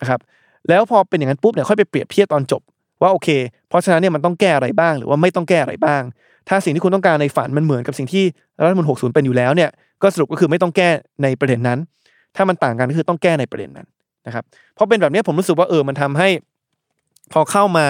[0.01, 0.20] นะครับ
[0.68, 2.62] แล้วพอเป็นอย่างนั้นปุ๊บเนี่ยค่อยไปเปรียบเทียบตอนจบ
[3.03, 3.29] ว่าโอเค
[3.68, 6.03] เพราะฉะนั้นเนี่ยมันต้องแก้อะไรบ้าง หรือว่าไม่ต้องแก้อะไรบ้าง
[6.49, 8.24] ถ้าสิ่งที่คุณต้องการในฝันมันเหมือนกับสิ่งที่
[8.62, 9.70] รัฐธรรมนูญ60 เป็นอยู่แล้วเนี่ย
[10.03, 10.89] ก็สรุปก็คือไม่ต้องแก้
[11.22, 11.79] ในประเด็นนั้น
[12.37, 13.87] ถ้ามันต่างกันก็คือต้องแก้ในประเด็นนั้น
[14.27, 16.29] นะครับเพราะเป็นแบบนี้ผมรู้สึกว่าเออมันทำให้
[17.33, 17.87] พอเข้ามา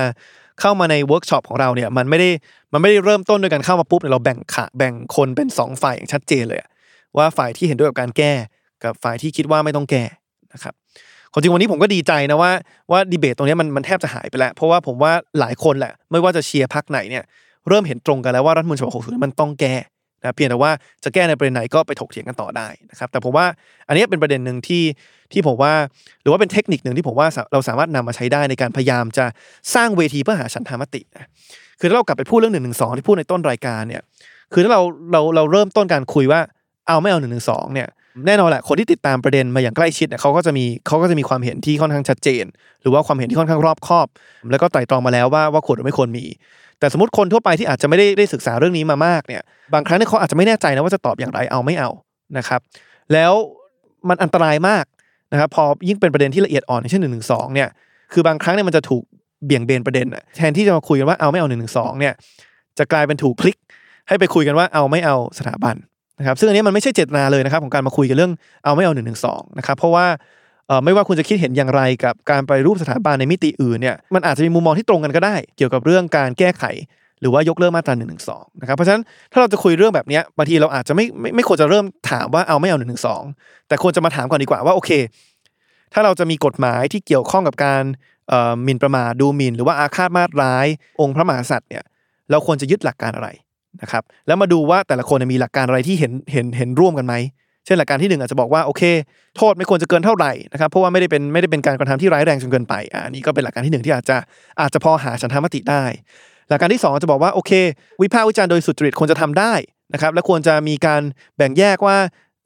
[0.61, 2.31] เข้ามาในเวิร์กช็อปของเราเนี่ยมันไม่ได้
[2.73, 6.69] มันไม่ได้เริ่มต้นด้วยการเข้ามาปุ๊บเนี่ยเราแบ่งขะแบ่งคนเป็นสองฝ่ายอย่างชัดเจนเลยอะ
[7.19, 8.33] ว่าฝ่ายที่เห็นด้วยกับการแก้
[8.85, 10.05] กับฝ่ายที่คิดว่าไม่ต้องแก้
[10.53, 10.75] นะครับ
[11.33, 12.53] ความจริงวันนี้ผมก็ดีใจนะว่า
[12.91, 17.25] ว่าดีเบตตรงนี้มันมันแทบจะหายไปแล้ว เพราะว่าผมว่าหลายคนแหละ ไม่ว่าจะเชียร์พรรคไหนเนี่ย
[17.69, 19.75] เริ่มเห็นตรงกันแล้วว่ารัฐธรรมนูญฉบับ60มันต้องแก้
[20.23, 20.73] นะเพียงแต่ว่า
[21.05, 23.47] จะแก้ในประเด็นไหนก็ไปถกเถียงกันต่อได้นะครับ แต่ผมว่า
[23.89, 24.83] อันนี้เป็นประเด็นหนึ่งที่
[25.33, 25.73] ที่ผมว่า
[26.23, 29.25] หรือว่าเป็นเทคนิคหนึ่งที่ผมว่าเราสามารถนำมาใช้ได้ในการพยายามจะ
[29.75, 31.29] สร้างเวทีเพื่อหาฉันทามตินะ
[31.81, 34.03] คือถ้าเรากลับไปพูดเรื่องหนึ่งหนึ่งสองที่พูดในต้นรายการเนี่ย
[34.53, 34.81] คือถ้าเรา
[35.13, 36.41] เราเราเริ่มต้นการคุยว่า
[36.89, 37.89] เอาไม่เอาหนึ่งหนึ่งสองเนี่ย
[38.27, 42.45] แน่นอนแหละคนที่ติดตามประเด็นมาอย่างใกล้ชิดเนี่ยเขาก็จะมีเขาก็จะมีความเห็นที่ค่อนข้างชัดเจน
[42.83, 44.07] หรือว่าความเห็นที่ค่อนข้างรอบคอบ
[44.51, 46.25] แล้วก็ไต่ตรองมาแล้วว่าว่าควรหรือไม่ควรมี
[46.79, 49.43] แต่สมมติคนทั่วไปที่อาจจะไม่ได้ได้ศึกษาเรื่องนี้มามากเนี่ย
[49.75, 51.91] บางครั้งเนี่ยเขาอาจจะไม่แน่ใจนะว่าจะตอบอย่างไรเอาไม่เอา
[52.39, 52.61] นะครับ
[53.13, 53.33] แล้ว
[54.09, 54.85] มันอันตรายมาก
[55.33, 57.69] นะครับพอยิ่งเป็นประเด็นที่ละเอียดอ่อนเช่นหนึ่งหนึ่งสองเนี่ย
[58.13, 59.03] คือบางครั้งเนี่ยมันจะถูก
[59.45, 62.15] เบี่ยงเบนประเด็นอะแทนที่จะมาคุยกันว่าเอาไม่เอาหนึ่งหนึ่งสองเนี่ย
[62.79, 63.57] จะกลายเป็นถูกพลิก
[64.09, 65.77] ให้ไปคุยกันว่าเอาไม่เอาสถาบัน
[66.19, 68.33] นะครับซึ่งอันนี้มันไม่ใช่เจตนาเลยนะครับของการมาคุยกันเรื่อง
[68.65, 70.07] เอาไม่เอาหนึ่งหนึ่งสองนะครับเพราะว่า
[70.85, 76.65] ไม่ว่าคุณจะคิดเห็นอย่างไรกับการไปรูปสถาบันในมิติอื่นเนี่ยมันอาจจะมีมุมมองที่ตรงกันก็ได้ เกี่ยวกับเรื่องการแก้ไข
[77.21, 78.05] หรือว่ายกเลิกมาตรา1นึ
[78.61, 79.03] นะครับเพราะฉะนั้น
[79.33, 82.97] ถ้าเราจะคุยเรื่องแบบนี้บางทีเราอาจจะไม่ไม่ไม่ควรจะเริ่มถามว่าเอาไม่เอา1นึ
[83.69, 84.91] แต่ควรจะมาถามก่อนดีกว่าว่าโอเค
[85.93, 87.83] ถ้าเราจะมีกฎหมายที่เกี่ยวข้องกับการ
[88.65, 90.67] หมิ่นประมาทดูหมิ่น หรือว่าอาฆาตมาตร้าย
[91.01, 91.85] องค์พระมหากษัตริย์เนี่ย
[92.31, 93.29] เราควรจะยึดหลักการอะไร
[93.83, 97.15] นะครับแล้วมาดูว่าแต่ละคนมีหลักการอะไรที่เห็นเห็นเห็นร่วมกันไหม
[97.67, 98.83] เช่นหลักการที่หนึ่งอาจจะบอกว่าโอเค
[99.37, 104.17] โทษไม่ควรจะเกินเท่าไหร่นะครับเพราะว่าไม่ได้เป็นไม่ได้เป็นการกระทำที่ร้ายแรงจนเกินไปอ่านี่ก็เป็นหลักการที่หนึ่งที่อาจจะ
[104.61, 105.85] อาจจะพอหาฉันทามติได้
[106.49, 107.53] หลักการที่สองจะบอกว่าโอเค
[108.03, 109.53] วิพากษ์วิจารณ์โดยสุจริตควรจะทำได้
[109.93, 111.03] นะครับและควรจะมีการ
[111.37, 111.97] แบ่งแยกว่า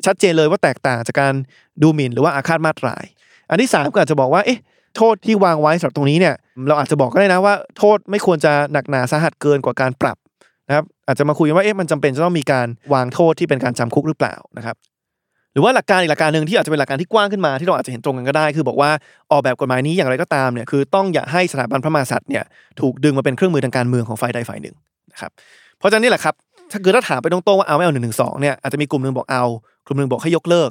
[0.07, 1.35] ชัดเจนเลยว่าแตกต่างจากการ
[1.83, 3.05] ดูหมิ่นหรือว่าอาฆาตมาตราย
[3.51, 4.59] อันที่สามก็อาจจะบอกว่าเอ๊ะ
[4.97, 6.35] โทษที่วางไว้สำหรับตรงนี้เนี่ย
[6.69, 10.17] เราอาจจะบอกก็ได้นะว่า โทษไม่ควรจะหนักหนาสาหัสเกินกว่าการปรับ
[10.69, 14.77] นะครับ อาจจะมาคุยกันว่าเอ๊ะมันจำเป็นจะต้องมีการวางโทษที่เป็นการจำคุกหรือเปล่านะครับ
[15.53, 18.91] หรือว่าหลักการอีกหลักการหนึ่งที่อาจจะเป็นหลักการที่กว้างขึ้นมาที่เราอาจจะเห็นตรงกันก็ได้ คือบอกว่า
[19.31, 22.45] ออกแบบกฎหมายนี้อย่างไรก็ตามเนี่ยคือต้องอย่าให้สถาบันพระมหากษัตริย์เนี่ย
[22.81, 24.75] ถูกดึงมาเป็นเครื่องมือทางการเมืองของฝ่ายใดฝ่ายหนึ่ง
[25.13, 25.31] นะครับ
[25.79, 26.35] เพราะฉะนั้นนี่แหละครับ
[26.73, 29.45] ถ้าเกิดถ้าถามไปตรงๆว่าเอาไม่เอาหนึ่งหนึ่งสองเนี่ยอาจจะมีกลุ่มหนึ่งบอกเอา
[29.87, 30.71] กลุ่มหนึ่งบอกให้ยกเลิก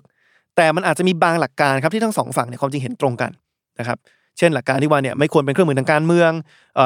[0.56, 3.32] แต่มันอาจจะมีบางหลักการครับที่ทั้งสองฝั่งเนี่ยความจริงเห็นตรงกัน
[3.80, 3.98] นะครับ
[4.40, 6.32] เช่นหลักการที่ว่าเนี่ยไม่ควรเป็นเครื่องมือทางการเมือง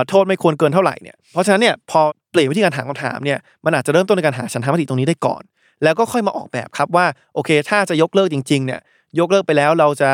[0.10, 2.02] โทษไม่ควรเกินเท่าไหร่เนี่ยเพราะฉะนั้นเนี่ยพอ
[2.32, 5.44] เปลี่ยนวิธีการถามคำถามเนี่ยมันอาจจะเริ่มต้นในการหาฉันทามติตรงนี้ได้ก่อน
[5.84, 8.80] แล้วก็ค่อยมาออกแบบครับว่าโอเค ถ้าจะยกเลิกจริงๆเนี่ย
[9.20, 10.10] ยกเลิกไปแล้วเราจะ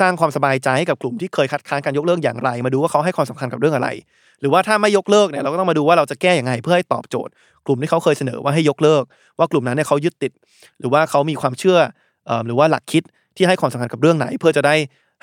[0.00, 3.88] สร้างความสบายใจให้กับกลุ่มที่เคยคัดค้านการยกเลิกอย่างไร มาดูว่าเขาให้ความสำคัญกับเรื่องอะไร
[4.40, 7.32] หรือว่าถ้าไม่ยกเลิกเนี่ยเราก็ต้องมาดูว่าเราจะแก้อย่างไงเพื่อให้ตอบโจทย์
[7.66, 9.02] กลุ่มที่เขาเคยเสนอว่าให้ยกเลิก
[9.38, 10.32] ว่ากลุ่มนั้นเนี่ยเขายึดติด
[10.80, 11.78] หรือว่าเขามีความเชื่อ
[12.46, 13.02] หรือว่าหลักคิด
[13.36, 14.74] ที่ให้ความสำคัญกับเรื่องไหน เพื่อจะได้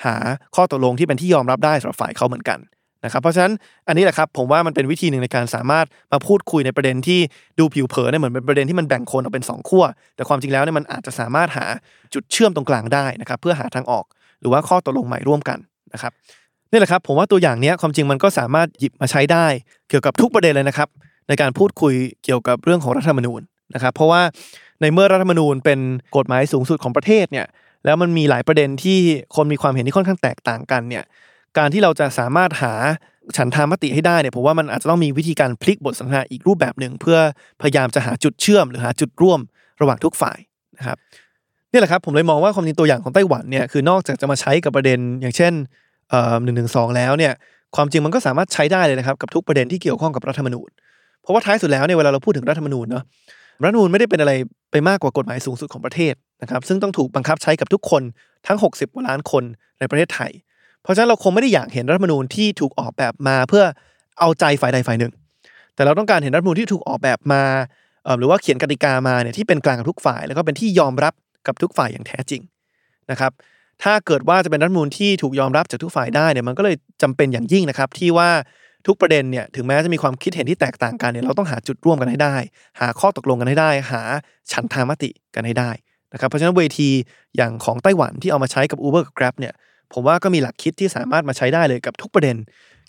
[0.04, 0.16] หา
[0.56, 2.58] ข้อตกลงที่เป็นที่ยอมรับได้สำหรับฝ่ายเขาเหมือนกัน
[3.04, 3.52] นะครับเพราะฉะนั้น
[3.88, 7.20] อันนี้แหละครับผมว่ามันเป็นวิธีหนึ่งในการสามารถมาพูดคุยในประเด็นที่
[7.58, 9.84] ดูผิวเผินเนี่ยเหมือนเป็นประเด็นที่มันแบ่งคนออกเป็น2ขั้ว
[10.16, 11.64] แต่ความจริงแล้วเนี่ยมันอาจจะสามารถหา
[12.14, 14.04] จุดเชื่อมตรงกลางได้นะครับเพื่อหาทางออก
[14.40, 15.58] หรือว่าข้อตกลงใหม่ร่วมกัน
[15.94, 16.12] นะครับ
[16.70, 19.46] นี่แหละครับผมว่าตัวอย่างนี้ความจริงมันก็สามารถหยิบมาใช้ได้
[19.88, 20.88] เกี่ยวกับทุกประเด็นเลยนะครับ
[21.28, 21.94] ในการพูดคุย
[22.24, 23.40] เกี่ยวกับเรื่องของรัฐธรรมนูญ
[23.74, 24.22] นะครับเพราะว่า
[24.80, 25.78] ในเมื่อรัฐธรรมนูญเป็น
[26.16, 27.46] กฎหมายสูงสุดของประเทศเนี่ย
[27.84, 28.98] แล้วมันมีหลายประเด็นที่
[29.36, 31.04] คนมีความเห็นที่ค่อนข้างแตกต่างกันเนี่ย
[31.58, 32.72] การที่เราจะสามารถหา
[33.36, 37.18] ฉันทามติให้ได้เนี่ยผมว่ามันอาจจะต้องมีวิธีการพลิกบทสนทนาอีกรูปแบบหนึ่ง เพื่อ
[37.62, 39.40] พยายามจะหาจุดเชื่อม หรือหาจุดร่วม
[39.80, 40.38] ระหว่างทุกฝ่าย
[40.78, 40.98] นะครับ
[41.72, 45.52] นี่แหละครับผมเลยมองว่าความจริงตัวอย่างของไต้หวันเนี่ยคือนอกจากจะมาใช้กับประเด็นอย่างเช่น
[46.44, 47.32] หนึ่งหนึ่งสองแล้วเนี่ย
[47.76, 50.68] ความจริงมันก็สามารถใช้ได้เลยนะครับกับทุกประเด็นที่เกี่ยวข้องกับรัฐธรรมนูญ
[51.22, 53.04] เพราะว่าท้ายสุดแล้วเนี่ยเวลาเราพูดถึงรัฐธรรมนูญเนาะ
[53.62, 54.32] รัฐธรรมนูญไม่ได้เป็นอะไร
[54.70, 58.02] ไปมากกว่ากฎหมายสูงสุดของประเทศ นะครับซึ่งต้องถูกบังคับใช้กับทุกคน
[58.46, 59.44] ทั้ง 60กว่าล้านคน
[59.78, 60.30] ในประเทศไทย
[60.82, 63.64] เพราะฉะนั้นเราคงไม่ได้อยากเห็นรัฐธรรมนูญที่ถูกออกแบบมาเพื่อ
[64.20, 65.12] เอาใจฝ่ายใดฝ่ายหนึ่ง
[65.74, 67.44] แต่เราต้องการเห็นรัฐมนูลที่ถูกออกแบบมา
[68.18, 71.14] หรือว่าเขียนกติกามาเนี่ยที่เป็นกลางกับทุกฝ่าย แล้วก็เป็นที่ยอมรับ
[71.46, 72.42] กับทุกฝ่ายอย่างแท้จริง
[73.10, 73.32] นะครับ
[73.82, 78.30] ถ้าเกิดว่าจะเป็นรัฐมนูลที่ถูกยอมรับจากทุกฝ่ายได้เนี่ยมันก็เลยจำเป็นอย่างยิ่งนะครับ ที่ว่า
[78.86, 82.36] ทุกประเด็นเนี่ยถึงแม้จะมีความคิดเห็นที่แตกต่างกันเนี่ยเราต้องหาจุดร่วมกันให้ได้
[82.80, 84.02] หาข้อตกลงกันให้ได้ หา
[84.52, 85.70] ฉันทามติกันให้ได้
[86.12, 86.88] นะครับเพราะฉะนั้นเวที
[87.36, 89.54] อย่างของไต้หวันที่เอามาใช้กับ Uber กับ Grab เนี่ย
[89.92, 92.36] ผมว่าก็มีหลักคิดที่สามารถมาใช้ได้เลยกับทุกประเด็น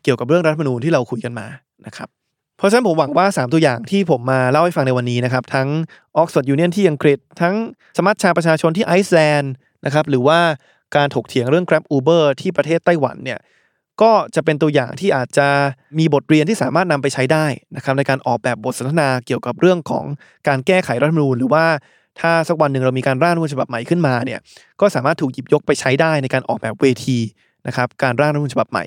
[0.04, 1.48] เกี่ยวกับเรื่องรัฐธรรมนูญที่เราคุยกันมา
[1.86, 2.10] นะครับ
[2.58, 5.68] เพราะฉะนั้นผมหวังว่า 3 ตัวอย่างที่ผมมาเล่าให้ฟังในวันนี้นะครับทั้ง
[6.18, 7.56] Oxford Union ที่อังกฤษ ทั้ง
[7.98, 9.52] สมัชชาประชาชนที่ไอซ์แลนด์
[9.86, 10.40] นะครับหรือว่า
[10.96, 13.40] การถกเถียงเรื่อง Grab Uber ที่ประเทศไต้หวันเนี่ย
[14.02, 15.48] ก็จะเป็นตัวอย่างที่อาจจะ
[16.00, 17.46] มีบทเรียนที่สามารถนำไปใช้ได้
[17.76, 20.06] นะครับในการออกแบบบทสนทนาเกี่ยวกับเรื่องของ
[20.48, 21.66] การแก้ไขรัฐธรรมนูญหรือว่า
[22.20, 24.40] ถ้าสักวันหนึ่งเรามีการร่างรัฐธรรมนูญฉบับใหม่ขึ้นมาเนี่ย
[24.82, 27.18] ก็สามารถถูกหยิบยกไปใช้ได้ในการออกแบบเวที
[27.68, 28.86] นะครับการร่างรัฐธรรมนูญฉบับใหม่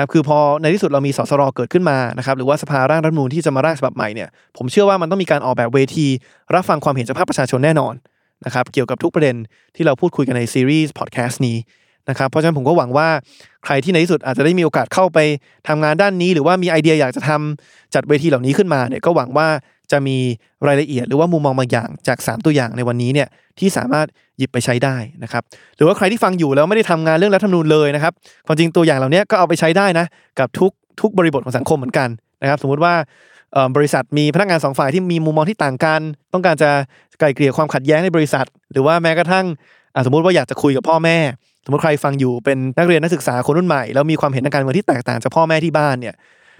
[0.00, 6.06] ครับคือพอในที่สุดเรามีสสรเกิดขึ้นมานะครับหรือว่าสภาร่างรัฐธรรมนูญที่จะมาร่างฉบับใหม่เนี่ยผมเชื่อว่ามันต้องมีการออกแบบเวที
[6.54, 7.94] รับฟังความเห็นจากภาคประชาชนแน่นอน
[8.46, 9.36] นะครับเกี่ยวกับทุกประเด็น
[9.76, 11.56] ที่เราพูดคุยกันในซีรีส์พอดแคสต์นี้
[12.08, 13.08] นะครับเพราะฉะนั้นผมก็หวังว่า
[13.64, 15.18] ใครที่ในที่สุดอาจจะได้มีโอกาสเข้าไป
[15.68, 19.48] ทำงานด้านนี้ หรือว่ามีไอเดียอยากจะทำจัดเวทีเหล่านี้ขึ้นมาเนี่ยก็หวังว่า
[19.92, 20.16] จะมี
[20.66, 23.28] รายละเอียดหรือว่ามุมมองบางอย่างจาก 3 ตัวอย่างในวันนี้เนี่ย
[23.58, 24.06] ที่สามารถ
[24.38, 25.42] หยิบไปใช้ได้นะครับ
[25.76, 28.12] หรือว่าใครที่ฟังอยู่แล้วไม่ได้ทำงานเรื่องรัฐธรรมนูญเลยนะครับ
[28.46, 30.06] ความจริงตัวอย่างเหล่านี้ก็เอาไปใช้ได้นะ
[30.38, 30.70] กับทุก
[31.00, 32.08] ทุกบริบทของสังคมเหมือนกัน
[32.42, 32.94] นะครับสมมุติว่า
[33.76, 36.00] บริษัทมีพนักงานสองฝ่ายที่มีมุมมองที่ต่างกัน
[36.32, 36.70] ต้องการจะ
[37.18, 39.46] ไกล่เกลี่ยความขัดแย้งในบริษัท หรือว่าแม้กระทั่ง
[40.06, 41.18] สมมุติว่าอยากจะคุยกับพ่อแม่
[41.64, 46.14] สมมติใครฟังอยู่เป็นนักเรียนนักศึกษาคนรุ่นใหม่แล้วมีความเห็นทางการเมืองที่แตกต่างจากพ่อแม่ที่บ้านเนี่ย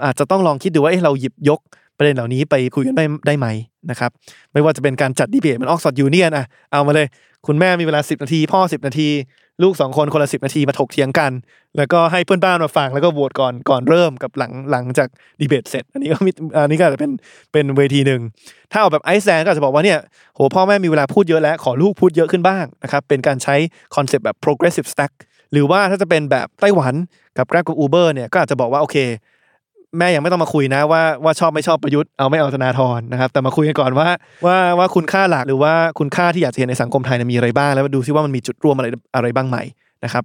[0.04, 1.60] อาจจะต้องลองคิดดูว่าเราหยิบยก
[1.98, 3.46] ประเด็นเหล่านี้ไปคุยกันได้ได้ไหม
[3.90, 4.10] นะครับ
[4.52, 7.06] ไม่ว่าจะเป็นการจัดดีเบตมันออกสอดยูเนียนอะเอามาเลย
[7.46, 9.08] คุณแม่มีเวลา 10 นาที พ่อ 10 นาที
[9.62, 11.32] ลูก 2 คนคนละ 10 นาทีมาถกเถียงกัน
[11.76, 15.08] แล้วก็ให้เพื่อนบ้านมาฟังแล้วก็โหวตก่อนก่อนเริ่มกับหลังหลังจาก
[15.40, 17.12] ดีเบตเสร็จ อันนี้ก็มีอันนี้ก็จะเป็น
[17.52, 18.20] เป็นเวทีหนึ่ง
[18.72, 19.98] ถ้าเอาแบบไอซ์แลนด์ก็จะบอกว่าเนี่ย
[20.34, 23.54] โหพ่อแม่มีเวลาพูดเยอะแล้วขอลูกพูดเยอะขึ้นบ้างนะครับเป็นการใช้
[23.94, 25.12] concept แบบ progressive stack
[25.52, 26.94] หรือว่าถ้าจะเป็นแบบไต้หวัน
[27.38, 28.96] กับ Grab กับ Uber เนี่ยก็อาจจะบอกว่าโอเค
[29.98, 34.08] แม่ยังไม่ต้องมาคุยนะว่าว่าชอบไม่ชอบประยุทธ์เอาไม่เอาธนาธรนะครับ แต่มาคุยกันก่อนว่า
[34.46, 38.86] ว่าว่าคุณค่าหลักหรือว่าคุณค่าที่อยากจะเห็นในสังคมไทยมีอะไรบ้าง แล้วดูซิว่ามันมีจุดร่วมอะไร
[39.16, 39.56] อะไรบ้างไหม
[40.04, 40.24] นะครับ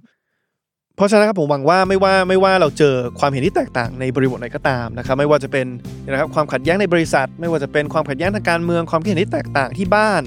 [0.96, 5.66] เพราะฉะนั้นครับผมหวังว่าไม่ว่าไม่ว่าเราเจอความเห็นที่แตกต่างในบริบทไหนก็ตามนะครับไม่ว่าจะเป็น
[6.10, 10.22] นะครับความขัดแย้งในบริษัท ไม่ว่าจะเป็นความขัดแย้งทางการเมืองความคิดเห็นที่แตกต่างที่บ้าน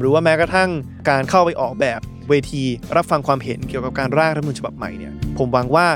[0.00, 0.70] หรือว่าแม้กระทั่ง
[1.10, 2.64] การเข้าไปออกแบบเวที
[2.96, 5.86] รับฟังความเห็นเกี่ยวกับการร่างรัฐมนูญฉบับใหม่เนี่ยผมหวังว่า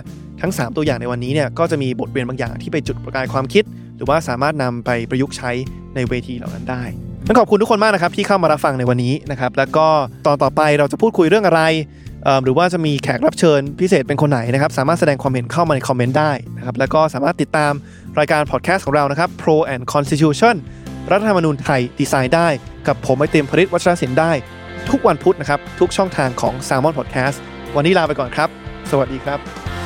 [0.41, 3.65] ทั้ง 3 ตัวอย่างในวันนี้เนี่ยก็จะมีบทเรียนบางอย่างที่ไปจุดประกายความคิด
[3.97, 5.51] หรือว่าสามารถนำไปประยุกต์ใช้
[5.95, 6.83] ในเวทีเหล่านั้นได้
[7.27, 9.87] ต้องขอบคุณทุกคนมากนะครับที่เข้ามารับฟังในวันนี้นะครับแล้วก็
[10.27, 11.63] ตอนต่อไปเราจะพูดคุยเรื่องอะไร
[12.45, 17.73] หรือว่าจะมีแขกรับเชิญพิเศษเป็นคนไหนนะครับสามารถแสดงความเห็นเข้ามาในคอมเมนต์ได้นะครับแล้วก็สามารถติดตาม
[18.19, 20.55] รายการพอดแคสต์ของเรานะครับ Pro and Constitution
[21.11, 22.49] รัฐธรรมนูญไทยดีไซน์ได้
[22.87, 24.33] กับผมไอเต็มผลิตวัชรศิลป์ได้
[24.91, 27.37] ทุกวันพุธนะครับทุกช่องทางของ s ซ l m o n Podcast
[27.77, 28.49] วันนี้ลาไปก่อนครับ
[28.91, 29.86] สวัสดีครับ